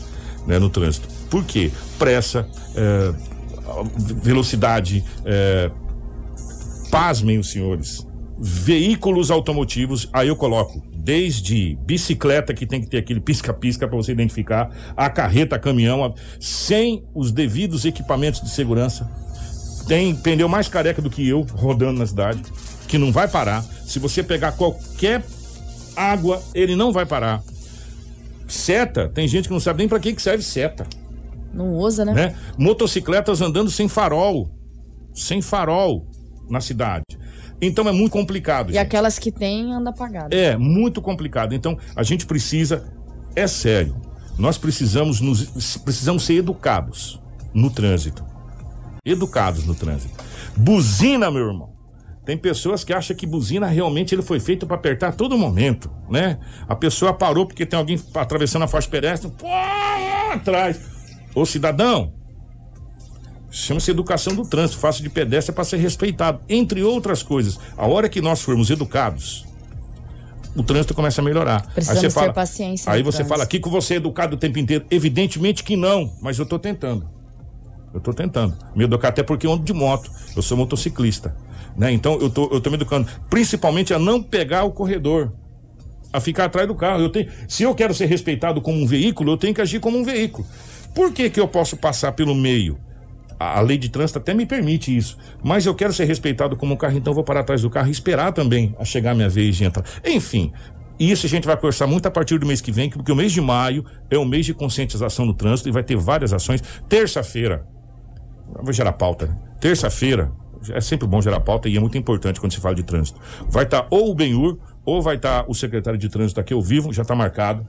né, 0.45 0.59
no 0.59 0.69
trânsito. 0.69 1.07
Por 1.29 1.45
quê? 1.45 1.71
Pressa, 1.97 2.47
é, 2.75 3.13
velocidade, 4.21 5.03
é, 5.23 5.71
pasmem 6.89 7.37
os 7.37 7.49
senhores. 7.51 8.05
Veículos 8.37 9.31
automotivos, 9.31 10.09
aí 10.11 10.27
eu 10.27 10.35
coloco 10.35 10.83
desde 11.03 11.75
bicicleta 11.81 12.53
que 12.53 12.65
tem 12.65 12.79
que 12.79 12.87
ter 12.87 12.99
aquele 12.99 13.19
pisca-pisca 13.19 13.87
para 13.87 13.97
você 13.97 14.11
identificar, 14.11 14.69
a 14.95 15.09
carreta, 15.09 15.57
caminhão, 15.57 16.13
sem 16.39 17.03
os 17.13 17.31
devidos 17.31 17.85
equipamentos 17.85 18.41
de 18.41 18.49
segurança. 18.49 19.09
Tem 19.87 20.15
pneu 20.15 20.47
mais 20.47 20.67
careca 20.67 21.01
do 21.01 21.09
que 21.09 21.27
eu 21.27 21.41
rodando 21.41 21.99
na 21.99 22.05
cidade, 22.05 22.41
que 22.87 22.97
não 22.97 23.11
vai 23.11 23.27
parar. 23.27 23.63
Se 23.63 23.97
você 23.97 24.21
pegar 24.21 24.51
qualquer 24.51 25.23
água, 25.95 26.41
ele 26.53 26.75
não 26.75 26.91
vai 26.91 27.05
parar. 27.05 27.43
Seta, 28.47 29.09
tem 29.09 29.27
gente 29.27 29.47
que 29.47 29.53
não 29.53 29.59
sabe 29.59 29.79
nem 29.79 29.87
para 29.87 29.99
que 29.99 30.13
que 30.13 30.21
serve 30.21 30.43
seta. 30.43 30.85
Não 31.53 31.73
usa, 31.73 32.05
né? 32.05 32.13
né? 32.13 32.35
Motocicletas 32.57 33.41
andando 33.41 33.71
sem 33.71 33.87
farol, 33.87 34.49
sem 35.15 35.41
farol 35.41 36.05
na 36.49 36.61
cidade. 36.61 37.03
Então 37.61 37.87
é 37.87 37.91
muito 37.91 38.11
complicado. 38.11 38.71
E 38.71 38.73
gente. 38.73 38.81
aquelas 38.81 39.19
que 39.19 39.31
tem 39.31 39.71
anda 39.73 39.91
apagada. 39.91 40.35
É, 40.35 40.57
muito 40.57 41.01
complicado. 41.01 41.53
Então 41.53 41.77
a 41.95 42.03
gente 42.03 42.25
precisa, 42.25 42.91
é 43.35 43.45
sério, 43.45 43.95
nós 44.37 44.57
precisamos 44.57 45.21
nos, 45.21 45.77
precisamos 45.77 46.23
ser 46.23 46.35
educados 46.35 47.21
no 47.53 47.69
trânsito. 47.69 48.25
Educados 49.05 49.65
no 49.65 49.75
trânsito. 49.75 50.13
Buzina, 50.55 51.29
meu 51.29 51.47
irmão. 51.47 51.71
Tem 52.25 52.37
pessoas 52.37 52.83
que 52.83 52.93
acham 52.93 53.15
que 53.15 53.25
buzina 53.25 53.65
realmente 53.67 54.13
ele 54.13 54.21
foi 54.21 54.39
feito 54.39 54.67
para 54.67 54.75
apertar 54.75 55.09
a 55.09 55.11
todo 55.11 55.37
momento, 55.37 55.91
né? 56.09 56.39
A 56.67 56.75
pessoa 56.75 57.13
parou 57.13 57.47
porque 57.47 57.65
tem 57.65 57.77
alguém 57.77 57.99
atravessando 58.13 58.61
a 58.63 58.67
faixa 58.67 58.87
pedestre, 58.87 59.31
pô, 59.31 59.47
atrás. 60.31 60.79
Ô 61.33 61.45
cidadão, 61.45 62.13
Chama-se 63.51 63.91
educação 63.91 64.33
do 64.33 64.45
trânsito, 64.45 64.79
faixa 64.79 65.03
de 65.03 65.09
pedestre 65.09 65.51
é 65.51 65.53
para 65.53 65.65
ser 65.65 65.75
respeitado. 65.75 66.39
Entre 66.47 66.81
outras 66.81 67.21
coisas, 67.21 67.59
a 67.75 67.85
hora 67.85 68.07
que 68.07 68.21
nós 68.21 68.41
formos 68.41 68.69
educados, 68.69 69.45
o 70.55 70.63
trânsito 70.63 70.93
começa 70.93 71.19
a 71.19 71.23
melhorar. 71.23 71.69
Precisamos 71.73 72.03
aí 72.03 72.09
você 72.09 72.19
fala, 72.19 72.33
paciência. 72.33 72.91
Aí 72.91 73.03
você 73.03 73.17
trânsito. 73.17 73.29
fala 73.29 73.43
aqui 73.43 73.59
que 73.59 73.67
você 73.67 73.95
é 73.95 73.97
educado 73.97 74.37
o 74.37 74.39
tempo 74.39 74.57
inteiro. 74.57 74.85
Evidentemente 74.89 75.65
que 75.65 75.75
não, 75.75 76.13
mas 76.21 76.39
eu 76.39 76.45
tô 76.45 76.57
tentando. 76.57 77.09
Eu 77.93 77.99
tô 77.99 78.13
tentando. 78.13 78.57
Me 78.73 78.85
educar 78.85 79.09
até 79.09 79.21
porque 79.21 79.45
eu 79.45 79.51
ando 79.51 79.65
de 79.65 79.73
moto. 79.73 80.09
Eu 80.33 80.41
sou 80.41 80.57
motociclista. 80.57 81.35
Né? 81.75 81.91
Então 81.91 82.17
eu 82.21 82.29
tô, 82.29 82.49
eu 82.53 82.61
tô 82.61 82.69
me 82.69 82.77
educando. 82.77 83.09
Principalmente 83.29 83.93
a 83.93 83.99
não 83.99 84.23
pegar 84.23 84.63
o 84.63 84.71
corredor. 84.71 85.33
A 86.13 86.21
ficar 86.21 86.45
atrás 86.45 86.65
do 86.67 86.75
carro. 86.75 87.01
Eu 87.01 87.09
tenho, 87.09 87.29
se 87.49 87.63
eu 87.63 87.75
quero 87.75 87.93
ser 87.93 88.05
respeitado 88.05 88.61
como 88.61 88.81
um 88.81 88.87
veículo, 88.87 89.33
eu 89.33 89.37
tenho 89.37 89.53
que 89.53 89.61
agir 89.61 89.81
como 89.81 89.97
um 89.97 90.05
veículo. 90.05 90.47
Por 90.95 91.11
que, 91.11 91.29
que 91.29 91.39
eu 91.39 91.49
posso 91.49 91.75
passar 91.75 92.13
pelo 92.13 92.33
meio? 92.33 92.77
A, 93.41 93.61
lei 93.61 93.77
de 93.77 93.89
trânsito 93.89 94.19
até 94.19 94.33
me 94.33 94.45
permite 94.45 94.95
isso. 94.95 95.17
Mas 95.43 95.65
eu 95.65 95.73
quero 95.73 95.93
ser 95.93 96.05
respeitado 96.05 96.55
como 96.55 96.73
um 96.73 96.77
carro, 96.77 96.97
então 96.97 97.13
vou 97.13 97.23
parar 97.23 97.41
atrás 97.41 97.61
do 97.61 97.69
carro 97.69 97.87
e 97.87 97.91
esperar 97.91 98.31
também 98.33 98.75
a 98.79 98.85
chegar 98.85 99.11
a 99.11 99.15
minha 99.15 99.29
vez 99.29 99.55
de 99.55 99.63
entrar. 99.63 99.85
Enfim, 100.05 100.51
isso 100.99 101.25
a 101.25 101.29
gente 101.29 101.47
vai 101.47 101.55
conversar 101.55 101.87
muito 101.87 102.05
a 102.05 102.11
partir 102.11 102.37
do 102.37 102.45
mês 102.45 102.61
que 102.61 102.71
vem, 102.71 102.89
porque 102.89 103.11
o 103.11 103.15
mês 103.15 103.31
de 103.31 103.41
maio 103.41 103.83
é 104.09 104.17
o 104.17 104.25
mês 104.25 104.45
de 104.45 104.53
conscientização 104.53 105.25
no 105.25 105.33
trânsito 105.33 105.67
e 105.67 105.71
vai 105.71 105.83
ter 105.83 105.95
várias 105.97 106.31
ações. 106.31 106.61
Terça-feira, 106.87 107.65
vou 108.61 108.71
gerar 108.71 108.93
pauta. 108.93 109.25
né? 109.25 109.37
Terça-feira, 109.59 110.31
é 110.69 110.79
sempre 110.79 111.07
bom 111.07 111.21
gerar 111.21 111.39
pauta 111.39 111.67
e 111.67 111.75
é 111.75 111.79
muito 111.79 111.97
importante 111.97 112.39
quando 112.39 112.53
se 112.53 112.59
fala 112.59 112.75
de 112.75 112.83
trânsito. 112.83 113.19
Vai 113.49 113.63
estar 113.63 113.87
ou 113.89 114.11
o 114.11 114.15
Benhur, 114.15 114.59
ou 114.85 115.01
vai 115.01 115.15
estar 115.15 115.45
o 115.47 115.53
secretário 115.55 115.97
de 115.97 116.07
trânsito 116.09 116.39
aqui 116.39 116.53
ao 116.53 116.61
vivo, 116.61 116.93
já 116.93 117.01
está 117.01 117.15
marcado, 117.15 117.65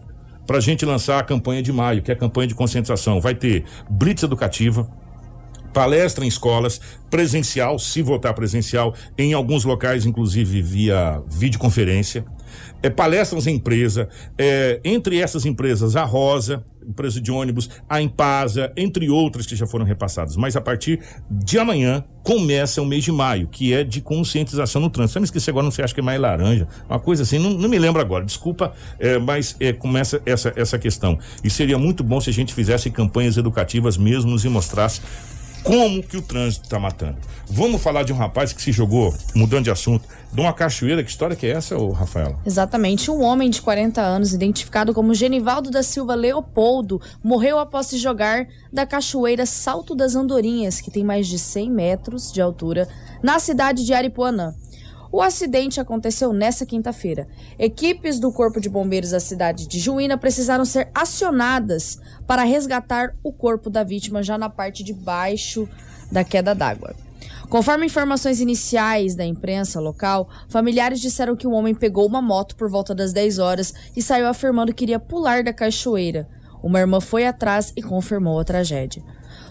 para 0.46 0.58
a 0.58 0.60
gente 0.60 0.84
lançar 0.84 1.18
a 1.18 1.22
campanha 1.22 1.62
de 1.62 1.72
maio, 1.72 2.02
que 2.02 2.10
é 2.10 2.14
a 2.14 2.16
campanha 2.16 2.48
de 2.48 2.54
conscientização. 2.54 3.20
Vai 3.20 3.34
ter 3.34 3.64
blitz 3.88 4.22
educativa, 4.22 4.90
palestra 5.72 6.24
em 6.24 6.28
escolas, 6.28 6.80
presencial, 7.10 7.78
se 7.78 8.02
votar 8.02 8.34
presencial, 8.34 8.94
em 9.16 9.32
alguns 9.32 9.64
locais, 9.64 10.06
inclusive 10.06 10.62
via 10.62 11.22
videoconferência. 11.28 12.24
É, 12.82 12.90
palestras 12.90 13.46
em 13.46 13.54
empresa, 13.54 14.08
é, 14.36 14.80
entre 14.84 15.18
essas 15.18 15.46
empresas, 15.46 15.96
a 15.96 16.04
Rosa, 16.04 16.64
empresa 16.86 17.20
de 17.20 17.30
ônibus, 17.30 17.70
a 17.88 18.02
Impasa, 18.02 18.72
entre 18.76 19.08
outras 19.08 19.46
que 19.46 19.54
já 19.54 19.66
foram 19.66 19.84
repassadas. 19.84 20.36
Mas 20.36 20.56
a 20.56 20.60
partir 20.60 21.00
de 21.30 21.58
amanhã 21.58 22.04
começa 22.22 22.82
o 22.82 22.86
mês 22.86 23.04
de 23.04 23.12
maio, 23.12 23.48
que 23.48 23.72
é 23.72 23.84
de 23.84 24.00
conscientização 24.00 24.80
no 24.80 24.90
trânsito. 24.90 25.14
Você 25.14 25.20
me 25.20 25.24
esqueci 25.24 25.50
agora, 25.50 25.64
não 25.64 25.70
sei, 25.70 25.84
acho 25.84 25.94
que 25.94 26.00
é 26.00 26.02
mais 26.02 26.20
laranja, 26.20 26.68
uma 26.88 26.98
coisa 26.98 27.22
assim, 27.22 27.38
não, 27.38 27.50
não 27.50 27.68
me 27.68 27.78
lembro 27.78 28.00
agora, 28.00 28.24
desculpa, 28.24 28.72
é, 28.98 29.18
mas 29.18 29.56
é, 29.60 29.72
começa 29.72 30.20
essa, 30.26 30.52
essa 30.56 30.78
questão. 30.78 31.18
E 31.42 31.50
seria 31.50 31.78
muito 31.78 32.02
bom 32.02 32.20
se 32.20 32.30
a 32.30 32.32
gente 32.32 32.52
fizesse 32.52 32.90
campanhas 32.90 33.36
educativas 33.36 33.96
mesmo 33.96 34.36
e 34.36 34.48
mostrasse 34.48 35.00
como 35.62 36.02
que 36.02 36.16
o 36.16 36.22
trânsito 36.22 36.64
está 36.64 36.78
matando. 36.78 37.18
Vamos 37.48 37.82
falar 37.82 38.02
de 38.02 38.12
um 38.12 38.16
rapaz 38.16 38.52
que 38.52 38.62
se 38.62 38.72
jogou, 38.72 39.14
mudando 39.34 39.64
de 39.64 39.70
assunto, 39.70 40.08
de 40.32 40.40
uma 40.40 40.52
cachoeira. 40.52 41.02
Que 41.02 41.10
história 41.10 41.36
que 41.36 41.46
é 41.46 41.50
essa, 41.50 41.76
ô 41.76 41.90
Rafaela? 41.90 42.38
Exatamente. 42.46 43.10
Um 43.10 43.22
homem 43.22 43.50
de 43.50 43.60
40 43.60 44.00
anos, 44.00 44.32
identificado 44.32 44.94
como 44.94 45.14
Genivaldo 45.14 45.70
da 45.70 45.82
Silva 45.82 46.14
Leopoldo, 46.14 47.00
morreu 47.22 47.58
após 47.58 47.86
se 47.86 47.98
jogar 47.98 48.46
da 48.72 48.86
cachoeira 48.86 49.44
Salto 49.44 49.94
das 49.94 50.14
Andorinhas, 50.14 50.80
que 50.80 50.90
tem 50.90 51.04
mais 51.04 51.26
de 51.26 51.38
100 51.38 51.70
metros 51.70 52.32
de 52.32 52.40
altura, 52.40 52.88
na 53.22 53.38
cidade 53.38 53.84
de 53.84 53.92
Aripuanã. 53.92 54.54
O 55.12 55.20
acidente 55.20 55.78
aconteceu 55.78 56.32
nesta 56.32 56.64
quinta-feira. 56.64 57.28
Equipes 57.58 58.18
do 58.18 58.32
Corpo 58.32 58.58
de 58.58 58.70
Bombeiros 58.70 59.10
da 59.10 59.20
cidade 59.20 59.68
de 59.68 59.78
Juína 59.78 60.16
precisaram 60.16 60.64
ser 60.64 60.88
acionadas 60.94 61.98
para 62.26 62.44
resgatar 62.44 63.14
o 63.22 63.30
corpo 63.30 63.68
da 63.68 63.84
vítima 63.84 64.22
já 64.22 64.38
na 64.38 64.48
parte 64.48 64.82
de 64.82 64.94
baixo 64.94 65.68
da 66.10 66.24
queda 66.24 66.54
d'água. 66.54 66.94
Conforme 67.50 67.84
informações 67.84 68.40
iniciais 68.40 69.14
da 69.14 69.22
imprensa 69.22 69.78
local, 69.78 70.30
familiares 70.48 70.98
disseram 70.98 71.36
que 71.36 71.46
o 71.46 71.52
homem 71.52 71.74
pegou 71.74 72.06
uma 72.06 72.22
moto 72.22 72.56
por 72.56 72.70
volta 72.70 72.94
das 72.94 73.12
10 73.12 73.38
horas 73.38 73.74
e 73.94 74.00
saiu 74.00 74.26
afirmando 74.26 74.72
que 74.72 74.86
iria 74.86 74.98
pular 74.98 75.44
da 75.44 75.52
cachoeira. 75.52 76.26
Uma 76.62 76.80
irmã 76.80 77.02
foi 77.02 77.26
atrás 77.26 77.70
e 77.76 77.82
confirmou 77.82 78.40
a 78.40 78.44
tragédia. 78.44 79.02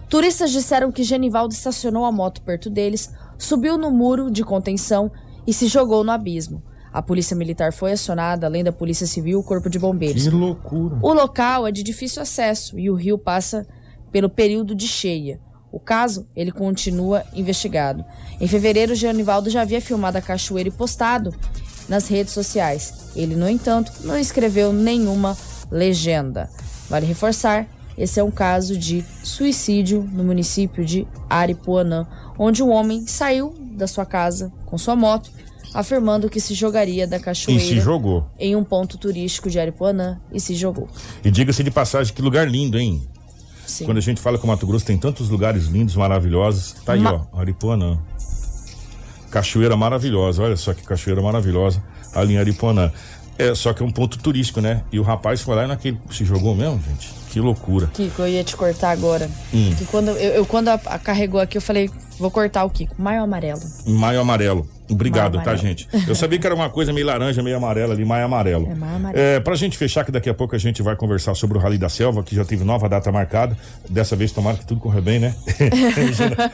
Turistas 0.09 0.49
disseram 0.49 0.91
que 0.91 1.03
Genivaldo 1.03 1.53
estacionou 1.53 2.03
a 2.03 2.11
moto 2.11 2.41
perto 2.41 2.67
deles, 2.67 3.13
subiu 3.37 3.77
no 3.77 3.91
muro 3.91 4.31
de 4.31 4.43
contenção 4.43 5.11
e 5.51 5.53
se 5.53 5.67
jogou 5.67 6.01
no 6.01 6.13
abismo. 6.13 6.63
A 6.93 7.01
polícia 7.01 7.35
militar 7.35 7.73
foi 7.73 7.91
acionada, 7.91 8.47
além 8.47 8.63
da 8.63 8.71
polícia 8.71 9.05
civil 9.05 9.33
e 9.33 9.35
o 9.35 9.43
corpo 9.43 9.69
de 9.69 9.77
bombeiros. 9.77 10.23
Que 10.23 10.29
loucura. 10.29 10.97
O 11.01 11.11
local 11.11 11.67
é 11.67 11.73
de 11.73 11.83
difícil 11.83 12.21
acesso 12.21 12.79
e 12.79 12.89
o 12.89 12.95
rio 12.95 13.17
passa 13.17 13.67
pelo 14.13 14.29
período 14.29 14.73
de 14.73 14.87
cheia. 14.87 15.41
O 15.69 15.77
caso, 15.77 16.25
ele 16.33 16.53
continua 16.53 17.25
investigado. 17.33 18.05
Em 18.39 18.47
fevereiro, 18.47 18.95
Genivaldo 18.95 19.49
já 19.49 19.63
havia 19.63 19.81
filmado 19.81 20.17
a 20.17 20.21
cachoeira 20.21 20.69
e 20.69 20.71
postado 20.71 21.35
nas 21.89 22.07
redes 22.07 22.31
sociais. 22.31 23.11
Ele, 23.13 23.35
no 23.35 23.49
entanto, 23.49 23.91
não 24.05 24.17
escreveu 24.17 24.71
nenhuma 24.71 25.37
legenda. 25.69 26.49
Vale 26.89 27.05
reforçar, 27.05 27.67
esse 27.97 28.21
é 28.21 28.23
um 28.23 28.31
caso 28.31 28.77
de 28.77 29.03
suicídio 29.21 30.09
no 30.13 30.23
município 30.23 30.85
de 30.85 31.05
Aripuanã, 31.29 32.07
onde 32.39 32.63
um 32.63 32.69
homem 32.69 33.05
saiu 33.05 33.53
da 33.75 33.85
sua 33.85 34.05
casa 34.05 34.49
com 34.65 34.77
sua 34.77 34.95
moto, 34.95 35.31
afirmando 35.73 36.29
que 36.29 36.39
se 36.39 36.53
jogaria 36.53 37.07
da 37.07 37.17
E 37.17 37.19
cachoeira 37.19 37.63
se 37.63 37.79
jogou. 37.79 38.25
em 38.39 38.55
um 38.55 38.63
ponto 38.63 38.97
turístico 38.97 39.49
de 39.49 39.59
Aripuanã 39.59 40.19
e 40.31 40.39
se 40.39 40.55
jogou. 40.55 40.89
E 41.23 41.31
diga-se 41.31 41.63
de 41.63 41.71
passagem, 41.71 42.13
que 42.13 42.21
lugar 42.21 42.49
lindo, 42.49 42.77
hein? 42.79 43.01
Sim. 43.65 43.85
Quando 43.85 43.97
a 43.97 44.01
gente 44.01 44.19
fala 44.19 44.37
que 44.37 44.43
o 44.43 44.47
Mato 44.47 44.67
Grosso 44.67 44.85
tem 44.85 44.97
tantos 44.97 45.29
lugares 45.29 45.65
lindos, 45.67 45.95
maravilhosos. 45.95 46.73
Tá 46.85 46.93
aí, 46.93 46.99
Ma- 46.99 47.25
ó, 47.31 47.39
Aripuanã. 47.39 47.97
Cachoeira 49.29 49.77
maravilhosa, 49.77 50.43
olha 50.43 50.57
só 50.57 50.73
que 50.73 50.83
cachoeira 50.83 51.21
maravilhosa 51.21 51.81
ali 52.13 52.33
em 52.33 52.37
Aripuanã. 52.37 52.91
É, 53.37 53.55
só 53.55 53.73
que 53.73 53.81
é 53.81 53.85
um 53.85 53.89
ponto 53.91 54.19
turístico, 54.19 54.59
né? 54.59 54.83
E 54.91 54.99
o 54.99 55.03
rapaz 55.03 55.41
foi 55.41 55.55
lá 55.55 55.63
e 55.63 55.67
naquele. 55.67 55.97
Se 56.11 56.25
jogou 56.25 56.53
mesmo, 56.53 56.79
gente? 56.87 57.09
Que 57.31 57.39
loucura. 57.39 57.87
Kiko, 57.93 58.23
eu 58.23 58.27
ia 58.27 58.43
te 58.43 58.55
cortar 58.57 58.91
agora. 58.91 59.31
Hum. 59.53 59.73
Que 59.77 59.85
quando 59.85 60.09
eu, 60.09 60.15
eu- 60.33 60.45
quando 60.45 60.67
a, 60.67 60.73
a 60.73 60.99
carregou 60.99 61.39
aqui, 61.39 61.57
eu 61.57 61.61
falei, 61.61 61.89
vou 62.19 62.29
cortar 62.29 62.65
o 62.65 62.69
Kiko. 62.69 63.01
Maio 63.01 63.23
amarelo. 63.23 63.61
Maio 63.87 64.19
amarelo. 64.19 64.67
Obrigado, 64.91 65.41
tá, 65.41 65.55
gente? 65.55 65.87
Eu 66.07 66.15
sabia 66.15 66.37
que 66.37 66.45
era 66.45 66.55
uma 66.55 66.69
coisa 66.69 66.91
meio 66.91 67.05
laranja, 67.05 67.41
meio 67.41 67.57
amarela 67.57 67.93
ali, 67.93 68.03
maio 68.03 68.25
amarelo. 68.25 68.67
É 68.69 68.75
maio 68.75 68.95
amarelo. 68.95 69.23
É, 69.23 69.39
pra 69.39 69.55
gente 69.55 69.77
fechar, 69.77 70.03
que 70.03 70.11
daqui 70.11 70.29
a 70.29 70.33
pouco 70.33 70.55
a 70.55 70.59
gente 70.59 70.81
vai 70.81 70.95
conversar 70.95 71.33
sobre 71.35 71.57
o 71.57 71.61
Rally 71.61 71.77
da 71.77 71.89
Selva, 71.89 72.23
que 72.23 72.35
já 72.35 72.43
teve 72.43 72.63
nova 72.63 72.89
data 72.89 73.11
marcada. 73.11 73.57
Dessa 73.89 74.15
vez, 74.15 74.31
tomara 74.31 74.57
que 74.57 74.65
tudo 74.65 74.81
corra 74.81 75.01
bem, 75.01 75.19
né? 75.19 75.35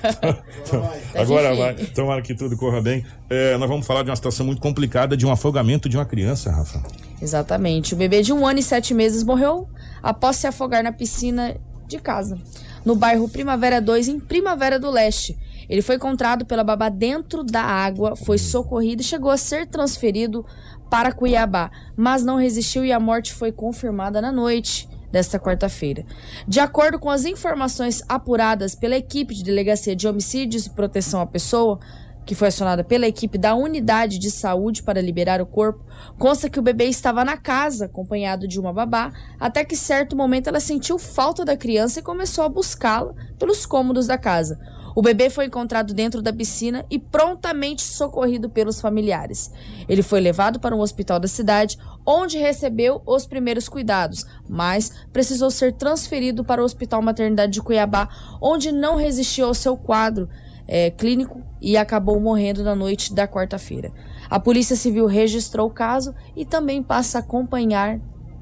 Agora 1.15 1.55
vai. 1.55 1.73
Tomara 1.73 2.21
que 2.21 2.33
tudo 2.33 2.55
corra 2.55 2.81
bem. 2.81 3.03
É, 3.29 3.57
nós 3.57 3.69
vamos 3.69 3.85
falar 3.85 4.03
de 4.03 4.09
uma 4.09 4.15
situação 4.15 4.45
muito 4.45 4.61
complicada 4.61 5.17
de 5.17 5.25
um 5.25 5.31
afogamento 5.31 5.89
de 5.89 5.97
uma 5.97 6.05
criança, 6.05 6.51
Rafa. 6.51 6.81
Exatamente. 7.21 7.93
O 7.93 7.97
bebê 7.97 8.21
de 8.21 8.31
um 8.31 8.45
ano 8.45 8.59
e 8.59 8.63
sete 8.63 8.93
meses 8.93 9.23
morreu 9.23 9.67
após 10.01 10.37
se 10.37 10.47
afogar 10.47 10.83
na 10.83 10.91
piscina 10.91 11.55
de 11.87 11.99
casa, 11.99 12.37
no 12.85 12.95
bairro 12.95 13.27
Primavera 13.29 13.81
2, 13.81 14.07
em 14.09 14.19
Primavera 14.19 14.79
do 14.79 14.91
Leste. 14.91 15.37
Ele 15.69 15.81
foi 15.81 15.95
encontrado 15.95 16.45
pela 16.45 16.63
babá 16.63 16.89
dentro 16.89 17.43
da 17.43 17.61
água, 17.61 18.15
foi 18.15 18.37
socorrido 18.37 19.01
e 19.01 19.05
chegou 19.05 19.31
a 19.31 19.37
ser 19.37 19.67
transferido 19.67 20.45
para 20.89 21.11
Cuiabá, 21.11 21.69
mas 21.95 22.23
não 22.23 22.37
resistiu 22.37 22.85
e 22.85 22.91
a 22.91 22.99
morte 22.99 23.33
foi 23.33 23.51
confirmada 23.51 24.21
na 24.21 24.31
noite 24.31 24.87
desta 25.11 25.39
quarta-feira. 25.39 26.05
De 26.47 26.59
acordo 26.59 26.99
com 26.99 27.09
as 27.09 27.25
informações 27.25 28.01
apuradas 28.07 28.75
pela 28.75 28.95
equipe 28.95 29.33
de 29.33 29.43
Delegacia 29.43 29.95
de 29.95 30.07
Homicídios 30.07 30.65
e 30.65 30.69
Proteção 30.69 31.21
à 31.21 31.25
Pessoa, 31.25 31.79
que 32.25 32.35
foi 32.35 32.49
acionada 32.49 32.83
pela 32.83 33.07
equipe 33.07 33.37
da 33.37 33.55
unidade 33.55 34.19
de 34.19 34.29
saúde 34.29 34.83
para 34.83 35.01
liberar 35.01 35.41
o 35.41 35.45
corpo, 35.45 35.85
consta 36.19 36.49
que 36.49 36.59
o 36.59 36.61
bebê 36.61 36.85
estava 36.85 37.23
na 37.23 37.37
casa, 37.37 37.85
acompanhado 37.85 38.45
de 38.47 38.59
uma 38.59 38.73
babá, 38.73 39.13
até 39.39 39.63
que 39.63 39.77
certo 39.77 40.15
momento 40.15 40.47
ela 40.47 40.59
sentiu 40.59 40.99
falta 40.99 41.45
da 41.45 41.55
criança 41.55 42.01
e 42.01 42.03
começou 42.03 42.43
a 42.43 42.49
buscá-la 42.49 43.13
pelos 43.39 43.65
cômodos 43.65 44.07
da 44.07 44.17
casa. 44.17 44.59
O 44.97 45.01
bebê 45.03 45.29
foi 45.29 45.45
encontrado 45.45 45.93
dentro 45.93 46.23
da 46.23 46.33
piscina 46.33 46.83
e 46.89 46.97
prontamente 46.97 47.83
socorrido 47.83 48.49
pelos 48.49 48.81
familiares. 48.81 49.51
Ele 49.87 50.01
foi 50.01 50.19
levado 50.19 50.59
para 50.59 50.75
um 50.75 50.79
hospital 50.79 51.19
da 51.19 51.27
cidade, 51.27 51.77
onde 52.03 52.39
recebeu 52.39 53.03
os 53.05 53.27
primeiros 53.27 53.69
cuidados, 53.69 54.25
mas 54.49 54.91
precisou 55.13 55.51
ser 55.51 55.73
transferido 55.73 56.43
para 56.43 56.63
o 56.63 56.65
Hospital 56.65 57.03
Maternidade 57.03 57.51
de 57.51 57.61
Cuiabá, 57.61 58.09
onde 58.41 58.71
não 58.71 58.95
resistiu 58.95 59.45
ao 59.45 59.53
seu 59.53 59.77
quadro 59.77 60.27
é, 60.67 60.89
clínico 60.89 61.43
e 61.61 61.77
acabou 61.77 62.19
morrendo 62.19 62.63
na 62.63 62.73
noite 62.73 63.13
da 63.13 63.27
quarta-feira. 63.27 63.91
A 64.27 64.39
Polícia 64.39 64.75
Civil 64.75 65.05
registrou 65.05 65.67
o 65.67 65.71
caso 65.71 66.11
e 66.35 66.43
também 66.43 66.81
passa 66.81 67.19
a 67.19 67.21
acompanhar 67.21 67.99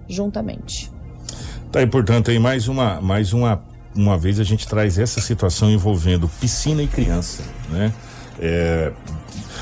juntamente. 0.08 0.90
Tá 1.70 1.80
aí, 1.80 1.88
portanto, 1.88 2.32
aí 2.32 2.40
mais 2.40 2.70
uma, 2.70 3.02
mais 3.02 3.34
uma, 3.34 3.62
uma 3.96 4.18
vez 4.18 4.40
a 4.40 4.44
gente 4.44 4.68
traz 4.68 4.98
essa 5.00 5.22
situação 5.22 5.70
envolvendo 5.72 6.30
piscina 6.40 6.84
e 6.84 6.88
criança, 6.88 7.44
né? 7.70 7.94
É, 8.40 8.92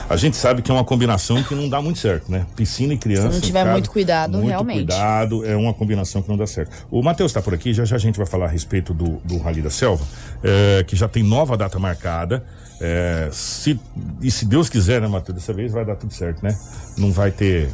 A 0.10 0.16
gente 0.18 0.36
sabe 0.36 0.62
que 0.62 0.72
é 0.72 0.74
uma 0.74 0.84
combinação 0.84 1.42
que 1.44 1.54
não 1.56 1.70
dá 1.70 1.82
muito 1.82 2.00
certo, 2.00 2.32
né? 2.32 2.46
Piscina 2.56 2.94
e 2.94 2.98
criança. 2.98 3.30
Se 3.30 3.36
não 3.36 3.42
tiver 3.42 3.66
muito 3.66 3.90
cuidado, 3.90 4.38
muito 4.38 4.50
realmente. 4.50 4.88
cuidado, 4.88 5.46
é 5.46 5.56
uma 5.56 5.74
combinação 5.74 6.22
que 6.22 6.30
não 6.30 6.38
dá 6.38 6.48
certo. 6.48 6.72
O 6.90 7.02
Matheus 7.02 7.32
está 7.32 7.42
por 7.42 7.54
aqui, 7.54 7.74
já 7.74 7.86
já 7.86 7.96
a 7.96 8.00
gente 8.00 8.18
vai 8.18 8.26
falar 8.26 8.46
a 8.46 8.50
respeito 8.50 8.94
do, 8.94 9.22
do 9.24 9.38
Rally 9.38 9.62
da 9.62 9.70
Selva, 9.70 10.06
é, 10.44 10.84
que 10.84 10.96
já 10.96 11.08
tem 11.08 11.24
nova 11.24 11.56
data 11.56 11.78
marcada. 11.80 12.44
É, 12.82 13.30
se, 13.32 13.80
e 14.22 14.30
se 14.30 14.46
Deus 14.46 14.70
quiser, 14.70 15.00
né, 15.02 15.08
Matheus? 15.08 15.38
Dessa 15.38 15.54
vez 15.54 15.72
vai 15.72 15.86
dar 15.86 15.96
tudo 15.96 16.14
certo, 16.14 16.44
né? 16.44 16.58
Não 16.98 17.12
vai 17.12 17.32
ter 17.32 17.70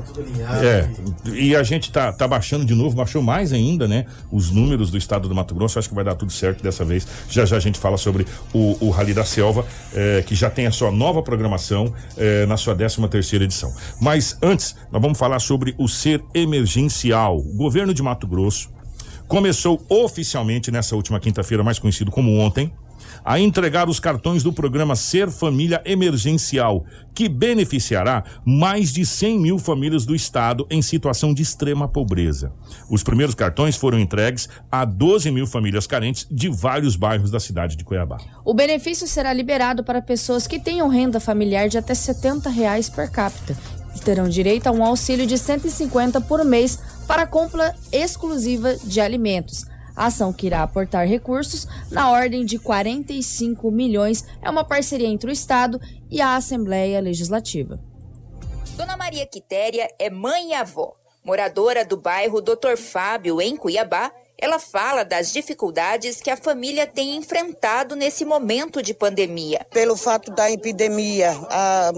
tudo 0.00 0.20
alinhado. 0.20 0.66
É, 0.66 0.90
e 1.32 1.54
a 1.54 1.62
gente 1.62 1.90
tá, 1.90 2.12
tá 2.12 2.26
baixando 2.26 2.64
de 2.64 2.74
novo, 2.74 2.96
baixou 2.96 3.22
mais 3.22 3.52
ainda, 3.52 3.86
né? 3.86 4.06
Os 4.30 4.50
números 4.50 4.90
do 4.90 4.96
estado 4.96 5.28
do 5.28 5.34
Mato 5.34 5.54
Grosso, 5.54 5.78
acho 5.78 5.88
que 5.88 5.94
vai 5.94 6.04
dar 6.04 6.14
tudo 6.14 6.32
certo 6.32 6.62
dessa 6.62 6.84
vez. 6.84 7.06
Já 7.28 7.44
já 7.44 7.56
a 7.56 7.60
gente 7.60 7.78
fala 7.78 7.96
sobre 7.96 8.26
o, 8.52 8.86
o 8.86 8.90
Rally 8.90 9.14
da 9.14 9.24
Selva, 9.24 9.66
é, 9.94 10.22
que 10.22 10.34
já 10.34 10.48
tem 10.48 10.66
a 10.66 10.70
sua 10.70 10.90
nova 10.90 11.22
programação 11.22 11.92
é, 12.16 12.46
na 12.46 12.56
sua 12.56 12.74
13 12.74 13.08
terceira 13.08 13.44
edição. 13.44 13.72
Mas 14.00 14.36
antes, 14.42 14.76
nós 14.90 15.02
vamos 15.02 15.18
falar 15.18 15.38
sobre 15.38 15.74
o 15.78 15.88
ser 15.88 16.22
emergencial. 16.34 17.38
O 17.38 17.56
governo 17.56 17.92
de 17.92 18.02
Mato 18.02 18.26
Grosso 18.26 18.70
começou 19.28 19.84
oficialmente 19.88 20.70
nessa 20.70 20.94
última 20.94 21.18
quinta-feira, 21.18 21.64
mais 21.64 21.78
conhecido 21.78 22.10
como 22.10 22.38
ontem, 22.38 22.72
a 23.24 23.38
entregar 23.38 23.88
os 23.88 24.00
cartões 24.00 24.42
do 24.42 24.52
programa 24.52 24.96
Ser 24.96 25.30
Família 25.30 25.82
Emergencial, 25.84 26.84
que 27.14 27.28
beneficiará 27.28 28.24
mais 28.44 28.92
de 28.92 29.04
100 29.04 29.38
mil 29.38 29.58
famílias 29.58 30.04
do 30.04 30.14
estado 30.14 30.66
em 30.70 30.82
situação 30.82 31.32
de 31.32 31.42
extrema 31.42 31.86
pobreza. 31.86 32.52
Os 32.90 33.02
primeiros 33.02 33.34
cartões 33.34 33.76
foram 33.76 33.98
entregues 33.98 34.48
a 34.70 34.84
12 34.84 35.30
mil 35.30 35.46
famílias 35.46 35.86
carentes 35.86 36.26
de 36.30 36.48
vários 36.48 36.96
bairros 36.96 37.30
da 37.30 37.40
cidade 37.40 37.76
de 37.76 37.84
Cuiabá. 37.84 38.18
O 38.44 38.54
benefício 38.54 39.06
será 39.06 39.32
liberado 39.32 39.84
para 39.84 40.02
pessoas 40.02 40.46
que 40.46 40.58
tenham 40.58 40.88
renda 40.88 41.20
familiar 41.20 41.68
de 41.68 41.78
até 41.78 41.94
70 41.94 42.48
reais 42.50 42.88
per 42.88 43.10
capita 43.10 43.56
e 43.94 44.00
terão 44.00 44.28
direito 44.28 44.66
a 44.66 44.72
um 44.72 44.84
auxílio 44.84 45.26
de 45.26 45.36
150 45.36 46.20
por 46.22 46.44
mês 46.44 46.78
para 47.06 47.26
compra 47.26 47.74
exclusiva 47.92 48.76
de 48.84 49.00
alimentos. 49.00 49.66
A 49.94 50.06
ação 50.06 50.32
que 50.32 50.46
irá 50.46 50.62
aportar 50.62 51.06
recursos 51.06 51.66
na 51.90 52.10
ordem 52.10 52.44
de 52.44 52.58
45 52.58 53.70
milhões 53.70 54.24
é 54.40 54.48
uma 54.48 54.64
parceria 54.64 55.08
entre 55.08 55.30
o 55.30 55.32
Estado 55.32 55.80
e 56.10 56.20
a 56.20 56.36
Assembleia 56.36 57.00
Legislativa. 57.00 57.78
Dona 58.76 58.96
Maria 58.96 59.26
Quitéria 59.26 59.88
é 59.98 60.08
mãe 60.08 60.50
e 60.50 60.54
avó. 60.54 60.94
Moradora 61.24 61.84
do 61.84 61.96
bairro 61.96 62.40
Dr. 62.40 62.76
Fábio, 62.76 63.40
em 63.40 63.56
Cuiabá, 63.56 64.10
ela 64.42 64.58
fala 64.58 65.04
das 65.04 65.32
dificuldades 65.32 66.20
que 66.20 66.28
a 66.28 66.36
família 66.36 66.84
tem 66.84 67.16
enfrentado 67.16 67.94
nesse 67.94 68.24
momento 68.24 68.82
de 68.82 68.92
pandemia. 68.92 69.64
Pelo 69.70 69.96
fato 69.96 70.32
da 70.32 70.50
epidemia, 70.50 71.30
a 71.48 71.92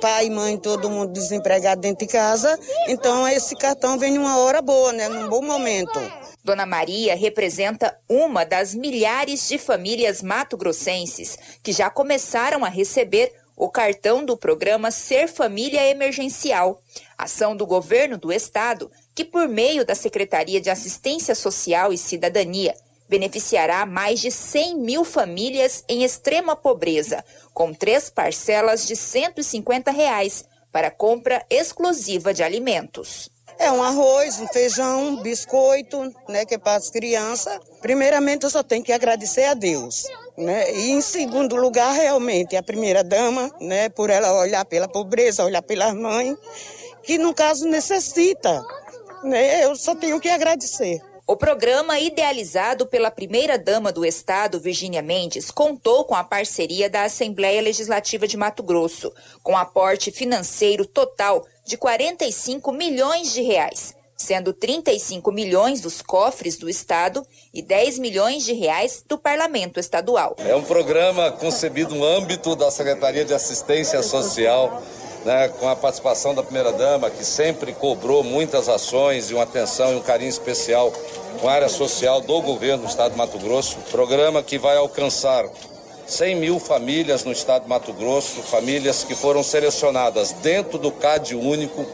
pai 0.00 0.26
e 0.26 0.30
mãe, 0.30 0.58
todo 0.58 0.90
mundo 0.90 1.12
desempregado 1.12 1.80
dentro 1.80 2.04
de 2.04 2.12
casa, 2.12 2.58
então 2.88 3.28
esse 3.28 3.54
cartão 3.54 3.96
vem 3.96 4.14
numa 4.14 4.38
hora 4.38 4.60
boa, 4.60 4.92
né, 4.92 5.08
num 5.08 5.28
bom 5.28 5.40
momento. 5.40 6.00
Dona 6.44 6.66
Maria 6.66 7.16
representa 7.16 7.98
uma 8.06 8.44
das 8.44 8.74
milhares 8.74 9.48
de 9.48 9.56
famílias 9.56 10.20
mato-grossenses 10.20 11.38
que 11.62 11.72
já 11.72 11.88
começaram 11.88 12.62
a 12.62 12.68
receber 12.68 13.32
o 13.56 13.70
cartão 13.70 14.22
do 14.22 14.36
programa 14.36 14.90
Ser 14.90 15.26
Família 15.26 15.88
Emergencial, 15.88 16.82
ação 17.16 17.56
do 17.56 17.64
governo 17.66 18.18
do 18.18 18.30
estado 18.30 18.90
que, 19.14 19.24
por 19.24 19.48
meio 19.48 19.86
da 19.86 19.94
Secretaria 19.94 20.60
de 20.60 20.68
Assistência 20.68 21.34
Social 21.34 21.94
e 21.94 21.96
Cidadania, 21.96 22.74
beneficiará 23.08 23.86
mais 23.86 24.20
de 24.20 24.30
100 24.30 24.76
mil 24.76 25.02
famílias 25.02 25.82
em 25.88 26.04
extrema 26.04 26.54
pobreza, 26.54 27.24
com 27.54 27.72
três 27.72 28.10
parcelas 28.10 28.86
de 28.86 28.96
150 28.96 29.90
reais 29.90 30.44
para 30.70 30.90
compra 30.90 31.42
exclusiva 31.48 32.34
de 32.34 32.42
alimentos. 32.42 33.33
É 33.58 33.70
um 33.70 33.82
arroz, 33.82 34.40
um 34.40 34.48
feijão, 34.48 35.08
um 35.08 35.22
biscoito, 35.22 36.12
né, 36.28 36.44
que 36.44 36.54
é 36.54 36.58
para 36.58 36.76
as 36.76 36.90
crianças. 36.90 37.58
Primeiramente, 37.80 38.44
eu 38.44 38.50
só 38.50 38.62
tenho 38.62 38.82
que 38.82 38.92
agradecer 38.92 39.44
a 39.44 39.54
Deus, 39.54 40.04
né? 40.36 40.72
E 40.74 40.90
em 40.90 41.00
segundo 41.00 41.56
lugar, 41.56 41.92
realmente, 41.92 42.56
a 42.56 42.62
primeira 42.62 43.04
dama, 43.04 43.50
né, 43.60 43.88
por 43.88 44.10
ela 44.10 44.32
olhar 44.38 44.64
pela 44.64 44.88
pobreza, 44.88 45.44
olhar 45.44 45.62
pelas 45.62 45.94
mães, 45.94 46.36
que 47.02 47.16
no 47.18 47.32
caso 47.32 47.66
necessita, 47.66 48.64
né? 49.22 49.64
Eu 49.64 49.76
só 49.76 49.94
tenho 49.94 50.20
que 50.20 50.28
agradecer. 50.28 51.00
O 51.26 51.36
programa, 51.36 51.98
idealizado 51.98 52.86
pela 52.86 53.10
primeira-dama 53.10 53.90
do 53.90 54.04
Estado, 54.04 54.60
Virgínia 54.60 55.00
Mendes, 55.00 55.50
contou 55.50 56.04
com 56.04 56.14
a 56.14 56.22
parceria 56.22 56.90
da 56.90 57.04
Assembleia 57.04 57.62
Legislativa 57.62 58.28
de 58.28 58.36
Mato 58.36 58.62
Grosso, 58.62 59.10
com 59.42 59.56
aporte 59.56 60.10
financeiro 60.10 60.84
total 60.84 61.46
de 61.64 61.76
45 61.76 62.72
milhões 62.72 63.32
de 63.32 63.42
reais, 63.42 63.94
sendo 64.16 64.52
35 64.52 65.32
milhões 65.32 65.80
dos 65.80 66.02
cofres 66.02 66.56
do 66.56 66.68
Estado 66.68 67.26
e 67.52 67.62
10 67.62 67.98
milhões 67.98 68.44
de 68.44 68.52
reais 68.52 69.04
do 69.08 69.18
Parlamento 69.18 69.80
Estadual. 69.80 70.36
É 70.38 70.54
um 70.54 70.62
programa 70.62 71.32
concebido 71.32 71.94
no 71.94 72.04
âmbito 72.04 72.54
da 72.54 72.70
Secretaria 72.70 73.24
de 73.24 73.34
Assistência 73.34 74.02
Social 74.02 74.82
né, 75.24 75.48
com 75.48 75.68
a 75.68 75.74
participação 75.74 76.34
da 76.34 76.42
primeira-dama, 76.42 77.10
que 77.10 77.24
sempre 77.24 77.72
cobrou 77.72 78.22
muitas 78.22 78.68
ações 78.68 79.30
e 79.30 79.34
uma 79.34 79.42
atenção 79.42 79.92
e 79.92 79.96
um 79.96 80.02
carinho 80.02 80.28
especial 80.28 80.92
com 81.40 81.48
a 81.48 81.52
área 81.52 81.68
social 81.68 82.20
do 82.20 82.40
governo 82.42 82.84
do 82.84 82.88
Estado 82.88 83.12
de 83.12 83.18
Mato 83.18 83.38
Grosso. 83.38 83.78
Programa 83.90 84.42
que 84.42 84.58
vai 84.58 84.76
alcançar 84.76 85.46
100 86.06 86.36
mil 86.36 86.58
famílias 86.58 87.24
no 87.24 87.32
Estado 87.32 87.62
de 87.62 87.68
Mato 87.68 87.92
Grosso, 87.92 88.42
famílias 88.42 89.04
que 89.04 89.14
foram 89.14 89.42
selecionadas 89.42 90.32
dentro 90.42 90.78
do 90.78 90.92
CAD 90.92 91.34
único, 91.34 91.86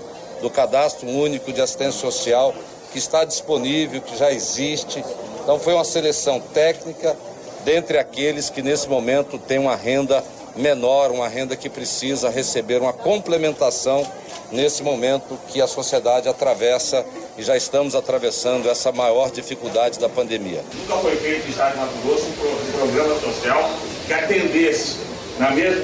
do 0.42 0.50
Cadastro 0.50 1.08
Único 1.08 1.52
de 1.52 1.60
Assistência 1.60 2.00
Social, 2.00 2.54
que 2.92 2.98
está 2.98 3.24
disponível, 3.24 4.00
que 4.00 4.16
já 4.16 4.32
existe. 4.32 5.04
Então 5.42 5.58
foi 5.60 5.74
uma 5.74 5.84
seleção 5.84 6.40
técnica 6.40 7.16
dentre 7.64 7.98
aqueles 7.98 8.50
que 8.50 8.62
nesse 8.62 8.88
momento 8.88 9.38
têm 9.38 9.58
uma 9.58 9.76
renda 9.76 10.24
menor, 10.56 11.12
uma 11.12 11.28
renda 11.28 11.54
que 11.54 11.68
precisa 11.68 12.28
receber 12.28 12.80
uma 12.80 12.92
complementação 12.92 14.04
nesse 14.50 14.82
momento 14.82 15.38
que 15.48 15.62
a 15.62 15.66
sociedade 15.68 16.28
atravessa 16.28 17.06
e 17.40 17.42
já 17.42 17.56
estamos 17.56 17.94
atravessando 17.94 18.68
essa 18.68 18.92
maior 18.92 19.30
dificuldade 19.30 19.98
da 19.98 20.10
pandemia. 20.10 20.62
Nunca 20.74 20.96
foi 20.98 21.16
feito 21.16 21.46
em 21.46 21.50
Estado 21.50 21.72
de 21.72 21.78
Mato 21.78 21.94
Grosso 22.04 22.26
um 22.26 22.72
programa 22.72 23.18
social 23.18 23.70
que 24.06 24.12
atendesse 24.12 24.98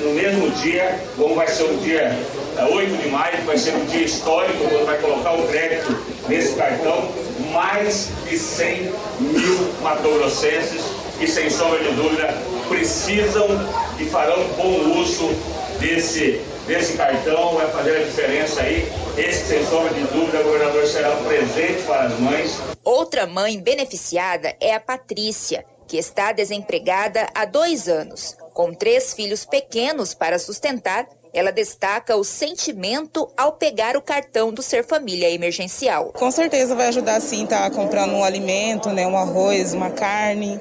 no 0.02 0.12
mesmo 0.12 0.50
dia, 0.50 1.00
como 1.16 1.34
vai 1.34 1.48
ser 1.48 1.62
o 1.62 1.78
dia 1.78 2.14
8 2.58 2.94
é, 2.94 2.96
de 2.98 3.08
maio, 3.08 3.42
vai 3.46 3.56
ser 3.56 3.74
um 3.74 3.86
dia 3.86 4.04
histórico, 4.04 4.58
quando 4.68 4.84
vai 4.84 4.98
colocar 4.98 5.32
o 5.32 5.48
crédito 5.48 5.96
nesse 6.28 6.54
cartão, 6.56 7.10
mais 7.50 8.10
de 8.28 8.38
100 8.38 8.92
mil 9.18 9.72
matogrossenses 9.80 10.82
que, 11.18 11.26
sem 11.26 11.48
sombra 11.48 11.78
de 11.78 11.90
dúvida, 11.92 12.36
precisam 12.68 13.48
e 13.98 14.04
farão 14.04 14.44
bom 14.58 15.00
uso 15.00 15.30
desse, 15.80 16.38
desse 16.66 16.96
cartão, 16.96 17.54
vai 17.54 17.70
fazer 17.70 17.96
a 17.96 18.04
diferença 18.04 18.60
aí. 18.60 18.90
Esse, 19.16 19.46
sem 19.46 19.66
sombra 19.66 19.94
de 19.94 20.02
dúvida, 20.04 20.40
o 20.40 20.44
governador 20.44 20.86
será 20.86 21.12
um 21.12 21.24
presente 21.24 21.82
para 21.84 22.02
as 22.04 22.18
mães. 22.18 22.58
Outra 22.84 23.26
mãe 23.26 23.58
beneficiada 23.60 24.54
é 24.60 24.74
a 24.74 24.80
Patrícia, 24.80 25.64
que 25.86 25.96
está 25.96 26.32
desempregada 26.32 27.28
há 27.34 27.44
dois 27.44 27.88
anos. 27.88 28.36
Com 28.52 28.74
três 28.74 29.14
filhos 29.14 29.44
pequenos 29.44 30.14
para 30.14 30.38
sustentar, 30.38 31.06
ela 31.32 31.52
destaca 31.52 32.16
o 32.16 32.24
sentimento 32.24 33.30
ao 33.36 33.52
pegar 33.52 33.96
o 33.96 34.00
cartão 34.00 34.52
do 34.52 34.62
Ser 34.62 34.84
Família 34.86 35.30
Emergencial. 35.30 36.12
Com 36.14 36.30
certeza 36.30 36.74
vai 36.74 36.88
ajudar 36.88 37.20
sim, 37.20 37.46
tá 37.46 37.70
comprando 37.70 38.12
um 38.14 38.24
alimento, 38.24 38.88
né, 38.88 39.06
um 39.06 39.16
arroz, 39.16 39.74
uma 39.74 39.90
carne 39.90 40.58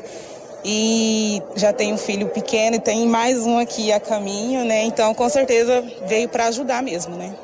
e 0.67 1.43
já 1.55 1.71
tem 1.71 1.93
um 1.93 1.97
filho 1.97 2.27
pequeno 2.29 2.77
e 2.77 2.79
tem 2.79 3.07
mais 3.07 3.45
um 3.45 3.59
aqui 3.59 3.91
a 3.91 3.99
caminho, 3.99 4.65
né? 4.65 4.83
Então, 4.83 5.13
com 5.13 5.29
certeza 5.29 5.83
veio 6.07 6.27
para 6.27 6.47
ajudar 6.47 6.81
mesmo, 6.81 7.15
né? 7.15 7.35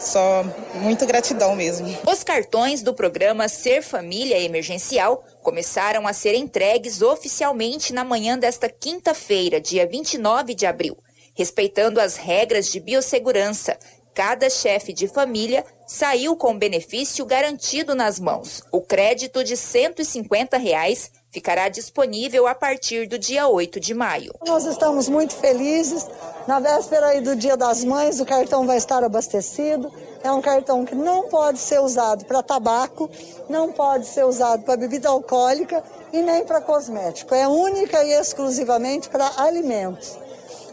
Só 0.00 0.44
muita 0.76 1.04
gratidão 1.04 1.56
mesmo. 1.56 1.88
Os 2.06 2.22
cartões 2.22 2.80
do 2.80 2.94
programa 2.94 3.48
Ser 3.48 3.82
Família 3.82 4.40
Emergencial 4.40 5.24
começaram 5.42 6.06
a 6.06 6.12
ser 6.12 6.36
entregues 6.36 7.02
oficialmente 7.02 7.92
na 7.92 8.04
manhã 8.04 8.38
desta 8.38 8.68
quinta-feira, 8.68 9.60
dia 9.60 9.84
29 9.84 10.54
de 10.54 10.64
abril. 10.64 10.96
Respeitando 11.34 12.00
as 12.00 12.14
regras 12.14 12.70
de 12.70 12.78
biossegurança, 12.78 13.76
cada 14.14 14.48
chefe 14.48 14.92
de 14.92 15.08
família 15.08 15.64
saiu 15.84 16.36
com 16.36 16.56
benefício 16.56 17.26
garantido 17.26 17.92
nas 17.92 18.20
mãos. 18.20 18.62
O 18.70 18.80
crédito 18.80 19.42
de 19.42 19.56
150 19.56 20.56
reais 20.58 21.10
ficará 21.30 21.68
disponível 21.68 22.46
a 22.46 22.54
partir 22.54 23.06
do 23.06 23.18
dia 23.18 23.46
8 23.46 23.78
de 23.78 23.94
maio. 23.94 24.34
Nós 24.46 24.64
estamos 24.64 25.08
muito 25.08 25.34
felizes. 25.34 26.06
Na 26.46 26.58
véspera 26.58 27.20
do 27.20 27.36
Dia 27.36 27.56
das 27.56 27.84
Mães, 27.84 28.20
o 28.20 28.26
cartão 28.26 28.66
vai 28.66 28.78
estar 28.78 29.04
abastecido. 29.04 29.92
É 30.22 30.32
um 30.32 30.40
cartão 30.40 30.84
que 30.84 30.94
não 30.94 31.28
pode 31.28 31.58
ser 31.58 31.80
usado 31.80 32.24
para 32.24 32.42
tabaco, 32.42 33.08
não 33.48 33.70
pode 33.70 34.06
ser 34.06 34.24
usado 34.24 34.62
para 34.62 34.76
bebida 34.76 35.08
alcoólica 35.08 35.82
e 36.12 36.22
nem 36.22 36.44
para 36.44 36.60
cosmético. 36.60 37.34
É 37.34 37.46
única 37.46 38.02
e 38.02 38.12
exclusivamente 38.12 39.08
para 39.08 39.30
alimentos. 39.36 40.18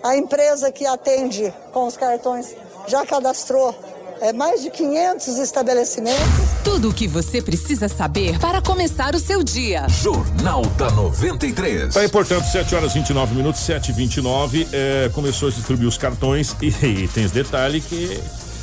A 0.01 0.15
empresa 0.15 0.71
que 0.71 0.85
atende 0.85 1.53
com 1.73 1.85
os 1.85 1.97
cartões 1.97 2.55
já 2.87 3.05
cadastrou 3.05 3.75
é, 4.21 4.33
mais 4.33 4.61
de 4.61 4.69
500 4.69 5.37
estabelecimentos. 5.39 6.21
Tudo 6.63 6.89
o 6.89 6.93
que 6.93 7.07
você 7.07 7.41
precisa 7.41 7.87
saber 7.87 8.39
para 8.39 8.61
começar 8.61 9.15
o 9.15 9.19
seu 9.19 9.43
dia. 9.43 9.87
Jornal 9.89 10.61
da 10.77 10.89
93. 10.91 11.93
Tá, 11.93 12.03
e, 12.03 12.09
portanto, 12.09 12.45
7 12.45 12.75
horas 12.75 12.93
29 12.93 13.35
minutos, 13.35 13.61
7 13.61 13.89
e 13.89 13.93
29 13.93 14.67
é, 14.71 15.09
começou 15.13 15.49
a 15.49 15.51
distribuir 15.51 15.87
os 15.87 15.97
cartões 15.97 16.55
e, 16.61 16.67
e 16.67 17.07
tem 17.07 17.23
esse 17.23 17.33
detalhe 17.33 17.81
que 17.81 18.19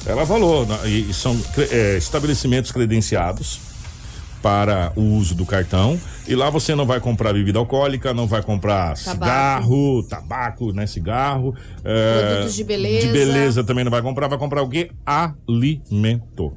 ela 0.07 0.27
falou, 0.27 0.67
né, 0.67 0.79
e, 0.85 1.11
e 1.11 1.15
são 1.15 1.39
é, 1.71 1.97
estabelecimentos 1.97 2.73
credenciados 2.73 3.72
para 4.43 4.93
o 4.97 5.01
uso 5.01 5.35
do 5.35 5.47
cartão 5.47 5.99
e 6.27 6.35
lá 6.35 6.51
você 6.51 6.75
não 6.75 6.85
vai 6.85 6.99
comprar 7.01 7.33
bebida 7.33 7.59
alcoólica, 7.59 8.13
não 8.13 8.27
vai 8.27 8.43
comprar 8.43 8.97
Tabaco. 8.97 9.05
cigarro, 9.05 10.03
tabaco, 10.03 10.73
né, 10.73 10.87
cigarro, 10.87 11.55
é, 11.85 12.33
Produtos 12.35 12.55
de 12.57 12.65
beleza. 12.65 13.07
de 13.07 13.13
beleza 13.13 13.65
também 13.65 13.85
não 13.85 13.91
vai 13.91 14.03
comprar, 14.03 14.27
vai 14.29 14.39
comprar 14.39 14.63
o 14.63 14.69
quê? 14.69 14.91
Alimento, 15.07 16.53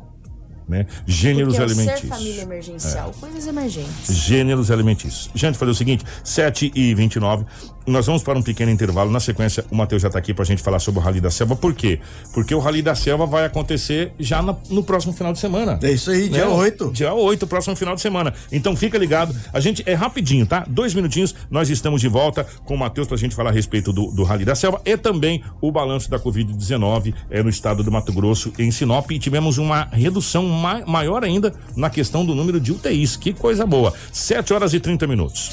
né? 0.68 0.88
Gêneros 1.06 1.60
é 1.60 1.64
alimentícios. 1.64 2.02
Ser 2.02 2.08
família 2.08 2.42
emergencial, 2.42 3.14
coisas 3.20 3.46
emergentes. 3.46 4.16
Gêneros 4.16 4.72
alimentícios. 4.72 5.30
Gente, 5.36 5.58
fazer 5.58 5.72
o 5.72 5.76
seguinte, 5.76 6.04
7 6.24 6.72
e 6.74 6.96
29 6.96 7.46
nós 7.86 8.06
vamos 8.06 8.24
para 8.24 8.38
um 8.38 8.42
pequeno 8.42 8.72
intervalo. 8.72 9.12
Na 9.12 9.20
sequência, 9.20 9.66
o 9.70 9.76
Matheus 9.76 10.02
já 10.02 10.08
está 10.08 10.20
aqui 10.20 10.34
para 10.34 10.44
a 10.44 10.46
gente 10.46 10.62
falar 10.62 10.80
sobre 10.80 11.00
o 11.00 11.04
Rally 11.04 11.22
da 11.22 11.30
Selva. 11.30 11.56
Por 11.56 11.74
quê? 11.74 12.00
Porque 12.34 12.54
o 12.54 12.60
Rally 12.60 12.82
da 12.82 12.96
Selva 12.96 13.26
vai 13.26 13.46
acontecer 13.46 14.12
já 14.20 14.42
no, 14.42 14.58
no 14.70 14.84
próximo 14.84 15.14
final 15.14 15.34
de 15.34 15.40
semana. 15.40 15.80
É 15.82 15.92
isso 15.92 16.10
aí, 16.12 16.30
dia 16.30 16.50
8. 16.50 16.92
Dia 16.92 17.14
8, 17.14 17.48
próximo 17.48 17.76
final 17.76 17.96
de 17.96 18.02
semana. 18.02 18.34
Então 18.52 18.76
fica 18.76 18.98
ligado. 18.98 19.36
A 19.54 19.60
gente 19.60 19.84
é 19.86 19.94
rapidinho, 19.94 20.46
tá? 20.46 20.66
Dois 20.68 20.94
minutinhos, 20.94 21.36
nós 21.50 21.70
estamos 21.70 22.02
de 22.02 22.08
volta 22.08 22.46
com 22.66 22.76
o 22.76 22.78
Matheus 22.78 23.08
para 23.08 23.16
a 23.16 23.20
gente 23.20 23.36
falar 23.36 23.50
a 23.50 23.54
respeito 23.54 23.94
do, 23.94 24.12
do 24.12 24.24
Rally 24.24 24.46
da 24.46 24.56
Selva 24.56 24.82
e 24.86 24.98
também 24.98 25.44
o 25.62 25.72
balanço 25.72 26.10
da 26.10 26.20
Covid-19 26.20 27.14
é, 27.30 27.44
no 27.44 27.50
estado 27.50 27.84
do 27.84 27.92
Mato 27.92 28.12
Grosso, 28.12 28.52
em 28.58 28.72
Sinop. 28.72 29.12
E 29.12 29.20
tivemos 29.20 29.58
uma 29.58 29.86
redução 29.86 30.48
ma 30.48 30.86
maior 30.86 31.24
ainda 31.24 31.54
na 31.76 31.90
questão 31.90 32.26
do 32.26 32.36
número 32.36 32.60
de 32.60 32.72
UTIs. 32.72 33.16
Que 33.16 33.34
coisa 33.34 33.66
boa. 33.66 33.94
7 34.12 34.54
horas 34.54 34.74
e 34.74 34.80
30 34.80 35.08
minutos. 35.08 35.52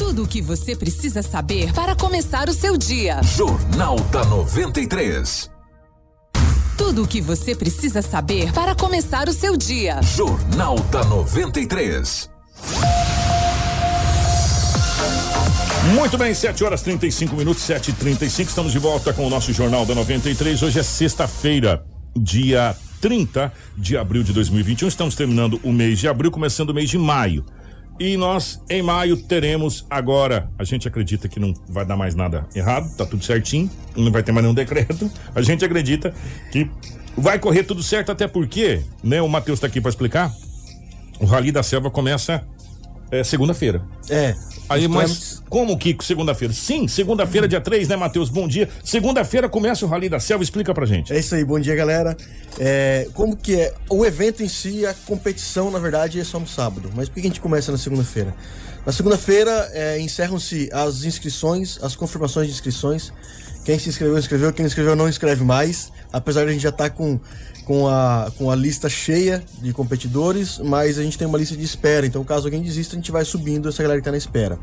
Tudo 0.00 0.22
o 0.22 0.26
que 0.26 0.40
você 0.40 0.74
precisa 0.74 1.22
saber 1.22 1.74
para 1.74 1.94
começar 1.94 2.48
o 2.48 2.54
seu 2.54 2.74
dia. 2.74 3.20
Jornal 3.22 4.00
da 4.10 4.24
93. 4.24 5.50
Tudo 6.74 7.02
o 7.02 7.06
que 7.06 7.20
você 7.20 7.54
precisa 7.54 8.00
saber 8.00 8.50
para 8.54 8.74
começar 8.74 9.28
o 9.28 9.32
seu 9.34 9.58
dia. 9.58 10.00
Jornal 10.00 10.78
da 10.90 11.04
93. 11.04 12.30
Muito 15.94 16.16
bem, 16.16 16.32
7 16.32 16.64
horas 16.64 16.80
35 16.80 17.36
minutos, 17.36 17.62
7 17.62 17.90
e 17.90 17.92
35 17.92 18.48
Estamos 18.48 18.72
de 18.72 18.78
volta 18.78 19.12
com 19.12 19.26
o 19.26 19.30
nosso 19.30 19.52
Jornal 19.52 19.84
da 19.84 19.94
93. 19.94 20.62
Hoje 20.62 20.80
é 20.80 20.82
sexta-feira, 20.82 21.84
dia 22.16 22.74
30 23.02 23.52
de 23.76 23.98
abril 23.98 24.22
de 24.22 24.32
2021. 24.32 24.88
Estamos 24.88 25.14
terminando 25.14 25.60
o 25.62 25.70
mês 25.70 25.98
de 25.98 26.08
abril, 26.08 26.30
começando 26.30 26.70
o 26.70 26.74
mês 26.74 26.88
de 26.88 26.96
maio. 26.96 27.44
E 28.00 28.16
nós, 28.16 28.62
em 28.70 28.80
maio, 28.80 29.14
teremos 29.14 29.84
agora. 29.90 30.48
A 30.58 30.64
gente 30.64 30.88
acredita 30.88 31.28
que 31.28 31.38
não 31.38 31.52
vai 31.68 31.84
dar 31.84 31.98
mais 31.98 32.14
nada 32.14 32.46
errado, 32.54 32.90
tá 32.96 33.04
tudo 33.04 33.22
certinho, 33.22 33.70
não 33.94 34.10
vai 34.10 34.22
ter 34.22 34.32
mais 34.32 34.42
nenhum 34.42 34.54
decreto. 34.54 35.10
A 35.34 35.42
gente 35.42 35.62
acredita 35.66 36.14
que 36.50 36.66
vai 37.14 37.38
correr 37.38 37.62
tudo 37.62 37.82
certo, 37.82 38.10
até 38.10 38.26
porque, 38.26 38.82
né? 39.04 39.20
O 39.20 39.28
Matheus 39.28 39.60
tá 39.60 39.66
aqui 39.66 39.82
para 39.82 39.90
explicar. 39.90 40.32
O 41.20 41.26
Rally 41.26 41.52
da 41.52 41.62
Selva 41.62 41.90
começa 41.90 42.42
é, 43.10 43.22
segunda-feira. 43.22 43.82
É. 44.08 44.34
Aí, 44.70 44.86
mas 44.86 45.42
como, 45.48 45.76
Kiko, 45.76 46.04
segunda-feira? 46.04 46.54
Sim, 46.54 46.86
segunda-feira, 46.86 47.48
dia 47.48 47.60
3, 47.60 47.88
né, 47.88 47.96
Matheus? 47.96 48.30
Bom 48.30 48.46
dia. 48.46 48.68
Segunda-feira 48.84 49.48
começa 49.48 49.84
o 49.84 49.88
Rally 49.88 50.08
da 50.08 50.20
Selva, 50.20 50.44
explica 50.44 50.72
pra 50.72 50.86
gente. 50.86 51.12
É 51.12 51.18
isso 51.18 51.34
aí, 51.34 51.44
bom 51.44 51.58
dia 51.58 51.74
galera. 51.74 52.16
É, 52.56 53.08
como 53.12 53.36
que 53.36 53.56
é? 53.56 53.74
O 53.88 54.06
evento 54.06 54.44
em 54.44 54.48
si, 54.48 54.86
a 54.86 54.94
competição, 54.94 55.72
na 55.72 55.80
verdade, 55.80 56.20
é 56.20 56.24
só 56.24 56.38
no 56.38 56.46
sábado. 56.46 56.88
Mas 56.94 57.08
por 57.08 57.14
que 57.14 57.20
a 57.20 57.24
gente 57.24 57.40
começa 57.40 57.72
na 57.72 57.78
segunda-feira? 57.78 58.32
Na 58.86 58.92
segunda-feira 58.92 59.68
é, 59.72 60.00
encerram-se 60.00 60.70
as 60.72 61.02
inscrições, 61.02 61.76
as 61.82 61.96
confirmações 61.96 62.46
de 62.46 62.52
inscrições. 62.52 63.12
Quem 63.64 63.76
se 63.76 63.88
inscreveu, 63.88 64.16
inscreveu. 64.18 64.52
Quem 64.52 64.62
não 64.62 64.68
inscreveu, 64.68 64.94
não 64.94 65.08
inscreve 65.08 65.42
mais. 65.44 65.92
Apesar 66.12 66.44
de 66.44 66.50
a 66.50 66.52
gente 66.52 66.62
já 66.62 66.70
estar 66.70 66.90
com, 66.90 67.18
com, 67.64 67.88
a, 67.88 68.30
com 68.36 68.50
a 68.50 68.56
lista 68.56 68.88
cheia 68.88 69.42
de 69.60 69.72
competidores, 69.72 70.58
mas 70.58 70.98
a 70.98 71.02
gente 71.02 71.18
tem 71.18 71.26
uma 71.26 71.38
lista 71.38 71.56
de 71.56 71.64
espera. 71.64 72.06
Então, 72.06 72.24
caso 72.24 72.46
alguém 72.46 72.62
desista, 72.62 72.94
a 72.94 72.96
gente 72.96 73.12
vai 73.12 73.24
subindo 73.24 73.68
essa 73.68 73.82
galera 73.82 74.00
que 74.00 74.04
tá 74.04 74.10
na 74.10 74.18
espera. 74.18 74.58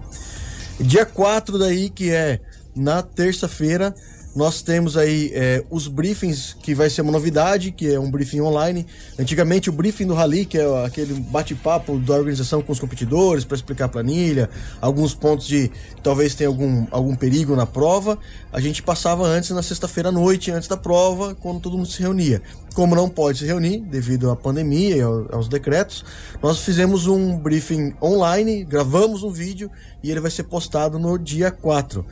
Dia 0.80 1.06
4 1.06 1.58
daí, 1.58 1.90
que 1.90 2.12
é 2.12 2.40
na 2.76 3.02
terça-feira, 3.02 3.96
nós 4.38 4.62
temos 4.62 4.96
aí 4.96 5.32
é, 5.34 5.64
os 5.68 5.88
briefings, 5.88 6.56
que 6.62 6.76
vai 6.76 6.92
ser 6.92 7.02
uma 7.02 7.12
novidade, 7.12 7.72
que 7.72 7.92
é 7.92 8.00
um 8.00 8.12
briefing 8.12 8.40
online. 8.42 8.86
Antigamente 9.18 9.68
o 9.68 9.74
briefing 9.74 10.06
do 10.06 10.14
Rally, 10.14 10.46
que 10.46 10.60
é 10.60 10.86
aquele 10.86 11.16
bate-papo 11.16 11.98
da 11.98 12.14
organização 12.14 12.62
com 12.62 12.72
os 12.72 12.80
competidores 12.80 13.44
para 13.44 13.56
explicar 13.56 13.86
a 13.86 13.90
planilha, 13.90 14.48
alguns 14.80 15.16
pontos 15.16 15.48
de 15.48 15.72
talvez 16.04 16.36
tenha 16.36 16.48
algum, 16.48 16.86
algum 16.92 17.16
perigo 17.16 17.56
na 17.56 17.66
prova, 17.66 18.20
a 18.54 18.62
gente 18.62 18.84
passava 18.84 19.26
antes 19.26 19.50
na 19.50 19.64
sexta-feira 19.64 20.10
à 20.10 20.12
noite, 20.12 20.52
antes 20.52 20.68
da 20.68 20.78
prova, 20.78 21.34
quando 21.34 21.60
todo 21.60 21.76
mundo 21.76 21.90
se 21.90 22.00
reunia. 22.00 22.40
Como 22.76 22.96
não 22.96 23.10
pode 23.10 23.40
se 23.40 23.46
reunir 23.46 23.80
devido 23.80 24.30
à 24.30 24.36
pandemia 24.36 24.98
e 24.98 25.02
ao- 25.02 25.34
aos 25.34 25.48
decretos, 25.50 26.06
nós 26.44 26.60
fizemos 26.60 27.08
um 27.08 27.40
briefing 27.40 27.96
online, 28.00 28.64
gravamos 28.64 29.24
um 29.24 29.32
vídeo 29.32 29.72
e 30.04 30.12
ele 30.12 30.20
vai 30.20 30.30
ser 30.30 30.44
postado 30.44 31.00
no 31.00 31.18
dia 31.18 31.50
4. 31.50 32.06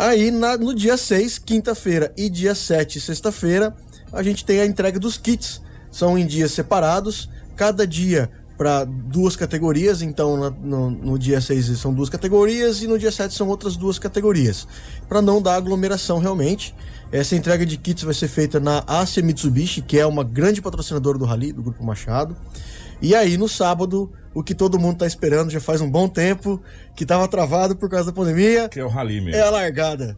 Aí 0.00 0.30
na- 0.30 0.56
no 0.56 0.74
dia 0.74 0.96
6, 0.96 1.38
quinta-feira, 1.38 2.10
e 2.16 2.30
dia 2.30 2.54
7, 2.54 2.98
sexta-feira, 2.98 3.76
a 4.10 4.22
gente 4.22 4.46
tem 4.46 4.58
a 4.58 4.64
entrega 4.64 4.98
dos 4.98 5.18
kits. 5.18 5.60
São 5.92 6.16
em 6.16 6.26
dias 6.26 6.52
separados, 6.52 7.28
cada 7.54 7.86
dia 7.86 8.30
para 8.56 8.84
duas 8.86 9.36
categorias, 9.36 10.00
então 10.00 10.38
na- 10.38 10.48
no, 10.50 10.88
no 10.90 11.18
dia 11.18 11.38
6 11.38 11.66
são 11.78 11.92
duas 11.92 12.08
categorias 12.08 12.80
e 12.82 12.86
no 12.86 12.98
dia 12.98 13.12
7 13.12 13.34
são 13.34 13.46
outras 13.48 13.76
duas 13.76 13.98
categorias. 13.98 14.66
Para 15.06 15.20
não 15.20 15.42
dar 15.42 15.56
aglomeração 15.56 16.18
realmente, 16.18 16.74
essa 17.12 17.36
entrega 17.36 17.66
de 17.66 17.76
kits 17.76 18.02
vai 18.02 18.14
ser 18.14 18.28
feita 18.28 18.58
na 18.58 18.82
Asia 18.86 19.22
Mitsubishi, 19.22 19.82
que 19.82 19.98
é 19.98 20.06
uma 20.06 20.24
grande 20.24 20.62
patrocinadora 20.62 21.18
do 21.18 21.26
Rally, 21.26 21.52
do 21.52 21.62
Grupo 21.62 21.84
Machado. 21.84 22.34
E 23.02 23.14
aí, 23.14 23.36
no 23.36 23.50
sábado, 23.50 24.10
o 24.34 24.42
que 24.42 24.54
todo 24.54 24.78
mundo 24.78 24.98
tá 24.98 25.06
esperando 25.06 25.50
já 25.50 25.60
faz 25.60 25.80
um 25.80 25.90
bom 25.90 26.08
tempo, 26.08 26.62
que 26.96 27.04
tava 27.04 27.26
travado 27.26 27.74
por 27.76 27.88
causa 27.90 28.06
da 28.10 28.12
pandemia. 28.16 28.68
Que 28.68 28.80
é 28.80 28.84
o 28.84 28.88
Rally 28.88 29.20
mesmo. 29.20 29.36
É 29.40 29.42
a 29.42 29.50
largada. 29.50 30.16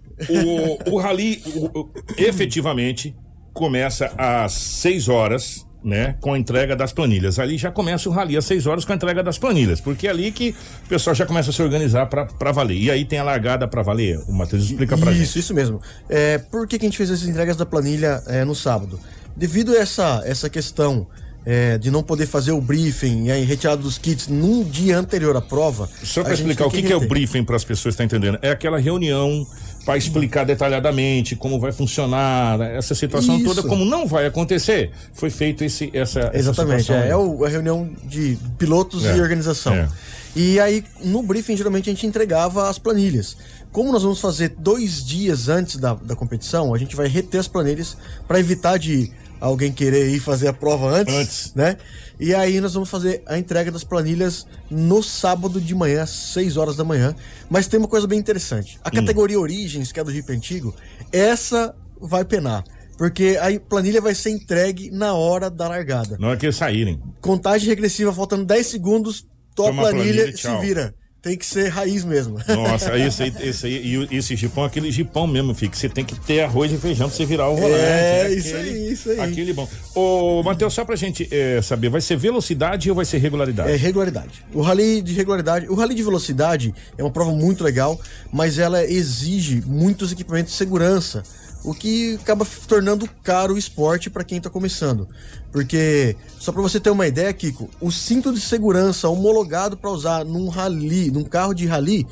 O, 0.87 0.95
o 0.97 0.99
Rally, 0.99 1.43
o- 1.47 1.81
o- 1.81 1.91
efetivamente, 2.19 3.15
começa 3.53 4.13
às 4.19 4.53
6 4.53 5.09
horas, 5.09 5.67
né? 5.85 6.15
Com 6.21 6.33
a 6.35 6.39
entrega 6.39 6.77
das 6.77 6.93
planilhas. 6.93 7.39
Ali 7.39 7.57
já 7.59 7.71
começa 7.71 8.09
o 8.09 8.13
Rally 8.13 8.37
às 8.37 8.45
6 8.45 8.67
horas 8.67 8.85
com 8.85 8.93
a 8.93 8.95
entrega 8.95 9.23
das 9.23 9.39
planilhas, 9.39 9.81
porque 9.81 10.07
é 10.07 10.11
ali 10.11 10.31
que 10.31 10.55
o 10.85 10.89
pessoal 10.89 11.15
já 11.15 11.27
começa 11.27 11.51
a 11.51 11.53
se 11.53 11.63
organizar 11.63 12.07
pra 12.07 12.53
valer. 12.53 12.77
E 12.77 12.91
aí 12.91 13.05
tem 13.05 13.19
a 13.19 13.25
largada 13.25 13.67
pra 13.67 13.83
valer. 13.83 14.19
O 14.29 14.33
Matheus 14.33 14.65
explica 14.65 14.97
pra 14.97 15.13
gente. 15.13 15.25
Isso, 15.25 15.39
isso 15.39 15.55
mesmo. 15.55 15.81
É, 16.09 16.39
por 16.39 16.67
que, 16.67 16.79
que 16.79 16.85
a 16.85 16.89
gente 16.89 16.97
fez 16.97 17.11
essas 17.11 17.29
entregas 17.29 17.57
da 17.57 17.67
planilha 17.67 18.23
é, 18.27 18.45
no 18.45 18.55
sábado? 18.55 18.99
Devido 19.37 19.73
a 19.73 19.79
essa, 19.79 20.23
essa 20.27 20.49
questão 20.51 21.07
é, 21.45 21.77
de 21.79 21.91
não 21.91 22.03
poder 22.03 22.27
fazer 22.27 22.53
o 22.53 22.61
briefing 22.61 23.25
e 23.27 23.31
aí 23.33 23.45
retirada 23.45 23.83
dos 23.83 23.99
kits 23.99 24.29
num 24.29 24.63
dia 24.63 24.99
anterior 24.99 25.37
à 25.37 25.41
prova. 25.41 25.89
Só 26.05 26.21
a 26.21 26.25
para 26.25 26.35
explicar 26.35 26.67
o 26.67 26.71
que, 26.71 26.83
que 26.83 26.93
é 26.93 26.97
o 26.97 27.07
briefing 27.09 27.45
para 27.45 27.57
as 27.57 27.65
pessoas 27.65 27.95
estar 27.95 28.05
entendendo, 28.05 28.39
é 28.43 28.51
aquela 28.51 28.79
reunião 28.79 29.47
para 29.85 29.97
explicar 29.97 30.45
detalhadamente 30.45 31.35
como 31.35 31.59
vai 31.59 31.73
funcionar 31.73 32.57
né, 32.59 32.77
essa 32.77 32.95
situação 32.95 33.37
Isso. 33.37 33.47
toda, 33.47 33.69
como 33.69 33.85
não 33.85 34.07
vai 34.07 34.27
acontecer, 34.27 34.93
foi 35.13 35.29
feito 35.31 35.65
esse 35.65 35.91
essa 35.93 36.21
essa 36.21 36.37
Exatamente, 36.39 36.83
situação 36.83 37.05
é, 37.05 37.09
é 37.11 37.17
o- 37.17 37.45
a 37.45 37.49
reunião 37.49 37.91
de 38.05 38.39
pilotos 38.59 39.05
É, 39.05 39.17
e 39.17 39.21
organização. 39.21 39.75
é. 39.75 39.89
E 40.35 40.59
aí, 40.61 40.83
no 41.05 41.23
briefing, 41.23 41.57
geralmente 41.57 41.91
a 41.91 41.93
gente 41.93 42.07
entregava 42.07 42.71
as 42.71 42.79
planilhas. 42.79 43.37
Como 43.71 43.91
nós 43.93 44.03
vamos 44.03 44.21
fazer 44.21 44.55
dois 44.57 45.05
dias 45.05 45.49
antes 45.49 45.77
da, 45.77 45.93
da 45.95 46.15
competição, 46.15 46.73
a 46.73 46.79
gente 46.79 46.95
vai 46.97 47.07
reter 47.09 47.39
as 47.39 47.49
planilhas 47.49 47.97
para 48.29 48.39
evitar 48.39 48.79
de 48.79 49.11
alguém 49.43 49.73
querer 49.73 50.09
ir 50.09 50.21
fazer 50.21 50.47
a 50.47 50.53
prova 50.53 50.89
antes, 50.89 51.15
Antes. 51.15 51.55
né? 51.55 51.77
E 52.21 52.33
aí 52.33 52.61
nós 52.61 52.75
vamos 52.75 52.89
fazer 52.89 53.23
a 53.27 53.37
entrega 53.37 53.73
das 53.73 53.83
planilhas 53.83 54.47
no 54.71 55.03
sábado 55.03 55.61
de 55.61 55.75
manhã, 55.75 56.05
às 56.05 56.11
6 56.11 56.57
horas 56.57 56.77
da 56.77 56.85
manhã. 56.85 57.15
Mas 57.51 57.67
tem 57.67 57.81
uma 57.81 57.89
coisa 57.89 58.07
bem 58.07 58.19
interessante. 58.19 58.79
A 58.85 58.91
categoria 58.91 59.41
Origens, 59.41 59.91
que 59.91 59.99
é 59.99 60.05
do 60.05 60.13
Jeep 60.13 60.33
antigo, 60.33 60.73
essa 61.11 61.75
vai 62.01 62.25
penar. 62.25 62.63
Porque 62.97 63.37
a 63.41 63.59
planilha 63.59 64.01
vai 64.01 64.15
ser 64.15 64.31
entregue 64.31 64.91
na 64.93 65.15
hora 65.15 65.51
da 65.51 65.67
largada. 65.67 66.17
Na 66.21 66.29
hora 66.29 66.37
que 66.37 66.47
eles 66.47 66.55
saírem. 66.57 67.03
Contagem 67.21 67.69
regressiva, 67.69 68.13
faltando 68.13 68.45
10 68.45 68.65
segundos, 68.65 69.27
tua 69.57 69.73
planilha, 69.73 70.23
planilha 70.23 70.31
e 70.31 70.37
se 70.37 70.61
vira. 70.61 70.95
Tem 71.23 71.37
que 71.37 71.47
ser 71.47 71.69
raiz 71.69 72.05
mesmo. 72.05 72.39
Nossa, 72.49 72.99
esse 72.99 73.23
aí, 73.23 73.33
esse 73.41 73.69
e 73.69 74.09
esse 74.11 74.35
jipão, 74.35 74.65
aquele 74.65 74.91
jipão 74.91 75.27
mesmo, 75.27 75.55
fica. 75.55 75.77
Você 75.77 75.89
tem 75.89 76.05
que 76.05 76.19
ter 76.19 76.41
arroz 76.41 76.73
e 76.73 76.77
feijão 76.77 77.09
pra 77.09 77.17
você 77.17 77.25
virar 77.25 77.49
o 77.49 77.55
volante. 77.57 77.81
É, 77.81 78.23
aquele- 78.23 78.35
isso 78.41 78.57
aí, 78.57 78.93
isso 78.93 79.11
aí. 79.11 79.21
Aquele 79.21 79.53
bom. 79.53 79.69
Ô, 79.95 80.43
Matheus, 80.43 80.75
só 80.75 80.85
pra 80.85 80.97
gente 80.97 81.29
é, 81.31 81.63
saber, 81.63 81.89
vai 81.91 82.01
ser 82.01 82.17
velocidade 82.17 82.91
ou 82.91 82.97
vai 82.97 83.05
ser 83.05 83.19
regularidade? 83.19 83.71
É 83.71 83.77
regularidade. 83.77 84.45
O 84.53 84.61
rally 84.61 85.01
de 85.01 85.13
regularidade, 85.15 85.69
o 85.69 85.75
rally 85.77 85.95
de 85.95 86.03
velocidade 86.03 86.75
é 86.99 87.03
uma 87.05 87.11
prova 87.11 87.31
muito 87.31 87.63
legal, 87.63 88.01
mas 88.33 88.59
ela 88.59 88.85
exige 88.85 89.63
muitos 89.65 90.11
equipamentos 90.11 90.53
de 90.53 90.59
segurança, 90.59 91.23
o 91.65 91.73
que 91.73 92.15
acaba 92.15 92.47
tornando 92.67 93.09
caro 93.23 93.55
o 93.55 93.59
esporte 93.59 94.11
para 94.11 94.25
quem 94.25 94.41
tá 94.41 94.51
começando. 94.51 95.09
Porque 95.51 96.17
só 96.39 96.51
para 96.53 96.63
você 96.63 96.81
ter 96.81 96.91
uma 96.91 97.07
ideia, 97.07 97.33
Kiko, 97.33 97.71
o 97.81 97.91
cinto 97.91 98.33
de 98.33 98.41
segurança 98.41 99.09
homologado 99.09 99.77
para 99.77 99.91
usar 99.91 100.25
num 100.25 100.49
rally, 100.49 101.11
num 101.11 101.25
carro 101.25 101.55
de 101.55 101.67
rally, 101.67 102.07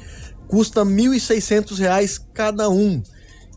custa 0.47 0.85
1.600 0.85 1.79
reais 1.79 2.19
cada 2.33 2.69
um. 2.69 3.03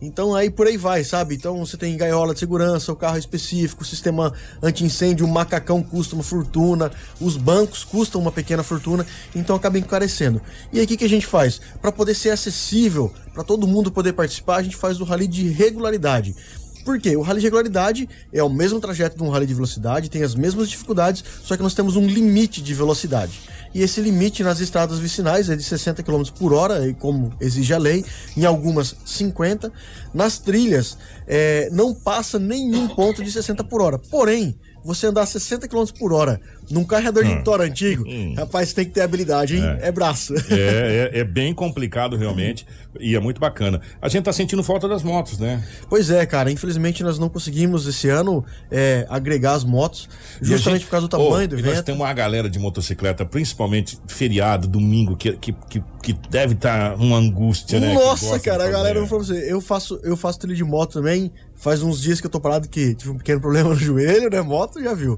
Então 0.06 0.36
aí 0.36 0.50
por 0.50 0.68
aí 0.68 0.76
vai, 0.76 1.02
sabe? 1.04 1.34
Então 1.36 1.66
você 1.66 1.78
tem 1.78 1.96
gaiola 1.96 2.34
de 2.34 2.40
segurança, 2.42 2.92
o 2.92 2.96
carro 2.96 3.18
específico, 3.18 3.84
o 3.84 3.86
sistema 3.86 4.34
anti-incêndio, 4.62 5.26
o 5.26 5.30
macacão 5.30 5.82
custa 5.82 6.14
uma 6.14 6.24
fortuna, 6.24 6.92
os 7.22 7.38
bancos 7.38 7.86
custam 7.86 8.20
uma 8.20 8.32
pequena 8.32 8.64
fortuna, 8.64 9.06
então 9.34 9.56
acaba 9.56 9.80
encarecendo. 9.80 10.42
E 10.74 10.80
aí 10.80 10.84
o 10.86 10.88
que, 10.88 10.98
que 10.98 11.06
a 11.06 11.10
gente 11.10 11.26
faz? 11.26 11.62
Para 11.82 11.92
poder 11.92 12.16
ser 12.16 12.32
acessível, 12.32 13.14
para 13.34 13.46
todo 13.46 13.66
mundo 13.66 13.92
poder 13.92 14.12
participar, 14.12 14.58
a 14.58 14.64
gente 14.64 14.76
faz 14.76 15.00
o 15.00 15.06
rally 15.06 15.26
de 15.26 15.48
regularidade. 15.48 16.36
Por 16.84 17.00
quê? 17.00 17.16
O 17.16 17.22
rally 17.22 17.40
de 17.40 17.46
regularidade 17.46 18.10
é 18.32 18.44
o 18.44 18.50
mesmo 18.50 18.80
trajeto 18.80 19.18
de 19.18 19.24
um 19.24 19.30
rally 19.30 19.46
de 19.46 19.54
velocidade, 19.54 20.10
tem 20.10 20.24
as 20.24 20.36
mesmas 20.36 20.70
dificuldades, 20.70 21.24
só 21.44 21.56
que 21.56 21.64
nós 21.64 21.74
temos 21.74 21.96
um 21.96 22.06
limite 22.06 22.62
de 22.62 22.74
velocidade. 22.74 23.42
E 23.74 23.82
esse 23.82 24.02
limite 24.02 24.44
nas 24.44 24.60
estradas 24.60 25.00
vicinais 25.00 25.50
é 25.50 25.56
de 25.56 25.64
60 25.64 26.04
km 26.04 26.24
por 26.38 26.54
hora, 26.54 26.94
como 27.00 27.34
exige 27.40 27.74
a 27.74 27.78
lei, 27.78 28.06
em 28.38 28.46
algumas 28.46 28.96
50. 29.06 29.72
Nas 30.14 30.38
trilhas, 30.38 30.98
é, 31.26 31.70
não 31.72 31.94
passa 31.94 32.38
nenhum 32.38 32.88
ponto 32.90 33.24
de 33.24 33.32
60 33.32 33.64
por 33.64 33.82
hora. 33.82 33.98
Porém, 33.98 34.56
você 34.84 35.08
andar 35.08 35.26
60 35.26 35.68
km 35.68 35.86
por 35.98 36.12
hora 36.14 36.40
num 36.70 36.84
carregador 36.84 37.24
de 37.24 37.32
Hum. 37.32 37.36
motor 37.38 37.62
antigo, 37.62 38.04
rapaz, 38.36 38.74
tem 38.74 38.86
que 38.86 38.92
ter 38.92 39.02
habilidade, 39.02 39.56
hein? 39.58 39.64
É, 39.82 39.92
braço. 39.92 40.34
É, 40.50 41.10
é, 41.14 41.20
é 41.20 41.24
bem 41.24 41.54
complicado 41.54 42.16
realmente 42.18 42.66
e 43.00 43.16
é 43.16 43.20
muito 43.20 43.40
bacana. 43.40 43.82
A 44.02 44.08
gente 44.10 44.24
tá 44.24 44.34
sentindo 44.34 44.64
falta 44.64 44.88
das 44.88 45.04
motos, 45.04 45.40
né? 45.40 45.64
Pois 45.90 46.10
é, 46.10 46.26
cara, 46.26 46.52
infelizmente 46.52 47.04
nós 47.04 47.18
não 47.20 47.30
conseguimos 47.30 47.86
esse 47.88 48.08
ano 48.10 48.44
é, 48.72 49.06
agregar 49.10 49.54
as 49.54 49.64
motos, 49.64 50.08
justamente 50.42 50.80
gente- 50.82 50.86
por 50.86 50.92
causa 50.92 51.08
do 51.08 51.10
tamanho 51.10 51.46
Ô, 51.46 51.48
do 51.48 51.60
e 51.60 51.62
Nós 51.62 51.72
evento. 51.74 51.86
temos 51.86 52.02
uma 52.02 52.14
galera 52.14 52.50
de 52.50 52.60
motocicleta, 52.60 53.26
principalmente 53.26 53.98
feriado, 54.08 54.68
domingo, 54.68 55.16
que, 55.16 55.34
que, 55.38 55.54
que, 55.70 55.84
que 56.02 56.14
deve 56.30 56.54
estar 56.54 56.96
uma 56.96 57.18
angústia, 57.18 57.80
né? 57.80 57.94
Nossa, 57.94 58.40
cara, 58.40 58.66
a 58.66 58.70
galera, 58.70 59.00
eu 59.00 59.06
você, 59.06 59.52
eu 59.52 59.60
faço, 59.62 60.00
eu 60.04 60.16
faço 60.18 60.40
trilha 60.40 60.56
de 60.56 60.64
moto 60.64 60.94
também. 60.94 61.32
Faz 61.64 61.82
uns 61.82 62.02
dias 62.02 62.20
que 62.20 62.28
eu 62.28 62.30
tô 62.30 62.42
parado 62.42 62.68
que 62.68 62.94
tive 62.94 63.12
um 63.12 63.18
pequeno 63.18 63.40
problema 63.42 63.70
no 63.70 63.78
joelho, 63.78 64.30
né? 64.30 64.42
Moto, 64.42 64.84
já 64.84 64.94
viu. 64.94 65.18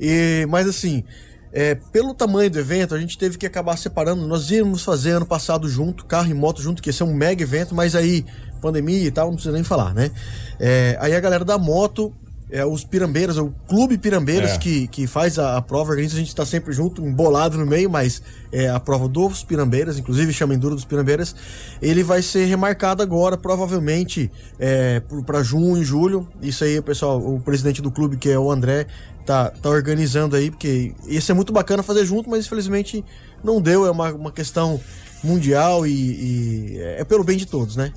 E, 0.00 0.44
mas 0.50 0.68
assim, 0.68 1.04
é, 1.52 1.76
pelo 1.76 2.12
tamanho 2.12 2.50
do 2.50 2.58
evento, 2.58 2.96
a 2.96 2.98
gente 2.98 3.16
teve 3.16 3.38
que 3.38 3.46
acabar 3.46 3.78
separando. 3.78 4.26
Nós 4.26 4.50
íamos 4.50 4.82
fazer 4.82 5.12
ano 5.12 5.24
passado 5.24 5.68
junto, 5.68 6.04
carro 6.04 6.28
e 6.28 6.34
moto 6.34 6.60
junto, 6.60 6.82
que 6.82 6.88
ia 6.88 6.92
ser 6.92 7.04
um 7.04 7.14
mega 7.14 7.44
evento, 7.44 7.76
mas 7.76 7.94
aí, 7.94 8.26
pandemia 8.60 9.06
e 9.06 9.10
tal, 9.12 9.28
não 9.28 9.34
precisa 9.34 9.54
nem 9.54 9.62
falar, 9.62 9.94
né? 9.94 10.10
É, 10.58 10.96
aí 11.00 11.14
a 11.14 11.20
galera 11.20 11.44
da 11.44 11.56
moto. 11.56 12.12
É, 12.50 12.64
os 12.64 12.84
Pirambeiras, 12.84 13.38
o 13.38 13.50
Clube 13.66 13.96
Pirambeiras 13.96 14.52
É. 14.52 14.58
que, 14.58 14.86
que 14.88 15.06
faz 15.06 15.38
a, 15.38 15.56
a 15.56 15.62
prova, 15.62 15.90
organiza, 15.90 16.14
a 16.16 16.18
gente 16.18 16.34
tá 16.34 16.44
sempre 16.44 16.72
junto, 16.72 17.04
embolado 17.04 17.56
no 17.56 17.66
meio, 17.66 17.88
mas 17.88 18.22
é 18.52 18.68
a 18.68 18.78
prova 18.78 19.08
dos 19.08 19.42
Pirambeiras, 19.42 19.98
inclusive 19.98 20.32
chama 20.32 20.54
Enduro 20.54 20.74
dos 20.74 20.84
Pirambeiras, 20.84 21.34
ele 21.80 22.02
vai 22.02 22.20
ser 22.22 22.44
remarcado 22.44 23.02
agora, 23.02 23.36
provavelmente 23.38 24.30
é, 24.58 25.00
para 25.24 25.42
junho, 25.42 25.82
julho. 25.82 26.28
Isso 26.42 26.64
aí, 26.64 26.80
pessoal, 26.82 27.18
o 27.18 27.40
presidente 27.40 27.80
do 27.80 27.90
clube, 27.90 28.18
que 28.18 28.30
é 28.30 28.38
o 28.38 28.50
André, 28.50 28.86
tá, 29.24 29.50
tá 29.50 29.70
organizando 29.70 30.36
aí, 30.36 30.50
porque 30.50 30.94
ia 31.06 31.20
ser 31.20 31.32
muito 31.32 31.52
bacana 31.52 31.82
fazer 31.82 32.04
junto, 32.04 32.28
mas 32.28 32.44
infelizmente 32.44 33.02
não 33.42 33.60
deu, 33.60 33.86
é 33.86 33.90
uma, 33.90 34.12
uma 34.12 34.30
questão 34.30 34.78
mundial 35.22 35.86
e, 35.86 35.92
e 35.92 36.78
é 36.78 37.04
pelo 37.04 37.24
bem 37.24 37.38
de 37.38 37.46
todos, 37.46 37.74
né? 37.74 37.90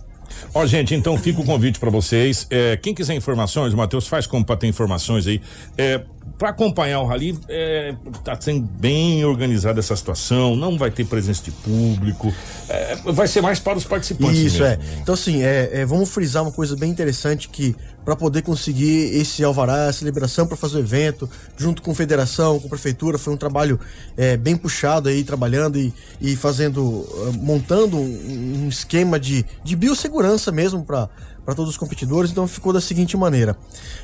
Ó, 0.53 0.65
gente, 0.65 0.93
então 0.95 1.17
fica 1.17 1.41
o 1.41 1.45
convite 1.45 1.79
pra 1.79 1.89
vocês. 1.89 2.47
É, 2.49 2.77
quem 2.77 2.93
quiser 2.93 3.13
informações, 3.15 3.73
o 3.73 3.77
Matheus 3.77 4.07
faz 4.07 4.25
como 4.27 4.45
pra 4.45 4.55
ter 4.55 4.67
informações 4.67 5.27
aí. 5.27 5.41
É, 5.77 6.01
para 6.37 6.49
acompanhar 6.49 7.01
o 7.01 7.05
rally, 7.05 7.37
é, 7.49 7.95
tá 8.23 8.39
sendo 8.39 8.61
bem 8.61 9.23
organizada 9.25 9.79
essa 9.79 9.95
situação, 9.95 10.55
não 10.55 10.77
vai 10.77 10.91
ter 10.91 11.05
presença 11.05 11.43
de 11.43 11.51
público, 11.51 12.33
é, 12.69 12.95
vai 13.11 13.27
ser 13.27 13.41
mais 13.41 13.59
para 13.59 13.77
os 13.77 13.85
participantes. 13.85 14.39
Isso 14.39 14.61
mesmo. 14.61 14.83
é. 14.83 14.99
Então, 15.01 15.13
assim, 15.13 15.43
é, 15.43 15.69
é, 15.81 15.85
vamos 15.85 16.09
frisar 16.09 16.43
uma 16.43 16.51
coisa 16.51 16.75
bem 16.75 16.89
interessante 16.89 17.49
que 17.49 17.75
para 18.07 18.15
poder 18.15 18.41
conseguir 18.41 19.17
esse 19.19 19.43
alvará, 19.43 19.87
essa 19.87 20.05
liberação 20.05 20.47
para 20.47 20.55
fazer 20.55 20.77
o 20.77 20.79
evento, 20.79 21.29
junto 21.57 21.81
com 21.81 21.93
federação, 21.93 22.57
com 22.57 22.69
prefeitura, 22.69 23.17
foi 23.17 23.33
um 23.33 23.37
trabalho 23.37 23.77
é, 24.15 24.37
bem 24.37 24.55
puxado 24.55 25.09
aí, 25.09 25.25
trabalhando 25.25 25.77
e, 25.77 25.93
e 26.21 26.33
fazendo, 26.35 27.05
eh, 27.05 27.37
montando 27.37 27.97
um, 27.97 28.63
um 28.63 28.69
esquema 28.69 29.19
de, 29.19 29.45
de 29.61 29.75
biossegurança 29.75 30.53
mesmo 30.53 30.85
para 30.85 31.09
para 31.47 31.55
todos 31.55 31.71
os 31.71 31.77
competidores, 31.77 32.29
então 32.29 32.45
ficou 32.45 32.73
da 32.73 32.81
seguinte 32.81 33.15
maneira: 33.15 33.55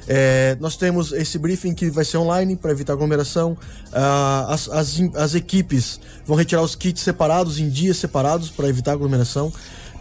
É, 0.07 0.55
nós 0.61 0.77
temos 0.77 1.11
esse 1.11 1.37
briefing 1.37 1.73
que 1.73 1.89
vai 1.89 2.05
ser 2.05 2.15
online 2.15 2.55
para 2.55 2.71
evitar 2.71 2.93
aglomeração. 2.93 3.57
Ah, 3.91 4.45
as, 4.47 4.69
as, 4.69 5.01
as 5.13 5.35
equipes 5.35 5.99
vão 6.25 6.37
retirar 6.37 6.61
os 6.61 6.73
kits 6.73 7.01
separados 7.01 7.59
em 7.59 7.67
dias 7.69 7.97
separados 7.97 8.49
para 8.49 8.69
evitar 8.69 8.93
aglomeração. 8.93 9.51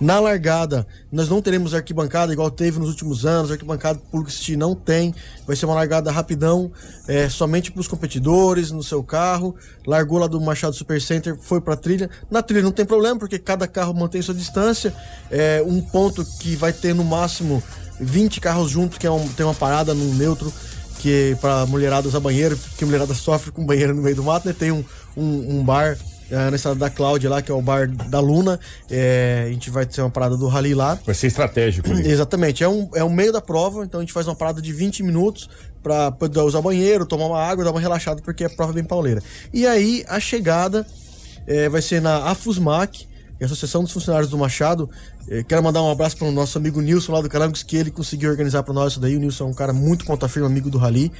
Na 0.00 0.18
largada, 0.18 0.86
nós 1.10 1.28
não 1.28 1.40
teremos 1.40 1.74
arquibancada 1.74 2.32
igual 2.32 2.50
teve 2.50 2.78
nos 2.78 2.88
últimos 2.88 3.24
anos. 3.24 3.50
Arquibancada 3.50 3.98
público 3.98 4.30
assistir 4.30 4.56
não 4.56 4.74
tem. 4.74 5.14
Vai 5.46 5.54
ser 5.54 5.66
uma 5.66 5.74
largada 5.74 6.10
rapidão, 6.10 6.72
é, 7.06 7.28
somente 7.28 7.70
para 7.70 7.80
os 7.80 7.88
competidores, 7.88 8.70
no 8.70 8.82
seu 8.82 9.02
carro. 9.02 9.54
Largou 9.86 10.18
lá 10.18 10.26
do 10.26 10.40
Machado 10.40 10.74
Super 10.74 11.00
Center, 11.00 11.36
foi 11.40 11.60
para 11.60 11.76
trilha. 11.76 12.10
Na 12.30 12.42
trilha 12.42 12.62
não 12.62 12.72
tem 12.72 12.84
problema, 12.84 13.18
porque 13.18 13.38
cada 13.38 13.68
carro 13.68 13.94
mantém 13.94 14.20
sua 14.22 14.34
distância. 14.34 14.94
É 15.30 15.62
um 15.64 15.80
ponto 15.80 16.24
que 16.40 16.56
vai 16.56 16.72
ter 16.72 16.94
no 16.94 17.04
máximo 17.04 17.62
20 18.00 18.40
carros 18.40 18.70
juntos, 18.70 18.98
que 18.98 19.06
é 19.06 19.10
um, 19.10 19.28
tem 19.28 19.46
uma 19.46 19.54
parada 19.54 19.94
no 19.94 20.14
neutro 20.14 20.52
que 20.98 21.36
para 21.40 21.66
mulherada 21.66 22.06
usar 22.06 22.20
banheiro, 22.20 22.56
porque 22.56 22.84
a 22.84 22.86
mulherada 22.86 23.12
sofre 23.12 23.50
com 23.50 23.66
banheiro 23.66 23.92
no 23.92 24.02
meio 24.02 24.14
do 24.14 24.22
mato, 24.22 24.46
né? 24.46 24.54
Tem 24.56 24.70
um, 24.70 24.84
um, 25.16 25.58
um 25.58 25.64
bar 25.64 25.98
é, 26.30 26.50
na 26.50 26.56
estrada 26.56 26.78
da 26.78 26.90
Cláudia 26.90 27.28
lá, 27.28 27.42
que 27.42 27.50
é 27.50 27.54
o 27.54 27.62
bar 27.62 27.88
da 27.88 28.20
Luna. 28.20 28.58
É, 28.90 29.44
a 29.46 29.52
gente 29.52 29.70
vai 29.70 29.86
ter 29.86 30.00
uma 30.00 30.10
parada 30.10 30.36
do 30.36 30.48
Rally 30.48 30.74
lá. 30.74 30.98
Vai 31.04 31.14
ser 31.14 31.26
estratégico. 31.26 31.90
ali. 31.90 32.08
Exatamente, 32.08 32.64
é 32.64 32.68
um, 32.68 32.88
é 32.94 33.04
um 33.04 33.10
meio 33.10 33.32
da 33.32 33.40
prova, 33.40 33.84
então 33.84 34.00
a 34.00 34.02
gente 34.02 34.12
faz 34.12 34.26
uma 34.26 34.36
parada 34.36 34.60
de 34.60 34.72
20 34.72 35.02
minutos 35.02 35.48
para 35.82 36.12
poder 36.12 36.40
usar 36.40 36.62
banheiro, 36.62 37.04
tomar 37.04 37.26
uma 37.26 37.40
água, 37.42 37.64
dar 37.64 37.70
uma 37.70 37.80
relaxada, 37.80 38.22
porque 38.22 38.44
é 38.44 38.48
prova 38.48 38.72
bem 38.72 38.84
pauleira. 38.84 39.22
E 39.52 39.66
aí 39.66 40.04
a 40.08 40.20
chegada 40.20 40.86
é, 41.46 41.68
vai 41.68 41.82
ser 41.82 42.00
na 42.00 42.30
AFUSMAC, 42.30 43.06
é 43.42 43.44
a 43.44 43.46
Associação 43.46 43.82
dos 43.82 43.92
Funcionários 43.92 44.30
do 44.30 44.38
Machado. 44.38 44.88
É, 45.28 45.42
quero 45.42 45.62
mandar 45.62 45.82
um 45.82 45.90
abraço 45.90 46.16
para 46.16 46.28
o 46.28 46.32
nosso 46.32 46.56
amigo 46.58 46.80
Nilson 46.80 47.12
lá 47.12 47.20
do 47.20 47.28
Carambos, 47.28 47.62
que 47.62 47.76
ele 47.76 47.90
conseguiu 47.90 48.30
organizar 48.30 48.62
para 48.62 48.72
nós 48.72 48.92
isso 48.92 49.00
daí. 49.00 49.16
O 49.16 49.20
Nilson 49.20 49.44
é 49.44 49.46
um 49.48 49.54
cara 49.54 49.72
muito 49.72 50.04
ponta 50.04 50.28
firme, 50.28 50.46
amigo 50.46 50.70
do 50.70 50.78
Rally. 50.78 51.10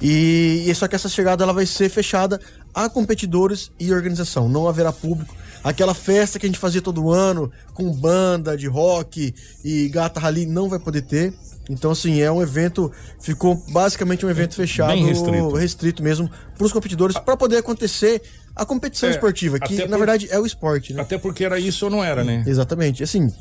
E, 0.00 0.64
e 0.66 0.74
só 0.74 0.86
que 0.86 0.94
essa 0.94 1.08
chegada 1.08 1.42
ela 1.42 1.52
vai 1.52 1.66
ser 1.66 1.88
fechada 1.88 2.40
a 2.72 2.88
competidores 2.88 3.70
e 3.78 3.92
organização, 3.92 4.48
não 4.48 4.68
haverá 4.68 4.92
público. 4.92 5.34
Aquela 5.62 5.94
festa 5.94 6.38
que 6.38 6.44
a 6.44 6.48
gente 6.48 6.58
fazia 6.58 6.82
todo 6.82 7.10
ano, 7.10 7.50
com 7.72 7.90
banda 7.90 8.56
de 8.56 8.66
rock 8.66 9.34
e 9.64 9.88
gata 9.88 10.20
rally, 10.20 10.44
não 10.44 10.68
vai 10.68 10.78
poder 10.78 11.02
ter. 11.02 11.32
Então, 11.70 11.90
assim, 11.90 12.20
é 12.20 12.30
um 12.30 12.42
evento, 12.42 12.92
ficou 13.18 13.56
basicamente 13.70 14.26
um 14.26 14.30
evento 14.30 14.54
fechado, 14.54 14.92
Bem 14.92 15.06
restrito. 15.06 15.54
restrito 15.54 16.02
mesmo, 16.02 16.30
para 16.56 16.66
os 16.66 16.72
competidores, 16.72 17.16
para 17.18 17.36
poder 17.36 17.56
acontecer 17.56 18.20
a 18.56 18.64
competição 18.64 19.08
É, 19.08 19.12
esportiva, 19.12 19.58
que 19.58 19.76
na 19.76 19.88
por- 19.88 19.98
verdade 19.98 20.28
é 20.30 20.38
o 20.38 20.46
esporte, 20.46 20.92
né? 20.94 21.02
Até 21.02 21.18
porque 21.18 21.44
era 21.44 21.58
isso 21.58 21.84
ou 21.86 21.90
não 21.90 22.02
era, 22.04 22.22
né? 22.24 22.44
Exatamente. 22.46 23.02
Assim, 23.02 23.32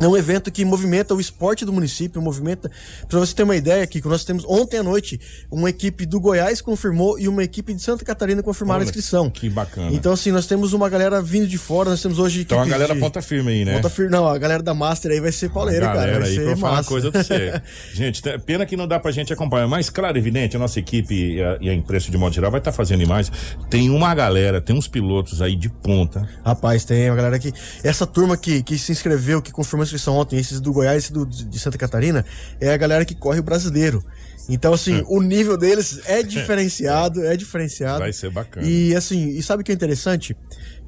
é 0.00 0.06
um 0.08 0.16
evento 0.16 0.50
que 0.50 0.64
movimenta 0.64 1.14
o 1.14 1.20
esporte 1.20 1.64
do 1.64 1.72
município, 1.72 2.20
movimenta. 2.20 2.70
Pra 3.08 3.18
você 3.20 3.34
ter 3.34 3.42
uma 3.44 3.56
ideia 3.56 3.82
aqui, 3.82 4.00
que 4.00 4.08
nós 4.08 4.24
temos 4.24 4.44
ontem 4.46 4.78
à 4.78 4.82
noite, 4.82 5.20
uma 5.50 5.70
equipe 5.70 6.04
do 6.04 6.18
Goiás 6.20 6.60
confirmou 6.60 7.18
e 7.18 7.28
uma 7.28 7.42
equipe 7.44 7.72
de 7.72 7.80
Santa 7.82 8.04
Catarina 8.04 8.42
confirmaram 8.42 8.80
a 8.80 8.82
Olha, 8.82 8.88
inscrição. 8.88 9.30
Que 9.30 9.48
bacana. 9.48 9.90
Então, 9.92 10.12
assim, 10.12 10.30
nós 10.32 10.46
temos 10.46 10.72
uma 10.72 10.88
galera 10.88 11.22
vindo 11.22 11.46
de 11.46 11.56
fora, 11.58 11.90
nós 11.90 12.02
temos 12.02 12.18
hoje. 12.18 12.40
Então 12.40 12.60
a 12.60 12.66
galera 12.66 12.94
de- 12.94 13.00
ponta 13.00 13.22
firme 13.22 13.52
aí, 13.52 13.64
né? 13.64 13.74
Ponta 13.74 13.88
firme, 13.88 14.10
não, 14.10 14.26
a 14.28 14.36
galera 14.36 14.62
da 14.62 14.74
Master 14.74 15.12
aí 15.12 15.20
vai 15.20 15.32
ser 15.32 15.50
pauleira, 15.50 15.86
cara. 15.86 16.18
Vai 16.20 16.28
aí, 16.28 16.34
ser 16.34 16.44
pra 16.44 16.56
falar 16.56 16.84
coisa 16.84 17.12
pra 17.12 17.22
você. 17.22 17.62
gente, 17.94 18.22
tá- 18.22 18.38
pena 18.38 18.66
que 18.66 18.76
não 18.76 18.88
dá 18.88 18.98
pra 18.98 19.10
gente 19.12 19.32
acompanhar, 19.32 19.68
mas 19.68 19.88
claro, 19.90 20.18
evidente, 20.18 20.56
a 20.56 20.58
nossa 20.58 20.78
equipe 20.78 21.14
e 21.36 21.42
a, 21.42 21.58
e 21.60 21.70
a 21.70 21.74
imprensa 21.74 22.10
de 22.10 22.18
modo 22.18 22.34
geral 22.34 22.50
vai 22.50 22.60
estar 22.60 22.72
fazendo 22.72 23.02
imagens. 23.02 23.32
Tem 23.70 23.88
uma 23.90 24.14
galera, 24.14 24.60
tem 24.60 24.76
uns 24.76 24.88
pilotos 24.88 25.40
aí 25.40 25.54
de 25.54 25.68
ponta. 25.68 26.28
Rapaz, 26.44 26.84
tem 26.84 27.08
uma 27.08 27.16
galera 27.16 27.36
aqui. 27.36 27.52
Essa 27.82 28.06
turma 28.06 28.36
que, 28.36 28.62
que 28.62 28.76
se 28.76 28.90
inscreveu, 28.92 29.40
que 29.40 29.52
confirmou 29.52 29.83
a 29.84 29.86
inscrição 29.86 30.16
ontem, 30.16 30.38
esses 30.38 30.60
do 30.60 30.72
Goiás 30.72 31.06
e 31.08 31.12
do, 31.12 31.24
de 31.24 31.58
Santa 31.58 31.78
Catarina, 31.78 32.24
é 32.60 32.72
a 32.72 32.76
galera 32.76 33.04
que 33.04 33.14
corre 33.14 33.40
o 33.40 33.42
brasileiro. 33.42 34.04
Então, 34.48 34.74
assim, 34.74 35.02
o 35.08 35.22
nível 35.22 35.56
deles 35.56 36.00
é 36.04 36.22
diferenciado, 36.22 37.24
é 37.24 37.36
diferenciado. 37.36 38.00
Vai 38.00 38.12
ser 38.12 38.30
bacana. 38.30 38.66
E 38.66 38.94
assim, 38.94 39.28
e 39.30 39.42
sabe 39.42 39.62
o 39.62 39.64
que 39.64 39.72
é 39.72 39.74
interessante? 39.74 40.36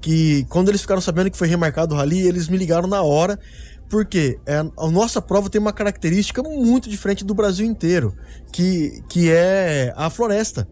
Que 0.01 0.45
quando 0.49 0.69
eles 0.69 0.83
ficaram 0.83 1.01
sabendo 1.01 1.31
que 1.31 1.39
foi 1.39 1.49
remarcado 1.49 1.95
o 1.95 1.99
rally, 1.99 2.27
eles 2.27 2.49
me 2.49 2.59
ligaram 2.59 2.87
na 2.87 3.03
hora. 3.03 3.39
Porque 3.89 4.39
é, 4.45 4.57
a 4.57 4.91
nossa 4.91 5.23
prova 5.23 5.49
tem 5.49 5.61
uma 5.61 5.73
característica 5.73 6.43
muito 6.43 6.91
diferente 6.91 7.25
do 7.25 7.33
Brasil 7.35 7.65
inteiro, 7.65 8.15
que, 8.53 9.01
que 9.09 9.31
é 9.31 9.95
a 9.97 10.11
floresta. 10.11 10.69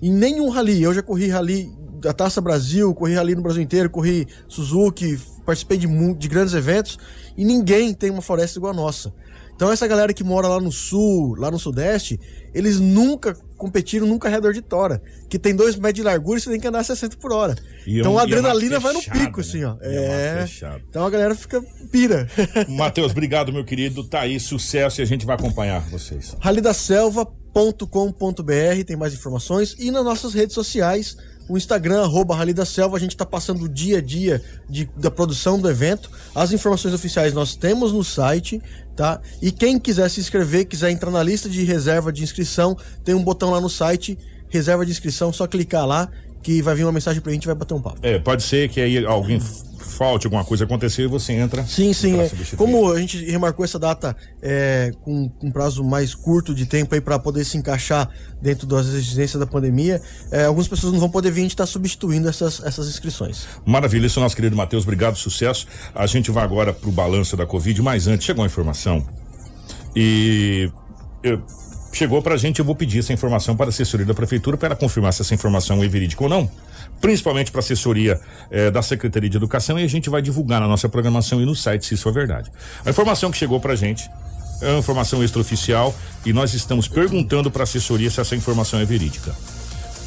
Em 0.00 0.12
nenhum 0.12 0.48
rally, 0.48 0.80
eu 0.80 0.94
já 0.94 1.02
corri 1.02 1.28
rally 1.28 1.68
da 2.02 2.12
Taça 2.12 2.40
Brasil, 2.40 2.92
corri 2.94 3.14
rally 3.14 3.34
no 3.34 3.42
Brasil 3.42 3.62
inteiro, 3.62 3.88
corri 3.88 4.26
Suzuki, 4.48 5.18
participei 5.46 5.78
de, 5.78 5.86
de 6.14 6.28
grandes 6.28 6.54
eventos, 6.54 6.98
e 7.36 7.44
ninguém 7.44 7.94
tem 7.94 8.10
uma 8.10 8.22
floresta 8.22 8.58
igual 8.58 8.72
a 8.72 8.76
nossa. 8.76 9.12
Então 9.54 9.70
essa 9.70 9.86
galera 9.86 10.12
que 10.12 10.24
mora 10.24 10.48
lá 10.48 10.60
no 10.60 10.72
sul, 10.72 11.36
lá 11.38 11.50
no 11.50 11.58
sudeste, 11.58 12.18
eles 12.52 12.80
nunca 12.80 13.34
competiram 13.56 14.06
num 14.08 14.18
corredor 14.18 14.52
de 14.52 14.60
tora, 14.60 15.00
que 15.28 15.38
tem 15.38 15.54
dois 15.54 15.76
metros 15.76 15.94
de 15.94 16.02
largura 16.02 16.38
e 16.38 16.42
você 16.42 16.50
tem 16.50 16.58
que 16.58 16.66
andar 16.66 16.80
a 16.80 16.84
60 16.84 17.16
por 17.18 17.32
hora. 17.32 17.54
E 17.86 17.98
é 17.98 18.00
então 18.00 18.14
um- 18.14 18.18
a 18.18 18.22
é 18.22 18.24
adrenalina 18.24 18.80
vai 18.80 18.92
no 18.92 19.00
pico, 19.00 19.40
assim, 19.40 19.60
né? 19.60 19.66
ó. 19.66 19.76
E 19.84 19.96
é 19.96 20.42
É. 20.42 20.46
Então 20.88 21.06
a 21.06 21.10
galera 21.10 21.34
fica 21.36 21.62
pira. 21.92 22.26
Matheus, 22.68 23.12
obrigado, 23.12 23.52
meu 23.52 23.64
querido. 23.64 24.02
Tá 24.02 24.22
aí, 24.22 24.40
sucesso 24.40 25.00
e 25.00 25.02
a 25.02 25.06
gente 25.06 25.24
vai 25.24 25.36
acompanhar 25.36 25.80
vocês. 25.90 26.34
ralidaselva.com.br 26.40 28.84
tem 28.86 28.96
mais 28.96 29.14
informações 29.14 29.76
e 29.78 29.90
nas 29.90 30.04
nossas 30.04 30.34
redes 30.34 30.54
sociais, 30.54 31.16
o 31.48 31.56
Instagram, 31.56 32.02
arroba 32.02 32.34
Rally 32.36 32.54
da 32.54 32.64
Selva, 32.64 32.96
a 32.96 33.00
gente 33.00 33.10
está 33.10 33.26
passando 33.26 33.64
o 33.64 33.68
dia 33.68 33.98
a 33.98 34.00
dia 34.00 34.42
de- 34.68 34.88
da 34.96 35.10
produção 35.10 35.58
do 35.60 35.68
evento. 35.68 36.10
As 36.34 36.52
informações 36.52 36.94
oficiais 36.94 37.32
nós 37.32 37.54
temos 37.54 37.92
no 37.92 38.02
site, 38.04 38.60
tá? 38.96 39.20
E 39.40 39.50
quem 39.50 39.78
quiser 39.78 40.08
se 40.08 40.20
inscrever, 40.20 40.66
quiser 40.66 40.90
entrar 40.90 41.10
na 41.10 41.22
lista 41.22 41.48
de 41.48 41.62
reserva 41.64 42.12
de 42.12 42.22
inscrição, 42.22 42.76
tem 43.04 43.14
um 43.14 43.22
botão 43.22 43.50
lá 43.50 43.60
no 43.60 43.68
site, 43.68 44.18
reserva 44.48 44.84
de 44.84 44.92
inscrição, 44.92 45.32
só 45.32 45.46
clicar 45.46 45.86
lá 45.86 46.08
que 46.42 46.60
vai 46.62 46.74
vir 46.74 46.84
uma 46.84 46.92
mensagem 46.92 47.20
pra 47.22 47.32
gente 47.32 47.44
e 47.44 47.46
vai 47.46 47.54
bater 47.54 47.74
um 47.74 47.80
papo. 47.80 47.98
É, 48.02 48.18
pode 48.18 48.42
ser 48.42 48.68
que 48.68 48.80
aí 48.80 49.04
alguém 49.06 49.40
falte 49.78 50.26
alguma 50.26 50.44
coisa 50.44 50.64
acontecer 50.64 51.02
e 51.02 51.06
você 51.06 51.32
entra. 51.34 51.64
Sim, 51.66 51.92
sim. 51.92 52.18
é. 52.18 52.30
Como 52.56 52.90
a 52.90 52.98
gente 53.00 53.24
remarcou 53.30 53.64
essa 53.64 53.78
data 53.78 54.16
é, 54.40 54.92
com 55.02 55.28
com 55.28 55.46
um 55.48 55.50
prazo 55.50 55.84
mais 55.84 56.14
curto 56.14 56.54
de 56.54 56.66
tempo 56.66 56.94
aí 56.94 57.00
para 57.00 57.18
poder 57.18 57.44
se 57.44 57.56
encaixar 57.56 58.08
dentro 58.40 58.66
das 58.66 58.86
exigências 58.86 59.38
da 59.38 59.46
pandemia, 59.46 60.00
é, 60.30 60.44
algumas 60.44 60.66
pessoas 60.68 60.92
não 60.92 61.00
vão 61.00 61.10
poder 61.10 61.30
vir, 61.30 61.40
a 61.40 61.42
gente 61.42 61.50
está 61.52 61.66
substituindo 61.66 62.28
essas, 62.28 62.62
essas 62.64 62.88
inscrições. 62.88 63.46
Maravilha, 63.64 64.06
isso, 64.06 64.18
nosso 64.20 64.34
querido 64.34 64.56
Matheus, 64.56 64.82
obrigado, 64.84 65.16
sucesso. 65.16 65.66
A 65.94 66.06
gente 66.06 66.30
vai 66.30 66.42
agora 66.44 66.72
pro 66.72 66.90
balanço 66.90 67.36
da 67.36 67.46
Covid, 67.46 67.80
mas 67.82 68.06
antes 68.08 68.24
chegou 68.26 68.42
a 68.42 68.46
informação 68.46 69.06
e 69.94 70.70
eu- 71.22 71.42
chegou 71.92 72.22
pra 72.22 72.36
gente, 72.36 72.58
eu 72.58 72.64
vou 72.64 72.74
pedir 72.74 73.00
essa 73.00 73.12
informação 73.12 73.56
para 73.56 73.66
a 73.66 73.68
assessoria 73.68 74.06
da 74.06 74.14
prefeitura 74.14 74.56
para 74.56 74.74
confirmar 74.74 75.12
se 75.12 75.22
essa 75.22 75.34
informação 75.34 75.82
é 75.82 75.88
verídica 75.88 76.22
ou 76.24 76.28
não. 76.28 76.50
Principalmente 77.00 77.50
para 77.50 77.60
a 77.60 77.64
assessoria 77.64 78.20
eh, 78.50 78.70
da 78.70 78.82
Secretaria 78.82 79.28
de 79.28 79.36
Educação 79.36 79.78
e 79.78 79.84
a 79.84 79.88
gente 79.88 80.08
vai 80.08 80.22
divulgar 80.22 80.60
na 80.60 80.68
nossa 80.68 80.88
programação 80.88 81.40
e 81.40 81.44
no 81.44 81.54
site 81.54 81.86
se 81.86 81.94
isso 81.94 82.08
é 82.08 82.12
verdade. 82.12 82.50
A 82.84 82.90
informação 82.90 83.30
que 83.30 83.36
chegou 83.36 83.60
pra 83.60 83.74
gente 83.74 84.08
é 84.60 84.70
uma 84.70 84.78
informação 84.78 85.22
extraoficial 85.22 85.94
e 86.24 86.32
nós 86.32 86.54
estamos 86.54 86.86
perguntando 86.88 87.50
para 87.50 87.62
a 87.62 87.64
assessoria 87.64 88.10
se 88.10 88.20
essa 88.20 88.36
informação 88.36 88.78
é 88.80 88.84
verídica. 88.84 89.34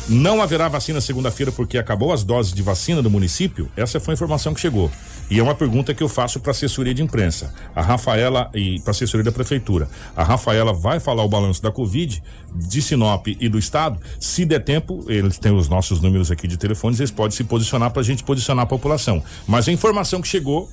Não 0.08 0.40
haverá 0.40 0.68
vacina 0.68 1.02
segunda-feira 1.02 1.52
porque 1.52 1.80
acabou 1.80 2.14
as 2.14 2.24
doses 2.24 2.54
de 2.54 2.62
vacina 2.62 3.02
do 3.02 3.10
município? 3.10 3.72
Essa 3.76 4.00
foi 4.00 4.12
a 4.12 4.16
informação 4.16 4.54
que 4.54 4.60
chegou. 4.60 4.92
E 5.32 5.40
é 5.40 5.44
uma 5.44 5.56
pergunta 5.56 5.96
que 5.96 6.04
eu 6.04 6.08
faço 6.08 6.40
para 6.40 6.52
a 6.52 6.54
assessoria 6.54 6.94
de 6.94 7.02
imprensa. 7.02 7.52
A 7.76 7.82
Rafaela 7.82 8.52
e 8.54 8.80
para 8.82 8.92
a 8.92 8.92
assessoria 8.92 9.24
da 9.24 9.32
prefeitura. 9.32 9.90
A 10.16 10.24
Rafaela 10.24 10.72
vai 10.72 11.00
falar 11.00 11.24
o 11.24 11.28
balanço 11.28 11.60
da 11.60 11.72
Covid, 11.72 12.22
de 12.54 12.82
Sinop 12.84 13.26
e 13.28 13.50
do 13.50 13.58
estado. 13.58 14.00
Se 14.20 14.46
der 14.46 14.60
tempo, 14.60 15.04
eles 15.08 15.40
têm 15.40 15.52
os 15.52 15.68
nossos 15.68 16.00
números 16.00 16.30
aqui 16.30 16.48
de 16.48 16.58
telefones, 16.58 17.00
eles 17.00 17.10
podem 17.10 17.36
se 17.36 17.44
posicionar 17.44 17.90
para 17.90 18.02
a 18.02 18.06
gente 18.06 18.24
posicionar 18.24 18.66
a 18.66 18.68
população. 18.68 19.24
Mas 19.48 19.68
a 19.68 19.72
informação 19.72 20.22
que 20.22 20.28
chegou 20.28 20.70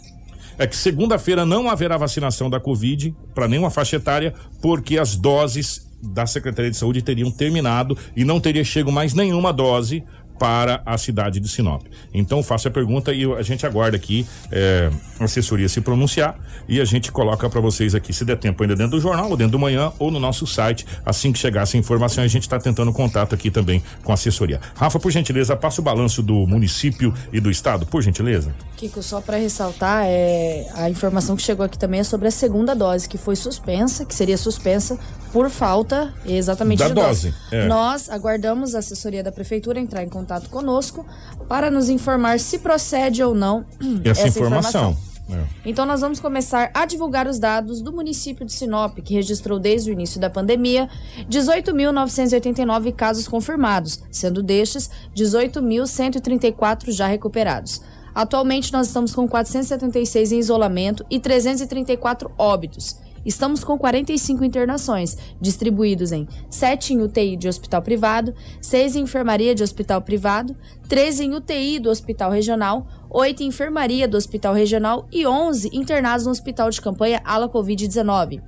é 0.58 0.66
que 0.66 0.76
segunda-feira 0.76 1.46
não 1.46 1.70
haverá 1.70 1.96
vacinação 1.96 2.50
da 2.50 2.60
Covid 2.60 3.16
para 3.34 3.48
nenhuma 3.48 3.70
faixa 3.70 3.96
etária, 3.96 4.34
porque 4.60 4.98
as 4.98 5.16
doses 5.16 5.90
da 6.02 6.26
Secretaria 6.26 6.70
de 6.70 6.76
Saúde 6.76 7.00
teriam 7.00 7.30
terminado 7.30 7.96
e 8.16 8.24
não 8.24 8.40
teria 8.40 8.64
chego 8.64 8.90
mais 8.90 9.14
nenhuma 9.14 9.52
dose 9.52 10.04
para 10.42 10.82
a 10.84 10.98
cidade 10.98 11.38
de 11.38 11.48
Sinop. 11.48 11.82
Então 12.12 12.42
faço 12.42 12.66
a 12.66 12.70
pergunta 12.70 13.12
e 13.12 13.24
a 13.32 13.42
gente 13.42 13.64
aguarda 13.64 13.96
aqui 13.96 14.26
eh, 14.50 14.90
a 15.20 15.24
assessoria 15.24 15.68
se 15.68 15.80
pronunciar 15.80 16.36
e 16.68 16.80
a 16.80 16.84
gente 16.84 17.12
coloca 17.12 17.48
para 17.48 17.60
vocês 17.60 17.94
aqui, 17.94 18.12
se 18.12 18.24
der 18.24 18.36
tempo 18.36 18.60
ainda 18.60 18.74
dentro 18.74 18.96
do 18.96 19.00
jornal, 19.00 19.30
ou 19.30 19.36
dentro 19.36 19.52
do 19.52 19.58
manhã, 19.60 19.92
ou 20.00 20.10
no 20.10 20.18
nosso 20.18 20.44
site. 20.44 20.84
Assim 21.06 21.30
que 21.30 21.38
chegar 21.38 21.62
essa 21.62 21.76
informação, 21.76 22.24
a 22.24 22.26
gente 22.26 22.42
está 22.42 22.58
tentando 22.58 22.92
contato 22.92 23.36
aqui 23.36 23.52
também 23.52 23.84
com 24.02 24.10
a 24.10 24.14
assessoria. 24.14 24.60
Rafa, 24.74 24.98
por 24.98 25.12
gentileza, 25.12 25.54
passa 25.54 25.80
o 25.80 25.84
balanço 25.84 26.20
do 26.24 26.44
município 26.44 27.14
e 27.32 27.38
do 27.38 27.48
estado, 27.48 27.86
por 27.86 28.02
gentileza. 28.02 28.52
Kiko, 28.76 29.00
só 29.00 29.20
para 29.20 29.36
ressaltar, 29.36 30.06
é, 30.06 30.66
a 30.74 30.90
informação 30.90 31.36
que 31.36 31.42
chegou 31.42 31.64
aqui 31.64 31.78
também 31.78 32.00
é 32.00 32.04
sobre 32.04 32.26
a 32.26 32.32
segunda 32.32 32.74
dose, 32.74 33.08
que 33.08 33.16
foi 33.16 33.36
suspensa, 33.36 34.04
que 34.04 34.14
seria 34.14 34.36
suspensa 34.36 34.98
por 35.32 35.48
falta 35.48 36.12
exatamente 36.26 36.80
Da 36.80 36.88
de 36.88 36.94
dose, 36.94 37.34
é. 37.50 37.66
Nós 37.66 38.10
aguardamos 38.10 38.74
a 38.74 38.80
assessoria 38.80 39.22
da 39.22 39.32
prefeitura 39.32 39.80
entrar 39.80 40.02
em 40.02 40.08
contato 40.08 40.50
conosco 40.50 41.06
para 41.48 41.70
nos 41.70 41.88
informar 41.88 42.38
se 42.38 42.58
procede 42.58 43.22
ou 43.22 43.34
não 43.34 43.64
Essa, 44.04 44.28
informação. 44.28 44.96
É. 45.30 45.44
então 45.64 45.86
nós 45.86 46.00
vamos 46.00 46.20
começar 46.20 46.70
a 46.74 46.84
divulgar 46.84 47.26
os 47.26 47.38
dados 47.38 47.80
do 47.80 47.92
município 47.92 48.44
de 48.44 48.52
Sinop, 48.52 48.98
que 48.98 49.14
registrou 49.14 49.58
desde 49.58 49.90
o 49.90 49.92
início 49.92 50.20
da 50.20 50.28
pandemia 50.28 50.90
18.989 51.30 52.92
casos 52.92 53.26
confirmados, 53.26 54.02
sendo 54.10 54.42
destes 54.42 54.90
18.134 55.16 56.90
já 56.90 57.06
recuperados. 57.06 57.80
Atualmente 58.14 58.72
nós 58.72 58.88
estamos 58.88 59.14
com 59.14 59.26
476 59.26 60.32
em 60.32 60.38
isolamento 60.38 61.06
e 61.08 61.18
334 61.18 62.30
óbitos. 62.36 62.96
Estamos 63.24 63.62
com 63.62 63.78
45 63.78 64.44
internações, 64.44 65.16
distribuídos 65.40 66.12
em 66.12 66.26
7 66.50 66.94
em 66.94 67.02
UTI 67.02 67.36
de 67.36 67.48
hospital 67.48 67.82
privado, 67.82 68.34
6 68.60 68.96
em 68.96 69.02
enfermaria 69.02 69.54
de 69.54 69.62
hospital 69.62 70.02
privado, 70.02 70.56
13 70.88 71.24
em 71.24 71.34
UTI 71.34 71.78
do 71.78 71.90
hospital 71.90 72.30
regional, 72.30 72.86
8 73.08 73.42
em 73.42 73.46
enfermaria 73.46 74.08
do 74.08 74.16
hospital 74.16 74.54
regional 74.54 75.06
e 75.12 75.26
11 75.26 75.70
internados 75.72 76.26
no 76.26 76.32
hospital 76.32 76.70
de 76.70 76.80
campanha 76.80 77.20
ala 77.24 77.48
Covid-19. 77.48 78.40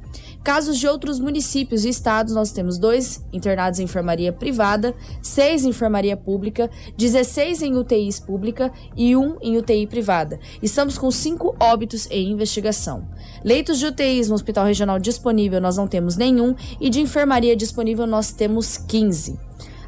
Casos 0.45 0.79
de 0.79 0.87
outros 0.87 1.19
municípios 1.19 1.87
e 1.87 1.89
estados, 1.89 2.35
nós 2.35 2.53
temos 2.53 2.77
dois 2.77 3.25
internados 3.33 3.81
em 3.81 3.85
enfermaria 3.85 4.31
privada, 4.31 4.95
seis 5.23 5.65
em 5.65 5.71
enfermaria 5.71 6.19
pública, 6.19 6.71
16 6.99 7.63
em 7.63 7.75
UTIs 7.75 8.21
pública 8.21 8.71
e 8.95 9.17
um 9.17 9.39
em 9.41 9.57
UTI 9.57 9.87
privada. 9.87 10.39
Estamos 10.63 10.99
com 10.99 11.11
cinco 11.11 11.57
óbitos 11.59 12.07
em 12.11 12.31
investigação. 12.31 13.09
Leitos 13.43 13.79
de 13.79 13.87
UTIs 13.87 14.29
no 14.29 14.35
Hospital 14.35 14.67
Regional 14.67 14.99
disponível 14.99 15.63
nós 15.63 15.79
não 15.79 15.89
temos 15.89 16.15
nenhum 16.15 16.55
e 16.79 16.91
de 16.91 17.01
enfermaria 17.01 17.57
disponível 17.57 18.07
nós 18.07 18.31
temos 18.31 18.77
15. 18.77 19.39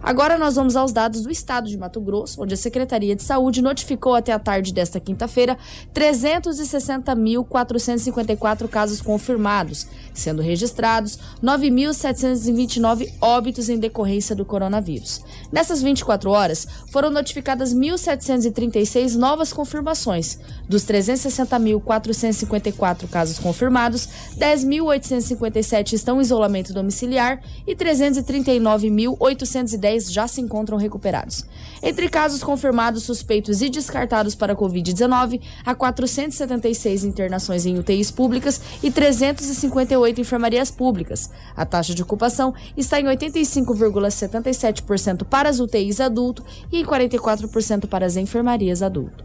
Agora 0.06 0.38
nós 0.38 0.54
vamos 0.54 0.76
aos 0.76 0.92
dados 0.92 1.22
do 1.22 1.32
estado 1.32 1.68
de 1.68 1.76
Mato 1.76 2.00
Grosso, 2.00 2.40
onde 2.40 2.54
a 2.54 2.56
Secretaria 2.56 3.16
de 3.16 3.24
Saúde 3.24 3.60
notificou 3.60 4.14
até 4.14 4.32
a 4.32 4.38
tarde 4.38 4.72
desta 4.72 5.00
quinta-feira 5.00 5.58
360.454 5.92 8.68
casos 8.68 9.00
confirmados, 9.00 9.88
sendo 10.14 10.40
registrados 10.40 11.18
9.729 11.42 13.14
óbitos 13.20 13.68
em 13.68 13.80
decorrência 13.80 14.36
do 14.36 14.44
coronavírus. 14.44 15.24
Nessas 15.50 15.82
24 15.82 16.30
horas, 16.30 16.68
foram 16.92 17.10
notificadas 17.10 17.74
1.736 17.74 19.16
novas 19.16 19.52
confirmações. 19.52 20.38
Dos 20.68 20.84
360.454 20.84 23.08
casos 23.08 23.40
confirmados, 23.40 24.08
10.857 24.38 25.94
estão 25.94 26.18
em 26.18 26.20
isolamento 26.22 26.72
domiciliar 26.72 27.42
e 27.66 27.74
339.810 27.74 29.95
já 30.04 30.28
se 30.28 30.40
encontram 30.40 30.78
recuperados. 30.78 31.44
Entre 31.82 32.08
casos 32.08 32.42
confirmados, 32.42 33.02
suspeitos 33.04 33.60
e 33.62 33.68
descartados 33.68 34.34
para 34.34 34.52
a 34.52 34.56
Covid-19, 34.56 35.40
há 35.64 35.72
476 35.74 37.04
internações 37.04 37.64
em 37.66 37.78
UTIs 37.78 38.10
públicas 38.10 38.60
e 38.82 38.90
358 38.90 40.20
enfermarias 40.20 40.70
públicas. 40.70 41.30
A 41.56 41.64
taxa 41.64 41.94
de 41.94 42.02
ocupação 42.02 42.52
está 42.76 43.00
em 43.00 43.04
85,77% 43.04 45.24
para 45.24 45.48
as 45.48 45.60
UTIs 45.60 46.00
adulto 46.00 46.44
e 46.70 46.80
em 46.80 46.84
44% 46.84 47.86
para 47.86 48.04
as 48.06 48.16
enfermarias 48.16 48.82
adulto. 48.82 49.24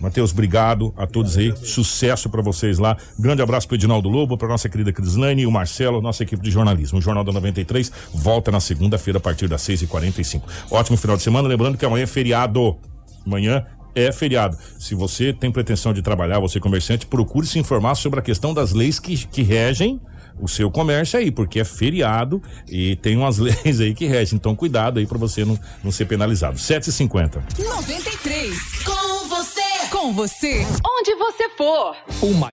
Matheus, 0.00 0.32
obrigado 0.32 0.92
a 0.96 1.06
todos 1.06 1.36
aí. 1.36 1.54
Sucesso 1.56 2.28
para 2.28 2.42
vocês 2.42 2.78
lá. 2.78 2.96
Grande 3.18 3.42
abraço 3.42 3.68
pro 3.68 3.76
Edinaldo 3.76 4.08
Lobo, 4.08 4.36
pra 4.36 4.48
nossa 4.48 4.68
querida 4.68 4.92
Crislane 4.92 5.42
e 5.42 5.46
o 5.46 5.50
Marcelo, 5.52 6.00
nossa 6.00 6.22
equipe 6.22 6.42
de 6.42 6.50
jornalismo. 6.50 6.98
O 6.98 7.02
Jornal 7.02 7.22
da 7.22 7.32
93 7.32 7.92
volta 8.14 8.50
na 8.50 8.58
segunda-feira 8.58 9.18
a 9.18 9.20
partir 9.20 9.46
das 9.46 9.62
6h45. 9.62 10.42
Ótimo 10.70 10.96
final 10.96 11.16
de 11.16 11.22
semana. 11.22 11.46
Lembrando 11.46 11.76
que 11.76 11.84
amanhã 11.84 12.04
é 12.04 12.06
feriado. 12.06 12.76
Amanhã 13.26 13.64
é 13.94 14.12
feriado. 14.12 14.56
Se 14.78 14.94
você 14.94 15.32
tem 15.32 15.50
pretensão 15.50 15.92
de 15.92 16.02
trabalhar, 16.02 16.38
você 16.38 16.60
comerciante, 16.60 17.06
procure 17.06 17.46
se 17.46 17.58
informar 17.58 17.94
sobre 17.94 18.20
a 18.20 18.22
questão 18.22 18.54
das 18.54 18.72
leis 18.72 18.98
que, 18.98 19.16
que 19.26 19.42
regem 19.42 20.00
o 20.40 20.48
seu 20.48 20.70
comércio 20.70 21.18
aí, 21.18 21.30
porque 21.30 21.60
é 21.60 21.64
feriado 21.64 22.42
e 22.68 22.96
tem 22.96 23.16
umas 23.16 23.38
leis 23.38 23.80
aí 23.80 23.94
que 23.94 24.06
regem. 24.06 24.36
Então, 24.36 24.56
cuidado 24.56 24.98
aí 24.98 25.06
para 25.06 25.18
você 25.18 25.44
não, 25.44 25.58
não 25.84 25.92
ser 25.92 26.06
penalizado. 26.06 26.56
7h50. 26.56 27.42
93. 27.58 28.82
Com 28.84 29.28
você. 29.28 29.60
Com 29.90 30.12
você. 30.12 30.66
Onde 30.84 31.14
você 31.14 31.48
for. 31.56 31.96
Uma 32.22 32.48